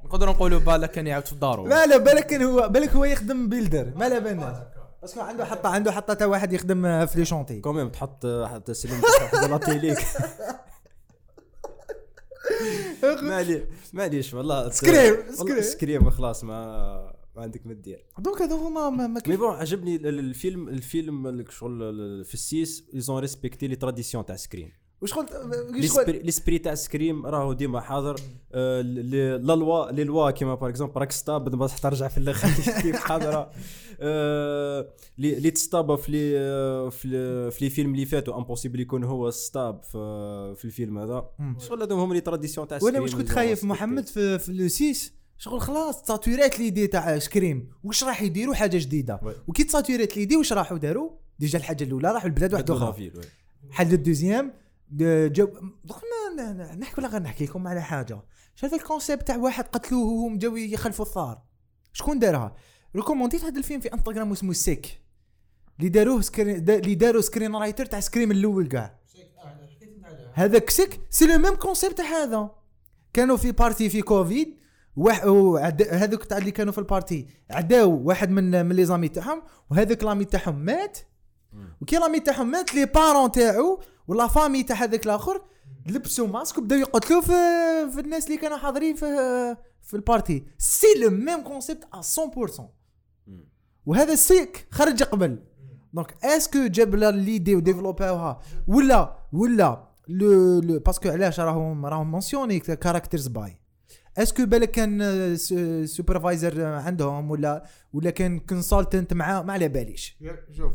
نقدر 0.05 0.29
نقولوا 0.29 0.59
بالك 0.61 0.91
كان 0.91 1.07
يعاود 1.07 1.27
في 1.27 1.35
دارو 1.35 1.67
لا 1.67 1.87
لا 1.87 1.97
بالك 1.97 2.27
كان 2.27 2.43
هو 2.43 2.69
بالك 2.69 2.91
هو 2.91 3.05
يخدم 3.05 3.49
بيلدر. 3.49 3.93
ما 3.97 4.09
لا 4.09 4.19
بالنا 4.19 4.67
باسكو 5.03 5.21
عنده 5.21 5.45
حتى 5.45 5.69
عنده 5.69 5.93
حتى 5.93 6.15
تا 6.15 6.27
واحد 6.27 6.53
يخدم 6.53 7.07
في 7.07 7.19
لي 7.19 7.25
شونتي 7.25 7.61
كوميم 7.61 7.89
تحط 7.89 8.27
حتى 8.27 8.75
سلم 8.75 9.01
حتى 9.21 9.49
لا 9.49 9.59
تيليك 9.59 9.99
معلي 13.23 13.67
معليش 13.93 14.35
والله 14.35 14.71
سكريم، 14.71 15.17
سكريم. 15.33 15.61
سكريم 15.63 16.11
خلاص 16.11 16.45
ما 16.45 16.57
ما 17.37 17.43
عندك 17.43 17.67
ما 17.67 17.73
دير 17.75 18.05
donc 18.19 18.43
هذا 18.43 18.55
هما 18.55 18.91
ما, 18.91 19.07
ما 19.07 19.23
مي 19.27 19.37
بون 19.37 19.55
عجبني 19.55 19.97
ال- 19.97 20.19
الفيلم 20.19 20.69
الفيلم 20.69 21.27
ال- 21.27 21.53
شغل 21.53 22.25
في 22.25 22.35
ال 22.35 22.47
six 22.47 22.85
ils 22.95 23.07
ont 23.07 23.19
respecté 23.21 23.67
les 23.69 23.77
traditions 23.77 24.27
تاع 24.27 24.37
Scream 24.37 24.73
وشغل 25.03 25.27
وشغل 25.79 26.25
l'esprit 26.27 26.59
تاع 26.59 26.75
Scream 26.75 27.27
راهو 27.27 27.53
ديما 27.53 27.81
حاضر. 27.81 28.17
آه، 28.53 28.81
la 28.81 29.55
loi 29.57 29.91
les 29.91 30.05
lois 30.05 30.31
كيما 30.31 30.55
par 30.55 30.69
exemple 30.71 31.01
راك 31.01 31.13
stab 31.13 31.55
ما 31.57 31.67
ترجع 31.67 32.09
في 32.09 32.19
الآخر. 32.19 32.49
كيف 32.83 32.97
حاضرة؟ 32.97 33.51
آه، 34.03 34.89
لي 35.19 35.35
لي 35.35 35.51
تستابا 35.51 35.97
في 35.97 36.13
les 36.13 36.91
في 36.91 37.09
les- 37.09 37.51
في 37.51 37.65
les 37.65 37.71
films 37.71 37.95
اللي 37.95 38.07
فاتوا 38.07 38.37
impossible 38.39 38.81
يكون 38.81 39.05
هو 39.05 39.31
stab 39.31 39.83
في 39.83 40.55
في 40.57 40.65
الفيلم 40.65 40.99
هذا. 40.99 41.31
شغل 41.59 41.83
هذوم 41.83 42.01
هما 42.01 42.15
les 42.15 42.21
traditions 42.21 42.69
تاع 42.69 42.79
وأنا 42.83 43.01
واش 43.01 43.11
كنت 43.13 43.21
اللي 43.21 43.35
خايف 43.35 43.65
محمد. 43.65 44.07
في 44.07 44.39
في 44.39 44.53
le 44.53 44.69
6 44.69 45.13
شغل 45.39 45.61
خلاص 45.61 46.03
تساتورات 46.03 46.59
les 46.59 46.69
idées 46.69 46.87
تاع 46.87 47.19
Scream 47.19 47.71
واش 47.85 48.05
راح 48.05 48.23
يديروا 48.23 48.55
حاجة 48.55 48.79
جديدة. 48.79 49.21
وكي 49.49 49.65
تساتورات 49.65 50.17
les 50.17 50.24
idées 50.24 50.37
واش 50.37 50.53
راحوا 50.53 50.79
داروا؟ 50.79 51.11
déjà 51.39 51.59
الحاجة 51.59 51.85
الأولى 51.85 52.13
راحوا 52.13 52.29
البلاد 52.29 52.53
واحدة 52.55 52.75
أخرى. 52.75 52.87
حل 53.71 53.93
ال 53.93 53.99
deuxième 53.99 54.53
ن- 56.39 56.79
نحكي 56.79 57.01
ولا 57.01 57.09
غير 57.09 57.23
نحكي 57.23 57.45
لكم 57.45 57.69
على 57.69 57.83
حاجة؟ 57.83 58.23
شايف 58.55 58.75
ال 58.75 58.81
concept 58.81 59.27
تاع 59.27 59.37
واحد 59.37 59.65
قتلوه 59.65 60.05
وهم 60.13 60.39
جاو 60.39 60.57
يخلفوا 60.57 61.05
الثار. 61.05 61.43
شكون 61.93 62.19
دارها؟ 62.19 62.57
ريكومونديت 62.97 63.45
هذا 63.45 63.59
الفيلم 63.59 63.81
في 63.81 63.95
انستغرام 63.95 64.33
اسمه 64.33 64.53
Sick. 64.53 65.01
اللي 65.79 65.89
داروه 65.89 66.21
screen 66.21 66.71
اللي 66.71 66.95
داروا 66.95 67.21
screenwriter 67.21 67.87
تاع 67.87 68.01
Scream 68.01 68.31
الأول 68.31 68.69
كاع. 68.69 68.99
هذاك 70.33 70.71
Sick 70.71 71.01
c'est 71.11 71.27
le 71.27 71.39
même 71.39 71.55
concept 71.55 71.97
تاع 71.97 72.07
هذا. 72.07 72.51
كانوا 73.13 73.37
في 73.37 73.53
party 73.53 73.89
في 73.91 74.03
كوفيد 74.03 74.57
واحد 74.97 75.83
هذوك 75.91 76.25
تاع 76.25 76.39
اللي 76.39 76.51
كانوا 76.51 76.73
في 76.73 76.79
ال 76.79 76.87
party 76.87 77.27
عداو 77.51 78.03
واحد 78.03 78.31
من 78.31 78.67
من 78.67 78.77
les 78.77 78.85
amis 78.85 79.09
تاعهم 79.09 79.43
وهذاك 79.71 80.05
l'ami 80.05 80.25
تاعهم 80.25 80.59
مات. 80.59 80.99
وكي 81.81 81.97
l'ami 81.97 82.21
تاعهم 82.21 82.51
مات 82.51 82.75
les 82.75 82.87
parents 82.87 83.33
تاعو 83.33 83.81
و 84.09 84.15
la 84.15 84.27
famille 84.27 84.63
تاع 84.63 84.77
هذاك 84.77 85.07
الآخر 85.07 85.43
لبسوا 85.87 86.27
ماسك 86.27 86.59
وبداو 86.59 86.79
يقتلوا 86.79 87.21
في 87.21 87.33
في 87.93 88.01
الناس 88.01 88.27
اللي 88.27 88.37
كانوا 88.37 88.57
حاضرين 88.57 88.97
في 88.97 89.07
في 89.83 89.95
ال 89.95 90.03
party 90.03 90.45
c'est 90.59 90.87
le 91.01 91.11
même 91.11 91.41
concept 91.41 91.85
100% 91.85 92.63
وهذا 93.91 94.15
Sick 94.15 94.67
خرج 94.71 95.03
قبل. 95.03 95.39
donc 95.93 96.15
est-ce 96.25 96.53
que 96.53 96.67
جاب 96.67 96.95
لها 96.95 97.11
l'idée 97.11 97.57
و 97.57 97.64
développaw 97.64 98.34
ها 98.34 98.41
ولا 98.69 99.19
ولا 99.33 99.89
لو 100.09 100.61
لو 100.61 100.79
parce 100.79 100.97
que 100.97 101.09
علاش 101.09 101.41
راهم 101.41 101.87
راهم 101.87 102.11
mentionné 102.11 102.61
characters 102.61 103.27
by 103.29 103.61
est-ce 104.19 104.37
que 104.37 104.47
بالك 104.47 104.71
كان 104.71 105.37
supervisor 105.87 106.65
عندهم 106.65 107.31
ولا 107.31 107.65
ولا 107.93 108.11
كان 108.11 108.39
consultant 108.39 109.15
مع 109.15 109.43
ما 109.43 109.53
على 109.53 109.69
باليش؟ 109.69 110.19
شوف 110.51 110.73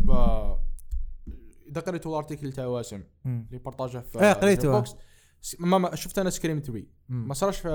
إذا 1.68 1.82
قريتوا 1.82 2.12
ال 2.12 2.17
article 2.17 2.52
تاع 2.52 2.66
واسم 2.66 3.04
اللي 3.26 3.58
partageah 3.58 3.98
في 3.98 4.22
إيه، 4.22 4.34
قريته. 4.34 4.84
ما 5.60 5.78
ما 5.78 5.96
شفت 5.96 6.20
أنا 6.20 6.30
Scream 6.30 6.60
3 6.60 6.86
ما 7.10 7.34
صارش 7.34 7.58
في 7.58 7.70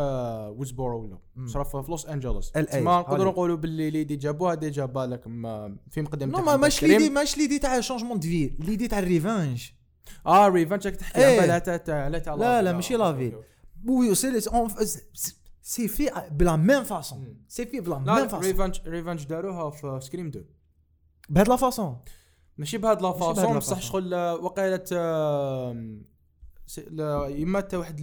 Woodsboro 0.58 1.02
ولا 1.02 1.18
صار 1.46 1.64
في 1.64 1.84
لوس 1.88 2.06
انجلوس. 2.06 2.52
ما 2.56 3.00
نقدروا. 3.00 3.32
نقولوا 3.32 3.56
باللي 3.56 3.90
l'idée 3.90 4.16
جابوها 4.16 4.54
déjà 4.54 4.84
بالك 4.84 5.22
في 5.90 6.02
مقدم 6.02 6.30
نو 6.30 6.56
ماش. 6.56 6.84
ليدي 6.84 7.10
ماش 7.10 7.38
ليدي 7.38 7.58
تاع 7.58 7.80
شونجمون 7.80 8.20
دو 8.20 8.28
في 8.28 8.56
ليدي 8.58 8.88
تاع 8.88 8.98
الريفانج 8.98 9.70
آه 10.26 10.48
ريفنج 10.48 10.86
راك 10.86 10.96
تحكي 10.96 11.26
إيه. 11.26 11.40
على 11.40 11.60
تاع 11.60 11.76
تاع 11.76 12.08
لا 12.08 12.18
تاع 12.18 12.34
لا، 12.34 12.40
لا، 12.40 12.62
لا. 12.62 12.72
ماشي 12.72 12.94
لا 12.96 13.12
في. 13.12 13.32
وي 13.88 14.14
سي 14.14 14.40
سي 15.62 15.88
في 15.88 16.10
بلا 16.30 16.56
ميم 16.56 16.84
فاسون 16.84 17.36
سي 17.48 17.66
في 17.66 17.80
بلا 17.80 17.98
ميم 17.98 18.28
فاسون 18.28 18.40
ريفنج 18.40 18.80
ريفنج 18.86 19.24
داروها 19.24 19.70
في 19.70 19.98
سكريم 20.02 20.26
2 20.26 20.44
بهاد 21.28 21.48
لا 21.48 21.56
فاسون 21.56 21.98
ماشي 22.58 22.78
بهاد 22.78 23.02
لا 23.02 23.12
فاسون 23.12 23.52
لا 23.52 23.58
بصح. 23.58 23.80
شغل 23.80 24.14
آه، 24.92 25.72
وقيلة 26.78 27.16
آم، 27.16 27.26
س- 27.26 27.30
لا، 27.30 27.36
يما 27.38 27.60
تا 27.60 27.76
واحد 27.76 28.00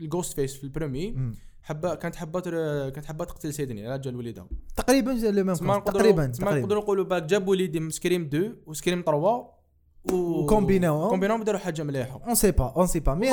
الجوست 0.00 0.32
فيس 0.34 0.54
في 0.56 0.64
البريمي 0.64 1.32
حبا 1.62 1.94
كانت 1.94 2.16
حبات 2.16 2.48
كانت 2.94 3.04
حبات 3.06 3.28
تقتل 3.28 3.54
سيدني 3.54 3.86
على 3.86 3.98
جال 3.98 4.16
وليدها 4.16 4.48
تقريبا 4.76 5.10
le 5.10 5.44
même 5.44 5.54
تقريبا 5.80 6.26
تقريبا. 6.26 6.60
نقدروا 6.60 6.82
نقولوا 6.82 7.04
بالك 7.04 7.22
جابوا 7.22 7.50
وليدي 7.50 7.90
Scream 7.90 8.22
2 8.22 8.56
و 8.66 8.71
Scream 8.71 9.02
3 9.06 9.16
و 9.16 9.56
و 10.12 10.20
combinaw 10.20 10.86
هم. 10.86 11.10
combina 11.10 11.33
هم 11.33 11.40
وداروا 11.40 11.60
حاجة 11.60 11.82
مليحة. 11.82 12.20
on 12.26 12.34
sait 12.34 12.50
pas 12.50 12.72
on 12.76 12.86
sait 12.86 13.00
pas 13.00 13.14
mais. 13.14 13.26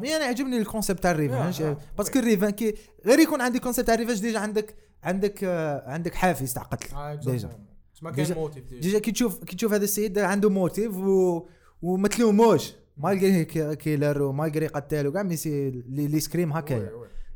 mais 0.00 0.16
أنا 0.16 0.24
عجبني 0.24 0.58
ال 0.58 0.64
concept 0.64 1.02
تاع 1.02 1.10
ال 1.10 1.16
revenge 1.16 1.62
آه، 1.62 1.70
آه. 1.70 1.76
parce 1.98 2.11
que 2.11 2.18
ال 2.18 2.22
revenge 2.22 2.52
كي 2.54 2.74
غير 3.06 3.18
يكون 3.18 3.40
عندي 3.40 3.58
concept 3.58 3.86
تاع 3.86 3.94
ال 3.94 3.97
revenge 3.97 4.20
déjà 4.20 4.38
عندك 4.38 4.74
عندك 5.02 5.44
آه، 5.44 5.90
عندك 5.90 6.14
حافز 6.14 6.52
تاع 6.54 6.62
قتل. 6.62 7.20
déjà. 7.32 7.50
تسمى 7.94 8.12
كاين 8.12 8.34
motif 8.34 8.64
déjà. 8.64 8.80
déjà 8.80 8.98
كي 8.98 9.12
تشوف 9.12 9.44
كي 9.44 9.56
تشوف 9.56 9.72
هذا 9.72 9.84
السيد 9.84 10.18
عنده 10.18 10.50
motif 10.50 10.96
و 10.96 11.46
وما 11.82 12.08
تلوموش. 12.08 12.72
malgré 12.96 13.44
كي- 13.44 13.76
killer 13.76 14.22
و 14.22 14.28
malgré 14.28 14.66
قتال 14.66 15.06
وكاع 15.06 15.22
mais 15.22 15.36
c'est 15.36 15.70
les 15.70 16.06
les 16.06 16.20
Scream 16.20 16.52
هكايا 16.52 16.90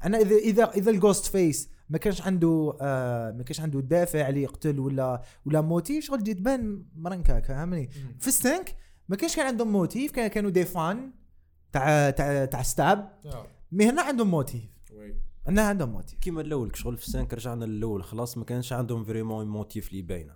أنا 0.04 0.18
اذا 0.18 0.36
اذا 0.36 0.64
إذا 0.64 0.90
ال 0.90 1.26
Ghostface 1.26 1.70
ما 1.90 1.98
كانش 1.98 2.22
عنده 2.22 2.76
آه 2.80 3.30
ما 3.32 3.42
كانش 3.42 3.60
عنده 3.60 3.80
دافع 3.80 4.28
اللي 4.28 4.42
يقتل 4.42 4.80
ولا 4.80 5.22
ولا 5.46 5.60
motif 5.60 6.04
شغل 6.04 6.18
تجي 6.20 6.34
تبان 6.34 6.84
مرنكاك 6.96 7.44
فهمني؟ 7.44 7.90
في 8.18 8.28
ال 8.28 8.38
cinq 8.38 8.74
ما 9.08 9.16
كانش 9.16 9.36
كان 9.36 9.46
عندهم 9.46 9.72
motif 9.72 10.12
كان 10.12 10.26
كانوا 10.26 10.50
des 10.50 10.64
fans 10.64 11.10
تاع 11.72 12.10
تاع 12.10 12.44
تاع 12.44 12.62
Stab. 12.62 13.10
mais 13.72 13.88
هنا 13.90 14.02
عندهم 14.02 14.30
motif 14.30 14.62
هنا 15.46 15.62
عندهم 15.62 15.88
motif 15.92 16.18
كيما 16.18 16.40
الأول 16.40 16.76
شغل 16.76 16.96
في 16.96 17.04
5 17.06 17.26
رجعنا 17.34 17.64
للأول 17.64 18.04
خلاص 18.04 18.38
ما 18.38 18.44
كانش 18.44 18.72
عندهم 18.72 19.04
vraiment 19.04 19.48
motif 19.48 19.90
اللي 19.90 20.02
باينة. 20.02 20.32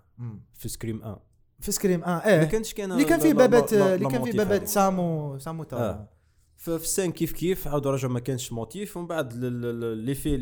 في 0.55 0.69
Scream 0.69 1.01
1 1.03 1.19
في 1.63 1.73
Scream. 1.73 2.05
آه 2.05 2.07
ما 2.07 2.27
إيه. 2.27 2.45
كانش 2.45 2.75
كان 2.75 2.93
اللي 2.93 3.05
كان 3.05 3.21
فيه 3.21 3.33
بابات 3.33 3.73
اللي 3.73 4.09
كان 4.09 4.25
فيه 4.25 4.33
بابات. 4.33 4.69
سامو 4.69 5.39
سامو 5.39 5.67
آه. 5.73 6.09
ففي 6.57 6.85
السان 6.85 7.13
كيف 7.13 7.33
كيف 7.33 7.69
عاودوا 7.69 7.93
رجعوا 7.93 8.13
ما 8.13 8.21
كانش 8.21 8.53
موتيف. 8.53 8.97
ومن 8.97 9.07
بعد 9.07 9.35
لي 9.35 10.15
في 10.15 10.37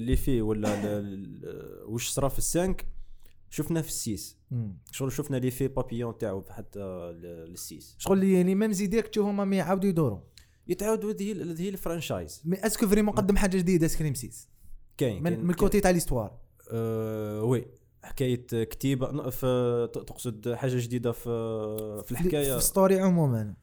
لي 0.00 0.16
في 0.16 0.42
ولا 0.42 1.02
وش 1.86 2.08
صرا 2.08 2.28
في 2.28 2.38
السانك 2.38 2.86
شفنا 3.50 3.82
في 3.82 3.88
السيس. 3.88 4.38
شغل 4.90 5.12
شفنا 5.12 5.36
لي 5.36 5.50
في 5.50 5.68
بابيون 5.68 6.18
تاعو 6.18 6.44
حتى 6.50 6.80
للسيس 7.12 7.96
شغل 7.98 8.18
اللي 8.18 8.32
يعني 8.32 8.54
ميم 8.54 8.72
زيديك 8.72 9.08
تشوفهم 9.08 9.48
ما 9.48 9.56
يعاودوا 9.56 9.88
يدوروا. 9.88 10.20
يتعاودوا 10.68 11.12
هذه 11.12 11.32
هذه 11.32 11.68
الفرانشايز. 11.68 12.42
مي 12.44 12.66
اسكو 12.66 12.88
فريمون 12.88 13.14
قدم 13.14 13.36
حاجة 13.36 13.56
جديدة 13.56 13.86
سكريم 13.86 14.14
6 14.14 14.30
كاين 14.96 15.22
من 15.22 15.50
الكوتي 15.50 15.80
تاع 15.80 15.90
ليستوار. 15.90 16.38
آه 16.70 17.42
وي. 17.42 17.66
حكاية 18.06 18.46
كتيبة 18.64 19.30
في 19.30 19.88
تقصد 19.92 20.54
حاجة 20.54 20.76
جديدة 20.76 21.12
في 21.12 21.22
في 22.04 22.12
الحكاية؟ 22.12 22.54
في 22.54 22.64
story 22.64 23.00
عموما. 23.00 23.54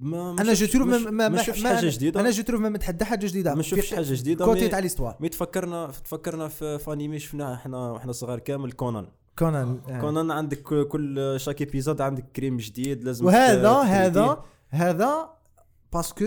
ما 0.00 0.30
أنا 0.30 0.52
je 0.54 0.66
trouve 0.66 0.88
ما 0.88 1.10
ما 1.10 1.28
ما 1.28 1.42
حاجة 1.42 1.88
جديدة؟ 1.90 2.20
أنا 2.20 2.30
je 2.30 2.42
trouve 2.42 2.60
ما 2.60 2.68
متحدى 2.68 3.04
حاجة 3.04 3.26
جديدة. 3.26 3.54
ما 3.54 3.62
شفتش 3.62 3.94
حاجة 3.94 4.14
جديدة؟ 4.14 4.44
côté 4.44 4.68
تاع 4.68 4.78
l'histoire 4.78 5.16
mais 5.20 5.28
تفكرنا 5.28 5.86
تفكرنا 6.04 6.48
في, 6.48 6.78
في 6.78 6.92
انمي 6.92 7.18
شفناه 7.18 7.54
إحنا 7.54 7.90
وإحنا 7.90 8.12
صغار 8.12 8.38
كامل 8.38 8.72
كونان. 8.72 9.08
كونان 9.38 9.80
آه. 9.88 10.00
كونان 10.00 10.30
عندك 10.30 10.62
كل- 10.62 11.34
chaque 11.36 11.60
épisode 11.60 12.00
عندك 12.00 12.24
crime 12.36 12.56
جديد 12.56 13.04
لازم 13.04 13.26
وهذا 13.26 13.72
هذا. 13.72 14.44
هذا 14.68 15.30
parce 15.92 16.12
que 16.12 16.24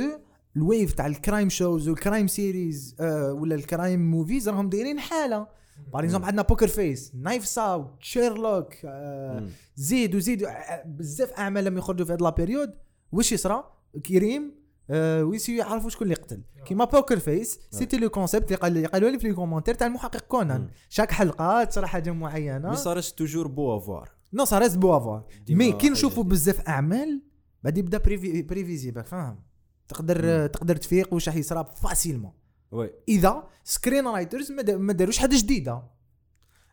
ال 0.55 0.63
wave 0.63 0.93
تاع 0.93 1.07
ال 1.07 1.14
crime 1.14 1.49
shows 1.49 1.88
وال 1.89 2.00
crime 2.00 2.27
series 2.27 2.95
آه 2.99 3.34
ولا 3.34 3.55
ال 3.55 3.65
crime 3.65 4.11
movies 4.11 4.49
راهم 4.49 4.69
دايرين 4.69 4.99
حالة. 4.99 5.47
بار 5.93 6.03
اكزومبل 6.03 6.25
عندنا 6.27 6.41
بوكر 6.41 6.67
فيس 6.67 7.11
نايف 7.15 7.45
ساوت 7.47 7.95
شيرلوك 7.99 8.73
آه. 8.86 9.47
زيد 9.75 10.15
وزيد 10.15 10.43
آه، 10.43 10.84
بزاف 10.86 11.32
أعمال 11.32 11.63
لما 11.63 11.79
يخرجوا 11.79 12.05
في 12.05 12.13
هذه 12.13 12.19
لابيريود 12.21 12.73
واش 13.11 13.32
يصرى؟ 13.32 13.63
كريم 14.05 14.61
آه 14.89 15.23
ويسيو 15.23 15.57
يعرفوا 15.57 15.89
شكون 15.89 16.03
اللي 16.03 16.15
قتل 16.15 16.41
كيما 16.65 16.86
بوكر 16.86 17.19
فيس 17.19 17.59
سيتي 17.71 17.97
لو 17.97 18.09
كونسيبت 18.09 18.45
اللي 18.45 18.55
قال- 18.55 18.77
اللي 18.77 18.88
قالوا 18.88 19.09
لي 19.09 19.19
في 19.19 19.27
لي 19.27 19.34
كومونتير 19.34 19.75
تاع 19.75 19.88
المحقق 19.88 20.19
كونان. 20.21 20.69
شاك 20.89 21.11
حلقه 21.11 21.63
تصرى 21.63 21.88
حاجة 21.88 22.11
معينه 22.11 22.69
مي 22.69 22.75
صارش 22.75 23.11
توجور 23.11 23.47
بو 23.47 23.77
افوار 23.77 24.09
نو 24.34 24.45
سا 24.45 24.59
ريست 24.59 24.77
بو 24.77 24.97
افوار 24.97 25.25
مي 25.49 25.71
كي 25.71 25.89
نشوفوا. 25.89 26.23
بزاف 26.23 26.61
اعمال 26.69 27.21
بعد 27.63 27.77
يبدا 27.77 27.97
بريفي 27.97 28.41
بريفيزيبل 28.41 29.03
فاهم 29.03 29.39
تقدر 29.88 30.47
تقدر 30.47 30.75
تفيق 30.75 31.13
واش 31.13 31.27
راح 31.29 31.36
يصرى 31.38 31.65
فاسيلمون 31.84 32.32
وي. 32.72 32.89
إذا 33.09 33.43
سكرين 33.63 34.07
رايترز 34.07 34.51
ما 34.51 34.61
دا- 34.61 34.78
ما 34.78 34.93
داروش 34.93 35.17
حاجة 35.17 35.38
جديدة. 35.38 35.84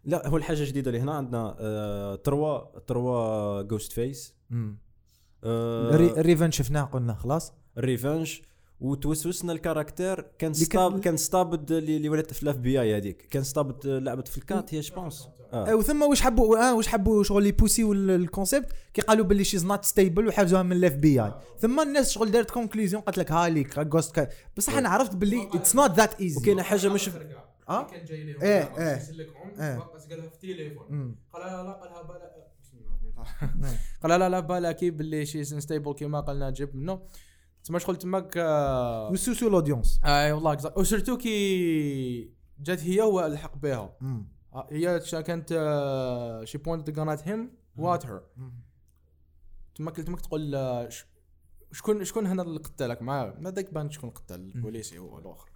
لا 0.05 0.29
هو 0.29 0.37
الحاجة 0.37 0.61
الجديدة 0.61 0.91
اللي 0.91 1.01
هنا 1.03 1.15
عندنا 1.15 1.57
آه 1.61 2.15
تروا 2.15 2.79
تروا 2.79 3.63
جوست 3.63 3.93
فيس 3.93 4.35
الري- 5.45 6.21
الريفن 6.21 6.51
شفناه 6.51 6.83
قلنا 6.85 7.15
خلاص. 7.15 7.53
الريفنج 7.79 8.41
وتوسوسنا 8.81 9.53
الكاركتير 9.53 10.27
كان 10.39 10.55
ستاب 10.55 11.01
كان 11.01 11.17
ستابد 11.17 11.73
اللي 11.73 12.09
ولات 12.09 12.33
في 12.35 12.43
الاف 12.43 12.57
بي 12.57 12.81
اي 12.81 12.97
هذيك 12.97 13.27
كان 13.31 13.43
ستابد 13.43 13.87
لعبت 13.87 14.29
في 14.29 14.39
الكات 14.39 14.75
هي 14.75 14.81
جوبونس 14.81 15.29
آه. 15.53 15.75
وثم 15.75 16.03
واش 16.03 16.21
حبوا 16.23 16.59
آه 16.71 16.75
واش 16.75 16.89
حبوا 16.89 17.23
شغل 17.23 17.47
يبوسيو 17.47 17.93
ال- 17.93 18.11
الكونسيبت 18.11 18.73
كي 18.95 19.03
قالوا 19.03 19.25
باللي 19.25 19.45
شيز 19.45 19.65
نوت 19.67 19.85
ستيبل 19.85 20.29
وحاجوها 20.29 20.63
من 20.63 20.73
الاف 20.73 20.93
بي 20.95 21.23
اي 21.25 21.33
ثم 21.59 21.81
الناس 21.81 22.11
شغل 22.11 22.31
دارت 22.31 22.51
كونكلوزيون 22.51 23.03
قالت 23.03 23.19
لك 23.19 23.33
هاي 23.33 23.51
ليك 23.51 23.79
جوست 23.81 24.29
بصح 24.57 24.77
أنا 24.77 24.89
عرفت 24.89 25.15
باللي 25.15 25.49
اتس 25.55 25.77
نوت 25.77 25.91
ذات 25.91 26.21
ايزي 26.21 26.41
وكاينه 26.41 26.63
حاجة 26.63 26.89
مش 26.89 27.11
آه؟ 27.69 27.87
كان 27.87 28.05
جاي 28.05 28.25
لهم 28.33 28.43
إيه، 28.43 28.79
إيه. 28.79 28.97
يسلكهم 28.97 29.51
إيه. 29.61 29.77
بقى 29.77 29.89
قالها 30.11 30.29
في 30.29 30.39
تليفون. 30.41 31.17
قال 31.33 31.43
لا 31.43 31.63
لا 31.63 31.73
قالها 31.73 32.03
بلا. 32.03 32.39
قال 34.03 34.21
لا 34.21 34.29
لا 34.29 34.41
بلا 34.41 34.73
كي 34.73 34.91
باللي 34.91 35.27
شي 35.27 35.39
انستيبل 35.39 35.93
كيما 35.95 36.21
قالنا 36.21 36.51
جيب 36.51 36.77
منه. 36.77 37.01
تما 37.69 37.79
شغل 37.79 37.97
تماك 37.97 38.37
آه، 38.37 39.11
وسوسو 39.11 39.49
الأودينس. 39.49 40.01
أي 40.05 40.33
والله 40.33 40.57
exact. 40.57 40.79
وسيرتو 40.79 41.17
كي 41.17 42.33
جات 42.61 42.81
هي 42.85 43.03
هو 43.03 43.27
الحق 43.27 43.57
بها. 43.57 43.97
آه، 44.55 44.67
هي 44.71 45.01
كانت 45.01 45.49
شي 46.45 46.59
بوينت 46.59 46.91
جانات 46.91 47.29
هيم 47.29 47.51
وات 47.77 48.07
هير 48.07 48.23
تماك 49.75 49.97
تماك 49.97 50.21
تقول 50.21 50.55
آه، 50.55 50.89
شكون 51.73 52.05
شكون 52.05 52.27
هنا 52.27 52.43
اللي 52.43 52.61
قتلك؟ 52.61 53.03
معاه 53.03 53.35
ما 53.39 53.51
داك 53.51 53.75
بان 53.75 53.91
شكون 53.91 54.11
قتل 54.11 54.35
البوليسي 54.35 54.99
هو 54.99 55.19
الآخر. 55.19 55.51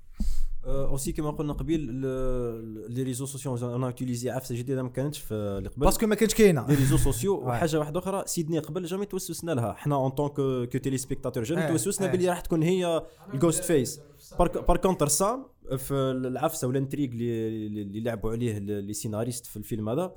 اوسي 0.64 1.12
كما 1.12 1.30
قلنا 1.30 1.52
قبيل 1.52 1.80
لي 2.88 3.02
ريزو 3.02 3.26
سوسيو 3.26 3.76
أنا 3.76 3.86
اوتيليزي 3.86 4.30
عفسه 4.30 4.54
جديده 4.54 4.82
ما 4.82 4.88
كانتش 4.88 5.18
في 5.18 5.34
اللي 5.34 5.68
قبل 5.68 5.80
باسكو 5.80 6.06
ما 6.06 6.14
كانتش 6.14 6.34
كاينة 6.34 6.66
لي 6.68 6.74
ريزو 6.74 6.96
سوسيو. 6.96 7.34
وحاجه 7.34 7.78
واحدة 7.78 7.98
أخرى 7.98 8.22
سيدني 8.26 8.58
قبل 8.58 8.84
جامي 8.84 9.06
توسوسنا 9.06 9.52
لها 9.52 9.72
حنا 9.72 9.94
اون 9.94 10.10
طون 10.10 10.28
كو 10.28 10.78
تيلي 10.78 10.98
سبيكتاتور 10.98 11.44
آه، 11.56 11.68
توسوسنا. 11.68 12.06
باللي 12.06 12.28
راح 12.28 12.40
تكون 12.40 12.62
هي 12.62 13.02
الجوست 13.34 13.64
فيس 13.64 14.00
بار 14.38 14.76
كونتر 14.76 15.08
سام 15.08 15.46
في 15.76 15.94
العفسه 15.94 16.68
والانتريغ 16.68 17.10
اللي 17.10 17.82
اللي 17.82 18.00
لعبوا 18.00 18.30
عليه 18.30 18.58
لي 18.58 18.92
سيناريست 18.92 19.46
في 19.46 19.56
الفيلم 19.56 19.88
هذا 19.88 20.12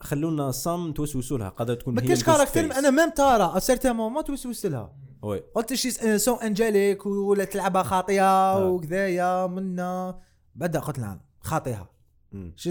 خلونا 0.00 0.50
سام 0.50 0.92
توسوسوا 0.92 1.38
لها 1.38 1.48
قادر 1.48 1.74
تكون 1.74 1.94
ما 1.94 2.00
كاركتر 2.00 2.46
فيس. 2.46 2.76
أنا 2.76 2.90
ميم 2.90 3.10
تارا 3.10 3.58
سيرتان 3.58 3.96
مومون 3.96 4.24
توسوست 4.24 4.66
لها 4.66 5.03
وي. 5.24 5.42
قلت 5.54 5.74
شي 5.74 6.18
سو 6.18 6.34
أنجليك 6.34 7.06
ولا 7.06 7.44
تلعبها 7.44 7.82
خاطيه 7.82 8.68
وكذايا 8.68 9.46
منا. 9.46 10.20
بعد 10.54 10.76
قلت 10.76 10.98
لها 10.98 11.20
خاطيها. 11.40 11.88
شي 12.56 12.70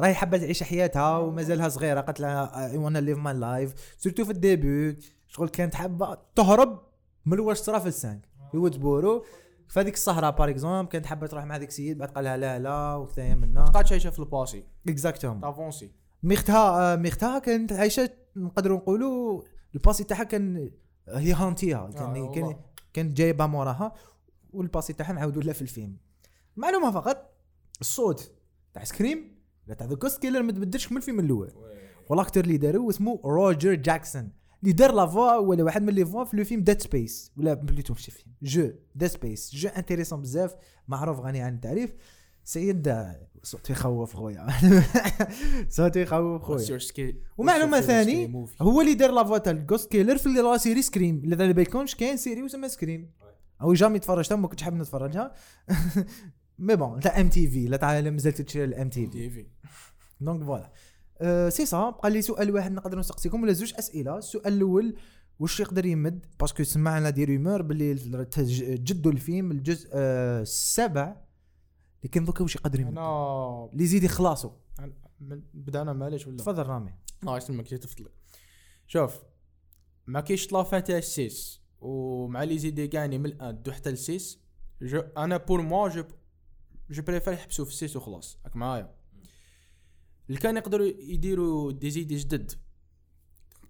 راهي 0.00 0.14
حابة 0.14 0.38
تعيش 0.38 0.62
حياتها 0.62 1.18
ومازالها 1.18 1.68
صغيرة. 1.68 2.00
قالت 2.00 2.20
لها 2.20 2.70
اي 2.70 2.78
وأنا 2.78 2.98
ليف 2.98 3.18
ماي 3.18 3.34
لايف 3.34 3.94
سورتو 3.98 4.24
في 4.24 4.30
الديبي. 4.30 4.98
شغل 5.26 5.48
كانت 5.48 5.74
حابة 5.74 6.18
تهرب 6.34 6.82
من 7.26 7.40
واش 7.40 7.58
صرا 7.58 7.78
في 7.78 7.88
السانك. 7.88 8.28
يود 8.54 8.80
بورو 8.80 9.24
في 9.68 9.80
هذيك 9.80 9.94
الصحراء 9.94 10.30
بار 10.30 10.48
اكزومبل 10.48 10.88
كانت 10.88 11.06
حابة 11.06 11.26
تروح 11.26 11.44
مع 11.44 11.56
هذيك 11.56 11.68
السيد 11.68 11.98
بعد 11.98 12.08
قال 12.08 12.24
لها 12.24 12.36
لا 12.36 12.58
لا 12.58 12.94
وكذايا 12.94 13.34
منا. 13.34 13.64
قاعد 13.64 13.86
شايشه 13.86 14.10
في 14.10 14.18
الباسي. 14.18 14.64
اكزاكتوم 14.88 15.40
تافونسي 15.40 15.92
ميختها 16.22 16.92
آه، 16.92 16.96
ميختها 16.96 17.38
كانت 17.38 17.72
عايشة 17.72 18.10
نقدروا 18.36 18.76
نقولوا 18.78 19.42
الباسي 19.74 20.04
تاعها 20.04 20.24
كان 20.24 20.70
هي 21.08 21.32
هانتيها 21.32 21.90
كان 21.90 22.02
آه، 22.02 22.32
كان 22.34 22.42
والله. 22.44 22.60
كانت 22.92 23.16
جايبة 23.16 23.46
موراها 23.46 23.94
والباسي 24.52 24.92
تاعها 24.92 25.12
معاودوا 25.12 25.42
لها 25.42 25.52
في 25.52 25.62
الفيلم. 25.62 25.96
معلومة 26.56 26.90
فقط 26.90 27.30
الصوت 27.80 28.32
تاع 28.74 28.84
سكريم 28.84 29.34
لا 29.66 29.74
تاع 29.74 29.86
ذا 29.86 29.94
جوست 29.94 30.22
كيلر 30.22 30.42
ما 30.42 30.52
تبدلش 30.52 30.92
من 30.92 30.96
الفيلم 30.98 31.20
الأول. 31.20 31.52
والأكتر 32.08 32.40
اللي 32.44 32.56
داروه 32.56 32.90
اسمه 32.90 33.20
روجر 33.24 33.74
جاكسون 33.74 34.32
اللي 34.62 34.72
دار 34.72 34.92
لا 34.94 35.06
فوا 35.06 35.36
ولا 35.36 35.64
واحد 35.64 35.82
من 35.82 35.92
لي 35.92 36.06
فوا 36.06 36.24
في 36.24 36.36
لو 36.36 36.44
فيلم 36.44 36.62
ديد 36.62 36.80
سبيس 36.82 37.32
ولا 37.36 37.54
بليتو 37.54 37.92
ماشي 37.94 38.10
فيلم. 38.10 38.32
جو 38.42 38.72
ديد 38.94 39.08
سبيس 39.08 39.54
جو 39.54 39.68
انتريسون 39.68 40.20
بزاف 40.20 40.56
معروف 40.88 41.20
غني 41.20 41.40
عن 41.40 41.54
التعريف. 41.54 41.94
سيد 42.44 42.96
صوته 43.42 43.72
يخوف 43.72 44.16
خويا. 44.16 44.46
صوته 45.68 46.00
يخوف 46.00 46.42
خويا. 46.42 46.78
ومعلومة 47.38 47.80
ثاني 47.80 48.46
هو 48.62 48.80
اللي 48.80 48.94
دار 48.94 49.10
la 49.10 49.24
voix 49.24 49.38
تاع 49.38 49.52
ال 49.52 49.58
Ghost 49.58 49.90
Killer 49.90 50.18
في 50.18 50.28
la 50.28 50.56
série 50.56 50.82
Scream. 50.82 51.20
اللي 51.24 51.44
على 51.44 51.52
بالكمش 51.52 51.96
كاين 51.96 52.16
série 52.16 52.42
وسمى 52.42 52.68
Scream. 52.68 53.10
أو 53.62 53.74
jamais 53.74 53.98
تفرجتها 53.98 54.36
ما 54.36 54.48
كنتش 54.48 54.62
حاب 54.62 54.74
نتفرجها. 54.74 55.32
mais 56.58 56.76
bon 56.76 57.00
تاع 57.00 57.20
MTV 57.20 57.66
لا 57.66 57.76
تاع 57.76 58.00
مازالت 58.00 58.42
تشري 58.42 58.64
ال 58.64 58.88
MTV 58.88 59.46
donc 60.20 60.44
voilà 60.44 60.70
c'est 61.50 61.66
ça 61.66 61.90
بقى 61.90 62.10
لي 62.10 62.22
سؤال 62.22 62.50
واحد 62.50 62.72
نقدر 62.72 62.98
نسقسيكم 62.98 63.42
ولا 63.42 63.52
زوج 63.52 63.72
أسئلة. 63.78 64.18
السؤال 64.18 64.52
الأول 64.52 64.96
واش 65.38 65.60
يقدر 65.60 65.86
يمد؟ 65.86 66.26
parce 66.40 66.54
que 66.54 66.62
سمعنا 66.62 67.10
des 67.10 67.24
rumeurs 67.24 67.62
باللي 67.62 67.94
جدوا 68.60 69.12
الفيلم 69.12 69.50
الجزء 69.50 69.88
آه، 69.92 70.42
السابع. 70.42 71.16
لكن 72.04 72.24
دوكا 72.24 72.42
واش 72.42 72.56
يقدر 72.56 72.80
يمد 72.80 72.90
أنا 72.90 73.68
اللي 73.72 73.84
يزيد 73.84 74.02
يخلصوا 74.02 74.50
بدانا 75.54 75.92
معليش 75.92 76.26
ولا؟ 76.26 76.36
تفضل 76.36 76.66
رامي. 76.66 76.94
الله 77.22 77.36
يسلمك 77.36 77.68
تفضل. 77.68 78.08
شوف 78.86 79.22
ما 80.06 80.20
كاينش 80.20 80.52
la 80.52 80.65
fin 80.65 80.84
تاع 80.84 80.98
ال 80.98 81.14
six 81.14 81.62
ومع 81.80 82.42
les 82.42 82.58
idées 82.58 82.88
كاع 82.88 83.03
ني 83.03 83.18
من 83.18 83.26
ال 83.26 83.38
un 83.38 83.62
deux 83.62 83.72
حتى 83.72 83.90
ال 83.90 84.02
six 84.02 84.38
je 84.82 85.00
أنا 85.00 85.36
pour 85.36 85.62
moi 85.62 85.88
je 85.88 86.04
je 86.90 87.02
préfère 87.02 87.32
يحبسوا 87.32 87.64
في 87.64 87.70
ال 87.70 87.76
six 87.76 87.96
وخلاص. 87.96 88.38
راك 88.44 88.56
معايا. 88.56 88.94
اللي 90.28 90.40
كان 90.40 90.56
يقدروا 90.56 90.86
يديروا 90.86 91.72
des 91.72 91.90
idées 91.90 92.16
جدد. 92.16 92.52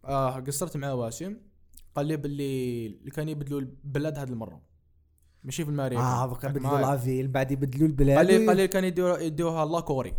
آه 0.05 0.41
قصرت 0.41 0.77
مع 0.77 0.93
واسم. 0.93 1.37
قال 1.95 2.07
لي 2.07 2.17
باللي 2.17 2.87
اللي 2.87 3.11
كان 3.11 3.29
يبدلوا 3.29 3.61
البلاد 3.61 4.19
هاد 4.19 4.31
المرة. 4.31 4.63
ماشي 5.45 5.65
في 5.65 5.71
الماريكا 5.71 6.03
آه 6.03 6.27
بقى 6.27 6.53
بدلوا. 6.53 6.81
la 6.81 6.95
ville 6.95 7.29
بعد 7.29 7.51
يبدلوا 7.51 7.87
البلاد 7.89 8.17
قال 8.17 8.27
لي 8.27 8.47
قال 8.47 8.57
لي 8.57 8.69
كان 8.69 8.85
يديروا 8.85 9.19
يديوها 9.19 9.65
la 9.65 9.81
Corée 9.81 10.15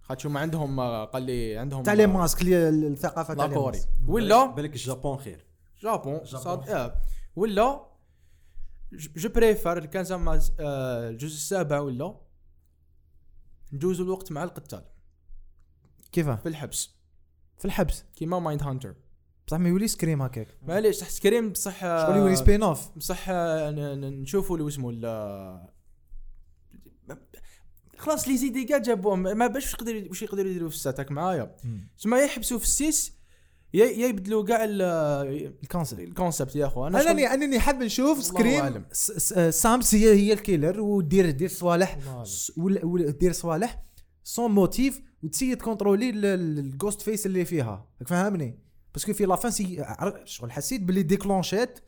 خاطر 0.00 0.28
ما 0.28 0.40
عندهم 0.40 0.80
آه، 0.80 1.04
قال 1.04 1.22
لي 1.22 1.58
عندهم 1.58 1.82
تاع 1.82 1.92
les 1.94 2.06
masques 2.06 2.42
اللي- 2.42 2.68
الثقافة 2.68 3.34
تاع 3.34 3.46
la 3.46 3.54
Corée 3.54 3.76
masques. 3.78 3.88
ولا 4.08 4.46
بالك 4.46 4.72
ال 4.72 4.79
Japon 4.79 5.16
خير. 5.18 5.46
Japon 5.82 6.24
صاد 6.24 6.68
آه. 6.68 7.02
ولا 7.36 7.86
ج- 8.92 9.18
je 9.18 9.28
préfère 9.28 9.86
كان 9.86 10.04
زعما 10.04 10.40
آه، 10.60 11.08
الجزء 11.08 11.34
السابع 11.34 11.80
ولا 11.80 12.16
ندوزو 13.72 14.04
الوقت 14.04 14.32
مع 14.32 14.42
القتال. 14.44 14.84
كيفاه 16.12 16.36
في 16.36 16.48
الحبس. 16.48 16.90
في 17.58 17.64
الحبس. 17.64 18.04
كيما 18.16 18.38
Mindhunter. 18.38 18.94
بصح 19.46 19.58
ما 19.58 19.68
يولي 19.68 19.88
Scream 19.88 20.22
هكاك. 20.22 20.48
معليش 20.66 20.96
صح 20.96 21.08
Scream 21.10 21.50
بصح 21.50 21.80
شغل 21.80 22.16
يولي 22.16 22.36
spin-off 22.36 22.88
بصح 22.96 23.30
نشوفوا 23.30 24.56
اللي 24.56 24.68
اسمه 24.68 24.90
خلاص 27.98 28.28
les 28.28 28.36
idées 28.36 28.64
كاع 28.64 28.78
جابوهم 28.78 29.22
ما 29.22 29.46
باش 29.46 29.74
يقدروا 29.74 30.02
واش 30.08 30.22
يقدروا 30.22 30.50
يديروا 30.50 30.68
في 30.68 30.74
ال 30.74 30.79
sept 30.79 31.00
راك 31.00 31.10
معايا. 31.12 31.56
تسمى 31.98 32.18
يحبسوا 32.18 32.58
في 32.58 32.64
ال 32.64 32.76
six 32.76 33.12
يا 33.74 33.84
يبدلوا 33.84 34.44
كاع 34.44 34.64
ال- 34.64 34.82
ال 35.62 35.66
concept. 35.66 36.00
ال 36.00 36.07
concept 36.07 36.56
يا 36.56 36.66
اخو 36.66 36.86
أنا 36.86 37.10
انني 37.10 37.26
انني 37.34 37.60
حاب 37.60 37.82
نشوف 37.82 38.22
Scream 38.22 38.84
Sam 39.50 39.67
c'est 39.67 39.94
هي 39.94 40.14
هي 40.14 40.32
ال 40.32 40.39
killer 40.39 40.80
ودير 40.80 41.30
دير 41.30 41.48
صوالح 41.48 41.98
دير 43.20 43.32
صوالح 43.32 43.82
sans 44.24 44.50
motif 44.50 45.00
وتسيي 45.22 45.54
تكونترولي 45.56 46.10
ال 46.10 47.00
Ghostface 47.02 47.26
اللي 47.26 47.44
فيها. 47.44 47.86
راك 48.00 48.08
فاهمني 48.08 48.58
parce 48.94 49.05
que 49.05 49.12
في 49.12 49.26
la 49.26 49.36
fin 49.36 49.50
c'est 49.50 49.84
شغل 50.24 50.52
حسيت 50.52 50.82
باللي 50.82 51.02
ديكلونشات 51.02 51.80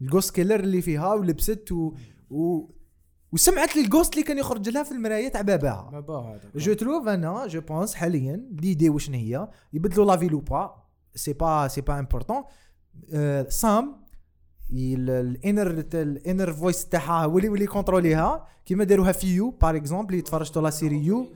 ال 0.00 0.06
Ghost 0.06 0.34
Killer 0.34 0.60
اللي 0.60 0.82
فيها 0.82 1.14
ولبست 1.14 1.72
و, 1.72 1.94
و 2.30 2.70
وسمعت 3.32 3.76
لي 3.76 3.82
ال 3.82 3.87
ghost 3.87 4.12
اللي 4.12 4.24
كان 4.24 4.38
يخرج 4.38 4.68
لها 4.68 4.82
في 4.82 4.92
المراية 4.92 5.28
تاع 5.28 5.40
باباها. 5.40 5.90
ما 5.92 6.00
با 6.00 6.18
هذا. 6.18 6.50
je 6.56 6.72
trouve 6.72 7.08
أنا 7.08 7.46
je 7.46 7.60
pense 7.60 7.94
حاليا 7.94 8.48
l'idée 8.52 8.90
وشنو 8.90 9.16
هي؟ 9.16 9.48
يبدلوا 9.72 10.06
la 10.06 10.16
ville 10.16 10.40
ou 10.40 10.58
pas 10.58 10.84
c'est 11.14 11.32
pas 11.32 11.68
c'est 11.68 11.80
pas 11.80 11.98
important 11.98 12.42
Sam 13.48 14.04
ال 14.72 14.91
inner 14.91 15.84
ال 15.94 16.04
inner 16.04 16.52
voice 16.52 16.88
تاعها 16.88 17.24
هو 17.24 17.36
اللي 17.38 17.48
يولي 17.48 17.66
كونتروليها 17.66 18.46
كيما 18.66 18.84
داروها 18.84 19.12
في 19.12 19.34
You 19.34 19.50
par 19.50 19.76
exemple 19.76 20.10
اللي 20.10 20.22
تفرجتوا 20.22 20.62
la 20.62 20.70
série 20.70 21.04
You 21.04 21.26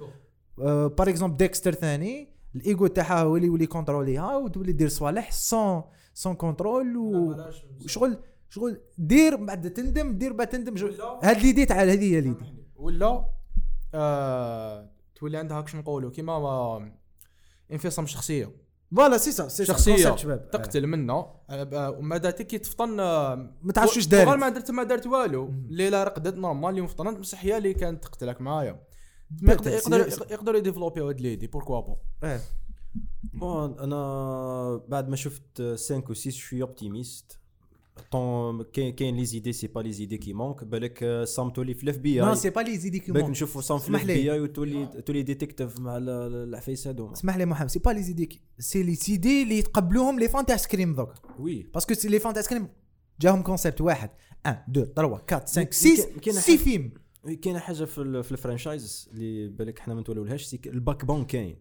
par 0.88 1.08
exemple 1.08 1.36
Dexter 1.36 1.72
ثاني. 1.72 2.37
الايجو 2.56 2.86
تاعها 2.86 3.22
هو 3.22 3.36
اللي 3.36 3.46
يولي 3.46 3.66
كونتروليها 3.66 4.36
وتولي 4.36 4.72
دير 4.72 4.88
صوالح 4.88 5.32
sans 5.32 5.82
sans 6.14 6.34
contrôle 6.34 6.96
وشغل 6.96 8.18
شغل 8.50 8.80
دير 8.98 9.36
بعد 9.36 9.70
تندم 9.70 10.18
دير 10.18 10.32
بعد 10.32 10.46
تندم. 10.46 10.90
هاد 11.22 11.42
l'idée 11.42 11.66
تاع 11.66 11.82
هذه 11.82 12.14
هي 12.14 12.20
l'idée. 12.20 12.34
ولا 12.76 13.24
آه 13.94 14.90
تولي 15.16 15.38
عندها 15.38 15.60
كش 15.60 15.76
نقولوا؟ 15.76 16.10
كيما 16.10 16.38
ما 16.38 16.92
انفصام 17.72 18.06
شخصية. 18.06 18.52
voilà 18.96 19.16
c'est 19.16 19.32
ça 19.32 19.48
c'est 19.48 19.64
شخصية. 19.64 20.16
شباب. 20.16 20.50
تقتل 20.50 20.86
منه 20.86 21.26
وما 21.72 22.16
داتك 22.16 22.46
كي 22.46 22.58
تفطن 22.58 23.00
آه، 23.00 23.34
ما 23.62 23.72
تعرفش 23.72 23.96
واش 23.96 24.06
دارت. 24.06 24.28
ما 24.38 24.48
درت 24.48 24.70
ما 24.70 24.82
درت 24.82 25.06
والو. 25.06 25.48
الليلة 25.48 26.04
رقدت 26.04 26.36
normal 26.36 26.70
اليوم 26.70 26.86
فطنت 26.86 27.18
بصح 27.18 27.44
هي 27.44 27.58
اللي 27.58 27.74
كانت 27.74 28.04
تقتلك 28.04 28.40
معايا. 28.40 28.87
يقدر 29.42 29.70
يقدر 30.30 30.54
يديفلوبي 30.54 31.00
هاد 31.00 31.20
l'idée 31.20 31.46
pourquoi 31.46 31.80
pas 31.80 31.96
إيه. 32.24 32.40
bon 33.34 33.78
أنا 33.78 34.82
بعد 34.88 35.08
ما 35.08 35.16
شفت 35.16 35.42
5 35.62 36.02
و 36.10 36.14
6 36.14 36.30
شوي 36.30 36.62
optimiste 36.62 37.38
donc 38.10 38.62
كاين 38.62 38.92
كاين 38.94 39.16
les 39.16 39.24
idées 39.24 39.52
c'est 39.52 39.66
pas 39.66 39.80
les 39.80 39.92
idées 39.92 40.18
qui 40.18 40.32
manquent 40.32 40.64
بالك 40.64 41.24
سام 41.24 41.50
تولي 41.50 41.74
في 41.74 41.82
ال 41.84 41.98
FB 41.98 42.18
no 42.20 42.30
I 42.30 42.36
c'est 42.36 42.50
pas 42.50 42.60
les 42.60 42.78
idées 42.78 42.98
qui 42.98 43.12
بالك 43.12 43.22
manquent 43.22 43.30
نشوفوا 43.30 43.60
سام 43.62 43.78
في 43.78 43.88
ال 43.88 44.04
FBI 44.06 44.40
وتولي 44.40 44.86
تولي 45.06 45.22
détective 45.22 45.80
مع 45.80 45.96
ال- 45.96 46.08
ال- 46.08 46.48
العفايس 46.48 46.88
هذوما 46.88 47.12
اسمح 47.12 47.36
لي 47.36 47.46
محمد 47.46 47.68
c'est 47.70 47.78
pas 47.78 47.90
les 47.90 48.02
idées 48.02 48.26
qui- 48.26 48.40
c'est 48.58 48.82
les 48.82 48.94
idées 48.94 49.42
اللي 49.42 49.58
يتقبلوهم 49.58 50.18
les 50.18 50.28
fans 50.28 50.46
تاع 50.46 50.56
Scream 50.56 50.94
donc 50.94 51.12
oui 51.38 51.62
parce 51.74 51.87
que 51.87 51.94
c'est 51.94 52.08
les 52.08 52.18
fans 52.18 52.32
تاع 52.34 52.42
Scream 52.42 52.68
جاهم 53.20 53.42
concept 53.42 53.80
واحد 53.80 54.10
1 54.46 54.62
2 54.70 54.86
3 54.86 54.98
4 55.00 55.22
5 55.30 55.62
كاين- 55.62 55.72
6 55.72 56.20
كاين 56.20 56.36
6 56.36 56.56
حاجة- 56.56 56.58
فيلم 56.60 56.92
كاينة 57.36 57.58
حاجة 57.58 57.84
في 57.84 58.22
في 58.22 58.32
ال 58.32 58.40
franchise 58.40 59.08
اللي 59.12 59.48
بالك 59.48 59.78
حنا 59.78 59.94
ما 59.94 60.00
نتولولهاش 60.00 60.56
ال 60.66 61.04
backbone 61.04 61.24
كاين. 61.24 61.56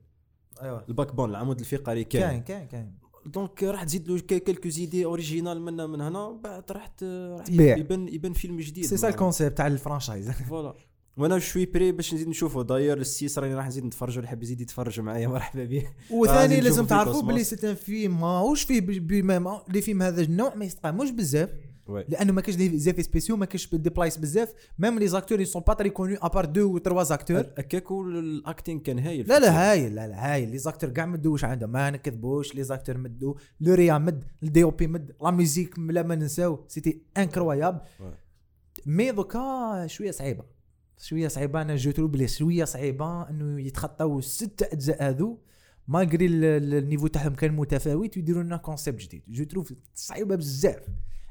ايوا 0.61 0.80
ال 0.89 1.15
backbone 1.15 1.30
العمود 1.30 1.59
الفقري 1.59 2.03
كاين. 2.03 2.24
كاين 2.28 2.43
كاين 2.43 2.68
كاين. 2.68 2.93
donc 3.26 3.63
راح 3.63 3.84
تزيد 3.84 4.07
له 4.07 4.20
quel- 4.20 4.39
quelques 4.39 4.70
idées 4.70 5.05
originales 5.05 5.61
من 5.61 5.74
من 5.89 6.01
هنا 6.01 6.32
بعد 6.43 6.72
راح 6.72 6.91
راح. 7.03 7.49
يبان 7.49 8.07
يبان 8.07 8.34
فيلم 8.34 8.57
جديد. 8.59 8.86
c'est 8.86 8.97
ça 8.97 9.09
ال 9.09 9.15
concept 9.15 9.57
تاع 9.57 9.68
ال 9.68 9.73
franchise. 9.73 10.32
voilà. 10.49 10.74
وأنا 11.18 11.39
شوي 11.39 11.65
prêt 11.65 11.91
باش 11.91 12.13
نزيد 12.13 12.28
نشوفه 12.28 12.63
داير 12.63 12.97
ال 12.97 13.08
six 13.08 13.39
راني 13.39 13.55
راح 13.55 13.68
نزيد 13.68 13.86
نتفرج 13.86 14.15
اللي 14.18 14.28
حاب 14.28 14.43
يزيد 14.43 14.61
يتفرج 14.61 14.99
معايا 14.99 15.28
مرحبا 15.28 15.63
به 15.65 15.88
وثاني 16.11 16.59
لازم 16.61 16.86
تعرفوا. 16.86 17.22
بلي 17.22 17.43
c'est 17.43 17.63
un 17.63 17.76
film 17.76 18.22
ماهوش 18.22 18.63
فيه 18.63 18.82
بما 18.82 19.61
les 19.70 19.82
films 19.82 20.01
هذا 20.01 20.22
النوع 20.22 20.55
ما 20.55 20.65
يستقاموش 20.65 21.09
بزاف. 21.09 21.49
oui 21.89 22.05
لأنه 22.09 22.33
ما 22.33 22.41
كاش 22.41 22.55
des 22.55 22.78
effets 22.80 23.03
spéciaux 23.03 23.36
ما 23.38 23.45
كاش 23.45 23.75
des 23.76 23.89
بلايص 23.89 24.17
بزاف 24.17 24.53
même 24.80 24.99
les 24.99 25.07
acteurs 25.07 25.43
sont 25.43 25.61
pas 25.68 25.74
très 25.74 25.89
connus 25.89 26.15
à 26.22 26.26
part 26.26 26.45
deux 26.45 26.74
و 26.73 26.77
trois 26.78 27.03
acteurs 27.03 27.39
هكاك 27.39 27.91
ال 27.91 28.04
acting 28.04 28.82
كان 28.81 28.99
هايل 28.99 29.27
لا 29.27 29.39
لا 29.39 29.71
هايل 29.71 29.95
لا 29.95 30.07
لا 30.07 30.33
هايل. 30.33 30.49
les 30.49 30.57
acteurs 30.57 30.89
كاع 30.89 31.05
مدوا 31.05 31.31
واش 31.31 31.43
عندهم؟ 31.43 31.71
ما 31.71 31.89
نكذبوش. 31.89 32.55
les 32.55 32.63
acteurs 32.63 32.97
مدوا 32.97 33.33
لو 33.61 33.73
ريا 33.73 33.97
مد 33.97 34.23
الدي 34.43 34.63
أو 34.63 34.71
بي 34.71 34.88
مد. 34.88 35.15
la 35.22 35.32
musique 35.32 35.80
لا 35.79 36.03
ما 36.03 36.15
ننساو. 36.15 36.65
c'était 36.68 37.01
incroyable 37.18 37.80
Ouais. 37.79 38.03
mais 38.86 39.11
دوكا 39.11 39.88
شوية 39.88 40.11
صعيبة. 40.11 40.43
شوية 40.97 41.27
صعيبة. 41.27 41.61
أنا 41.61 41.75
je 41.76 41.91
trouve 41.91 42.26
شوية 42.25 42.63
صعيبة. 42.65 43.29
إنه 43.29 43.61
يتخطاو 43.61 44.19
الست 44.19 44.63
أجزاء 44.73 45.09
هذو. 45.09 45.38
ال- 46.21 46.73
ال 46.74 46.78
niveau 46.78 47.07
تاعهم 47.07 47.35
كان 47.35 47.51
متفاوت 47.55 48.17
ويديروا 48.17 48.43
لنا 48.43 48.57
concept 48.57 49.01
جديد. 49.01 49.23
je 49.28 49.43
trouve 49.43 49.74
صعيبة 49.93 50.35
بزاف. 50.35 50.83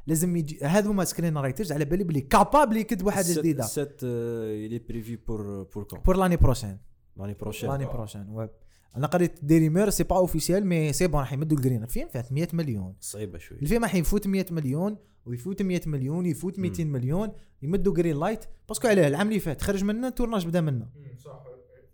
لازم 0.07 0.37
يجي 0.37 0.65
هذو 0.65 0.93
ما 0.93 1.05
screenwriters 1.05 1.73
على 1.73 1.85
بالي 1.85 2.05
بلي 2.05 2.21
capable 2.21 2.77
يكتبوا 2.77 3.11
حاجة 3.11 3.39
جديدة. 3.39 3.65
سيت 3.65 4.01
الي 4.03 4.79
بريفي 4.79 5.17
بور 5.17 5.63
بور 5.63 5.85
كون 5.85 6.01
بور 6.01 6.17
l'année 6.17 6.37
prochaine 6.37 6.79
l'année 7.17 7.35
prochaine 7.35 7.71
l'année 7.71 7.85
prochaine 7.85 8.29
ouep 8.29 8.51
أنا 8.97 9.07
قريت 9.07 9.45
des 9.45 9.59
rumeurs 9.59 9.91
c'est 9.91 10.05
pas 10.05 10.17
officiel 10.17 10.67
mais 10.67 10.93
c'est 10.93 11.07
bon 11.07 11.21
راح 11.21 11.33
يمدوا 11.33 11.57
ال 11.59 11.63
green 11.63 11.83
الفيلم 11.83 12.09
فات 12.09 12.33
100 12.33 12.49
مليون. 12.53 12.95
صعيبة 13.01 13.39
شوي 13.39 13.59
الفيلم 13.59 13.83
راح 13.83 13.95
يفوت 13.95 14.27
100 14.27 14.47
مليون 14.51 14.97
ويفوت 15.27 15.63
100 15.63 15.81
مليون 15.87 16.27
يفوت 16.27 16.59
200 16.59 16.85
مليون 16.85 17.33
يمدوا 17.63 17.95
green 17.95 18.21
light 18.21 18.45
parce 18.69 18.81
que 18.81 18.89
علاه 18.89 19.09
العام 19.09 19.29
اللي 19.29 19.41
فات 19.41 19.63
خرج 19.63 19.85
منه 19.85 20.09
ال 20.09 20.13
tournage 20.13 20.47
بدا 20.47 20.61
منه. 20.61 20.89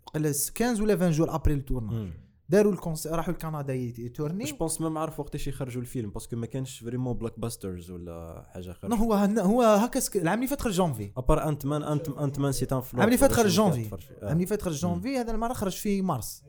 قال 0.05 0.25
15 0.25 0.83
ولا 0.83 0.93
20 0.93 1.11
jours 1.11 1.35
après 1.35 1.53
ال 1.53 1.59
tournage 1.59 2.07
داروا 2.53 2.71
ال 2.73 2.77
annonce 2.77 3.07
راحوا 3.07 3.33
لكندا 3.33 3.73
يتورني. 3.73 4.43
je 4.43 4.55
pense 4.55 4.81
ما 4.81 4.99
عرف 4.99 5.19
وقتاش 5.19 5.47
يخرجوا 5.47 5.81
الفيلم 5.81 6.09
parce 6.09 6.25
que 6.25 6.35
ما 6.35 6.45
كانش 6.45 6.79
vraiment 6.79 7.13
blockbusters 7.13 7.91
ولا 7.91 8.43
حاجة 8.53 8.75
non 8.83 8.97
خارجه 8.97 9.41
هو 9.41 9.53
هو 9.53 9.61
هكا 9.61 9.99
سك- 9.99 10.17
العام 10.17 10.37
اللي 10.37 10.47
فات 10.47 10.61
خرج 10.61 10.73
janvier 10.73 11.11
à 11.17 11.23
part 11.23 11.47
Ant-Man 11.49 11.83
Ant 11.83 12.09
Ant-Man 12.09 12.51
c'est 12.51 12.65
un 12.65 12.81
flop 12.81 12.93
العام 12.93 13.07
اللي 13.07 13.17
فات 13.17 13.31
خرج 13.31 13.47
جونفي. 13.47 13.89
العام 14.21 14.35
اللي 14.35 14.45
فات 14.45 14.61
خرج 14.61 14.73
جونفي 14.73 15.17
هذا 15.17 15.31
المرة 15.31 15.53
خرج 15.53 15.71
في 15.71 16.01
مارس. 16.01 16.43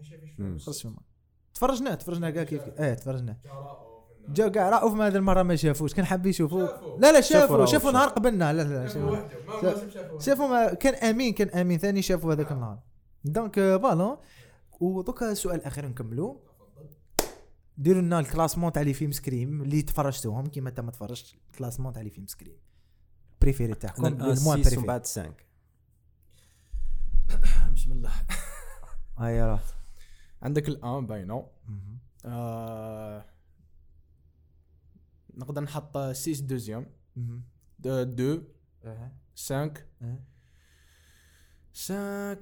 خرج 0.66 0.74
في 0.74 0.88
مارس. 0.88 1.02
تفرجنا 1.54 1.94
تفرجنا 1.94 2.30
كاع 2.30 2.42
كيف. 2.44 2.62
إيه 2.78 2.94
تفرجنا. 2.94 3.36
جاو 4.28 4.50
كاع 4.50 4.70
رأوف 4.70 4.94
هذه 5.00 5.16
المرة 5.16 5.42
ما 5.42 5.56
شافوش 5.56 5.94
كان 5.94 6.04
حاب 6.04 6.26
يشوفوا 6.26 6.66
لا 6.98 7.12
لا 7.12 7.20
شافوا 7.20 7.66
شافوا. 7.66 7.90
نهار 7.92 8.08
قبلنا. 8.08 8.52
لا 8.52 8.62
لا 8.62 8.88
شافوا 8.88 10.18
شافوا 10.18 10.46
ما 10.48 10.74
كان 10.74 10.94
أمين 10.94 11.32
كان 11.32 11.48
أمين 11.60 11.78
ثاني 11.78 12.02
شافوا 12.02 12.32
هذاك 12.32 12.52
النهار. 12.52 12.78
donc 13.24 13.54
voilà 13.54 14.18
ودوكا 14.92 15.32
السؤال 15.32 15.60
الاخير 15.60 15.88
نكملوا 15.88 16.36
ديروا 17.78 18.02
لنا 18.02 18.20
ال 18.20 18.25
classement 18.25 18.72
تاع 18.72 18.82
les 18.82 18.94
films 18.94 19.12
Scream 19.12 19.62
اللي 19.62 19.82
تفرجتوهم 19.82 20.46
كيما 20.46 20.68
انت 20.70 20.80
ما 20.80 20.90
تفرجتش 20.90 21.36
ال 21.50 21.54
classement 21.54 21.92
تاع 21.92 22.02
les 22.02 22.10
films 22.10 22.26
Scream. 22.26 22.56
préféré 23.40 23.74
تاعكم 23.74 24.06
ال 24.06 24.11
moins 24.11 24.36
6 24.36 24.50
و 24.50 24.52
moins 24.52 24.62
préféré 24.62 24.86
بعد 24.86 25.06
5 25.06 25.34
بسم 27.74 27.92
الله. 27.92 28.12
هاي 29.18 29.42
راه 29.42 29.60
عندك 30.42 30.68
الآن 30.68 31.06
باينه 31.06 31.46
آه 32.24 33.24
نقدر 35.34 35.62
نحط 35.62 35.98
6 35.98 36.46
deuxième. 36.46 36.86
2 37.86 38.44
5 39.36 39.74
5 41.74 42.38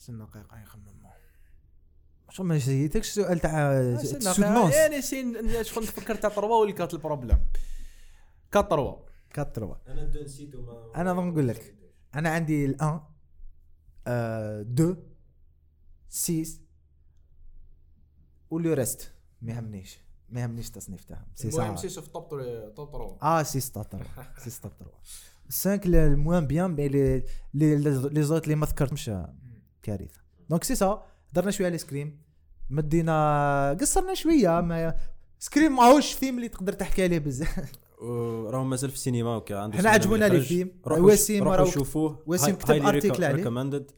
استنى 0.00 0.24
دقيقة 0.24 0.60
يخمم 0.62 1.00
شو 2.30 2.42
ما 2.42 2.58
جيتكش 2.58 3.08
السؤال 3.08 3.38
تاع 3.38 3.72
استنى 3.72 4.20
سودنونس 4.20 4.74
يعني 4.74 5.02
سين 5.02 5.62
شكون 5.62 5.82
نفكر 5.82 6.14
تاع 6.14 6.30
تروا 6.30 6.60
واللي 6.60 6.72
كانت 6.72 6.94
البروبليم 6.94 7.38
كانت 8.52 8.70
تروا 8.70 8.96
كاتروا 9.30 9.74
أنا 9.88 10.04
دو 10.04 10.22
نسيت 10.22 10.54
وما 10.54 10.92
أنا 10.96 11.12
نقول 11.12 11.48
لك 11.48 11.74
أنا 12.14 12.30
عندي 12.30 12.64
الأن 12.64 13.00
دو 14.74 14.96
6 16.08 16.44
ولو 18.50 18.72
ريست 18.72 19.12
ما 19.42 19.52
يهمنيش 19.52 19.98
ما 20.28 20.40
يهمنيش 20.40 20.66
التصنيف 20.68 21.04
تاعهم. 21.04 21.26
سي 21.34 21.48
المهم 21.48 21.76
سا. 21.76 21.88
سي 21.88 22.02
في 22.02 22.10
توب 22.10 22.28
توب 22.76 22.92
تروا 22.92 23.24
آه 23.24 23.42
سي 23.42 23.60
ستة 23.60 23.82
تروا 23.82 24.04
سي 24.38 24.50
ستة 24.50 24.68
تروا 24.68 24.92
5 25.50 25.74
الموان 25.74 26.46
بيان 26.46 26.70
مي 26.70 26.88
لي 26.88 27.24
لي 27.54 27.76
لي 28.08 28.22
زوت 28.22 28.44
اللي 28.44 28.54
ما 28.54 28.66
ذكرتهمش 28.66 29.10
كارثة. 29.96 30.20
دونك 30.50 30.64
سي 30.64 30.74
سا 30.74 31.02
درنا 31.32 31.50
شوية 31.50 31.66
على 31.66 31.78
سكريم 31.78 32.18
مدينا 32.70 33.76
قصرنا 33.80 34.14
شوية 34.14 34.60
ما 34.60 34.94
سكريم 35.38 35.76
ماهوش 35.76 36.12
فيلم 36.12 36.36
اللي 36.36 36.48
تقدر 36.48 36.72
تحكي 36.72 37.02
عليه 37.02 37.18
بزاف. 37.18 37.72
راهو 38.52 38.64
مازال 38.64 38.90
في 38.90 38.96
السينما 38.96 39.36
وكا 39.36 39.58
عنده 39.58 39.78
حنا 39.78 39.90
عجبونا 39.90 40.26
اللي 40.26 40.38
لي 40.38 40.44
خرج. 40.44 40.48
فيلم. 40.48 40.70
روحوا 40.86 41.04
وسيم 41.04 41.44
راهو- 41.48 41.64
شوفوه. 41.70 42.22
وسيم 42.26 42.54
كتب 42.54 42.82
article 42.82 43.22
عليه. 43.22 43.34
ريكومندد 43.36 43.90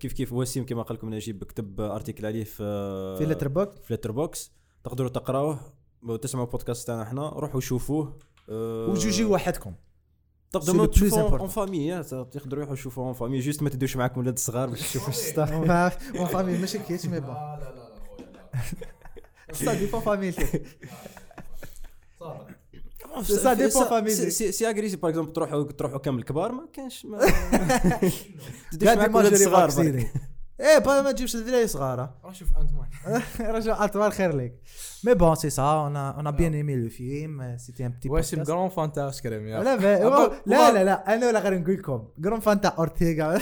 كيف 0.00 0.12
كيف؟ 0.12 0.32
وسيم 0.32 0.66
كما 0.66 0.82
قال 0.82 0.96
لكم 0.96 1.14
نجيب 1.14 1.44
كتب 1.44 1.80
ارتيكل 1.80 2.26
عليه 2.26 2.44
في 2.44 3.16
في 3.18 3.24
لتر 3.24 3.48
بوك 3.48 3.72
في 3.82 3.94
لتر 3.94 4.12
بوكس 4.12 4.52
تقدروا 4.84 5.08
تقراوه. 5.08 5.60
وتسمعوا 6.02 6.46
بودكاست 6.46 6.86
تاعنا 6.86 7.02
إحنا 7.02 7.28
روحوا 7.28 7.60
شوفوه. 7.60 8.18
آه، 8.50 8.86
وجوجي 8.90 9.24
وحدكم. 9.24 9.74
تقدروا 10.52 10.86
تشوفوا. 10.86 11.38
اون 11.38 11.48
فامي 11.48 12.02
تقدروا 12.04 12.58
يروحوا 12.58 12.74
يشوفوا 12.74 13.04
اون 13.04 13.12
فامي. 13.12 13.40
جوست 13.40 13.62
ما 13.62 13.70
تدوش 13.70 13.96
معاكم 13.96 14.20
ولاد 14.20 14.34
الصغار 14.34 14.68
باش 14.70 14.80
تشوفوا 14.80 15.08
الستار. 15.18 15.54
اون 16.18 16.26
فامي 16.26 16.58
ماشي 16.58 16.78
كيتش 16.78 17.06
مي 17.06 17.20
بون 17.20 17.34
لا 17.34 17.58
لا 17.60 17.74
لا 17.74 17.88
خويا 19.54 19.72
سا 19.72 19.74
ديبون 19.74 20.00
فاميلتي 20.00 20.62
صافي 22.20 22.54
Ça 23.26 23.54
dépend 23.56 23.88
famille. 23.90 24.28
سي 24.30 24.52
سي 24.52 24.70
اغريسي 24.70 24.96
باغ 24.96 25.10
اكزومبل 25.10 25.32
تروحوا 25.32 25.62
تروحوا 25.62 25.98
كامل 25.98 26.22
كبار 26.22 26.52
ما 26.52 26.68
كانش 26.72 27.04
ما 27.06 27.18
تدوش 28.72 28.88
معاكم 28.88 29.14
ولاد 29.14 29.32
الصغار. 29.32 29.70
إيه 30.60 30.78
با 30.78 31.02
ما 31.02 31.12
تجيبش 31.12 31.34
الذراري 31.34 31.66
صغار 31.66 31.98
راه 32.24 32.32
شوف 32.32 32.48
انت 32.58 32.70
مان 32.72 33.22
رجع 33.54 33.84
اطوال 33.84 34.12
خير 34.12 34.36
لك 34.36 34.60
مي 35.04 35.14
بون 35.14 35.34
سي 35.34 35.50
سا 35.50 35.62
اون 35.62 35.96
اون 35.96 36.30
بيان 36.30 36.54
ايمي 36.54 36.76
لو 36.76 36.88
فيلم 36.88 37.56
سيتي 37.58 37.86
ان 37.86 37.90
بتي 37.92 38.08
واسم 38.08 38.42
جرون 38.42 38.68
فانتا 38.68 39.10
سكريم 39.10 39.48
يا 39.48 39.60
لا 39.62 39.76
لا 40.46 40.72
لا 40.72 40.84
لا 40.84 41.14
أنا 41.14 41.26
ولا 41.26 41.40
غير 41.40 41.58
نقول 41.58 41.74
لكم 41.74 42.08
جرون 42.18 42.40
فانتا 42.40 42.68
اورتيغا 42.68 43.38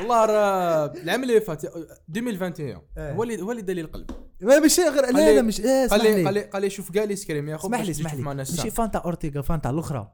والله 0.00 0.24
راه 0.26 0.92
العام 1.02 1.22
اللي 1.22 1.40
فات 1.40 1.64
2021 1.64 2.80
إيه. 2.98 3.12
هو 3.12 3.22
اللي 3.22 3.42
هو 3.42 3.50
اللي 3.50 3.62
دليل 3.62 3.84
القلب. 3.84 4.10
ما 4.40 4.58
ماشي 4.58 4.82
غير 4.82 5.04
لا 5.06 5.10
لي- 5.10 5.36
لا 5.36 5.42
مش 5.42 5.60
اسمح 5.60 5.98
قال 5.98 6.02
لي 6.02 6.24
قال 6.24 6.34
لي. 6.34 6.40
لي 6.40 6.46
قال 6.46 6.62
لي 6.62 6.70
شوف 6.70 6.90
كاع 6.90 7.04
لي 7.04 7.16
سكريم 7.16 7.48
يا 7.48 7.56
خو 7.56 7.68
اسمح 7.68 7.80
لي 7.80 7.90
اسمح 7.90 8.14
لي. 8.14 8.22
ماشي. 8.22 8.70
فانتا 8.70 8.98
اورتيغا 8.98 9.42
فانتا 9.42 9.70
الأخرى. 9.70 9.98
لا 9.98 10.08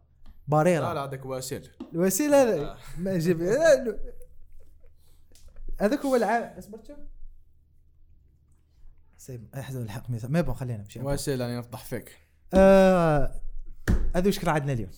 باريرا. 0.48 0.94
لا 0.94 1.04
هذاك 1.04 1.26
واسيل 1.26 1.68
الوسيله 1.94 2.42
هذا 2.42 2.76
ما 2.98 3.18
جيب 3.18 3.42
لا، 3.42 3.74
لا. 3.84 3.98
هذاك 5.80 6.00
هو 6.00 6.16
العام 6.16 6.58
اصبر 6.58 6.78
شوف 6.88 6.98
سيب 9.16 9.48
أحزن 9.54 9.82
الحق 9.82 10.10
ما 10.28 10.40
بون 10.40 10.54
خلينا 10.54 10.78
نمشي. 10.78 11.00
واسيل 11.00 11.40
راني 11.40 11.58
نفضح 11.58 11.84
فيك. 11.84 12.18
آه، 12.54 13.40
هذا 14.16 14.30
كان 14.30 14.48
عندنا 14.48 14.72
اليوم؟ 14.72 14.90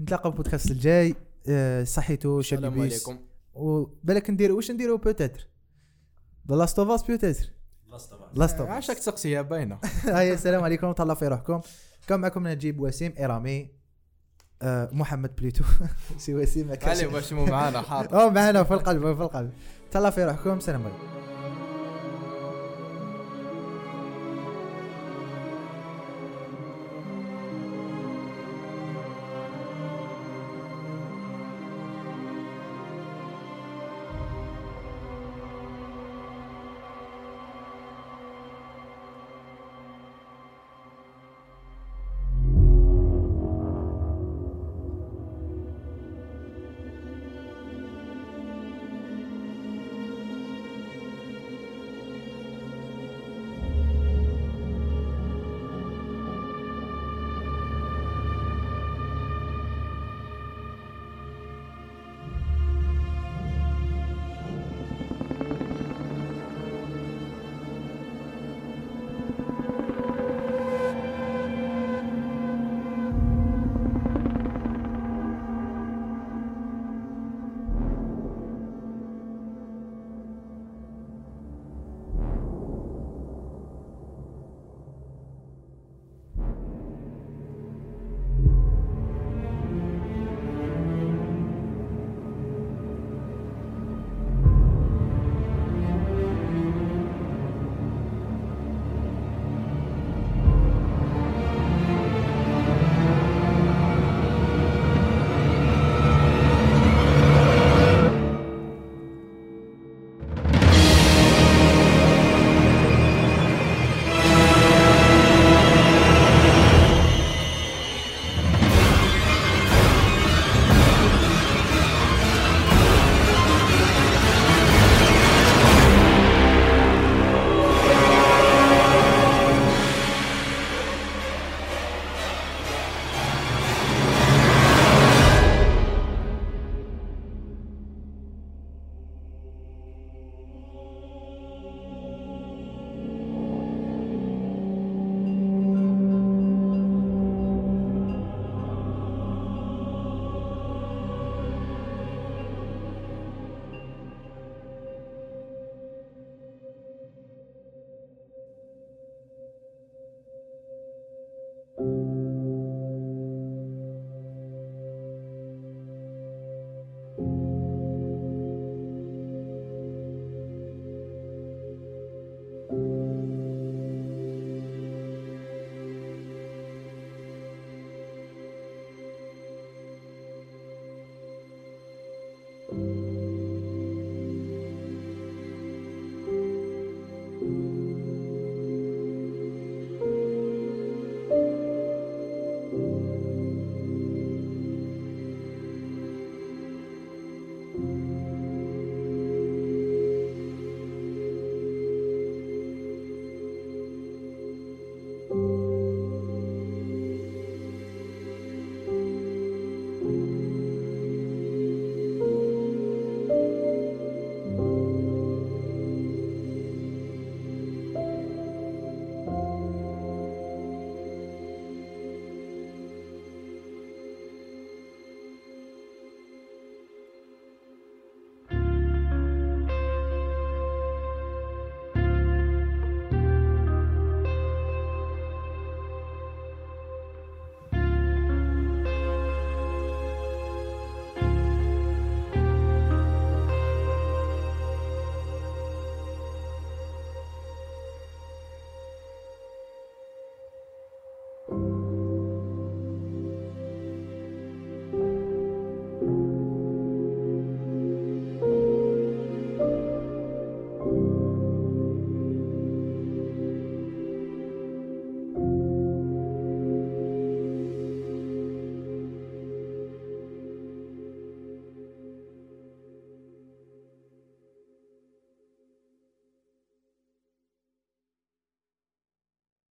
نتلاقاو 0.00 0.32
في 0.32 0.38
البودكاست 0.38 0.70
الجاي. 0.70 1.14
آه، 1.48 1.84
صحيتو 1.84 2.40
السلام 2.40 2.80
عليكم. 2.80 3.18
وبالك 3.54 4.30
نديرو 4.30 4.56
واش 4.56 4.70
نديرو؟ 4.70 4.96
بوتيتر. 4.96 5.48
ذا 6.48 6.56
لاست 6.56 6.78
اوف 6.78 6.90
اس 6.90 7.02
بوتيتر. 7.02 7.50
لاست 8.34 8.60
اوف 8.60 8.68
عاشك 8.68 8.94
تسقسيها 8.94 9.42
باينة. 9.42 9.78
هاي 10.04 10.32
السلام 10.32 10.64
عليكم 10.64 10.86
وتهلاو 10.86 11.16
في 11.16 11.28
روحكم. 11.28 11.60
كان 12.06 12.20
معكم؟ 12.20 12.48
نجيب 12.48 12.80
وسيم 12.80 13.14
ارامي 13.18 13.70
آه، 14.62 14.88
محمد 14.92 15.36
بليتو 15.36 15.64
سي 16.18 16.34
وسيم 16.34 16.66
ما 16.66 16.74
كانش 16.74 16.98
علي 16.98 17.08
باش 17.08 17.32
مو 17.32 17.44
معانا 17.44 17.82
حاضر 17.82 18.26
آه 18.26 18.30
معنا 18.30 18.64
في 18.64 18.74
القلب 18.74 19.16
في 19.16 19.22
القلب. 19.22 19.52
تهلاو 19.92 20.10
في 20.10 20.24
روحكم 20.24 20.60
سلام 20.60 20.82
عليكم. 20.82 20.98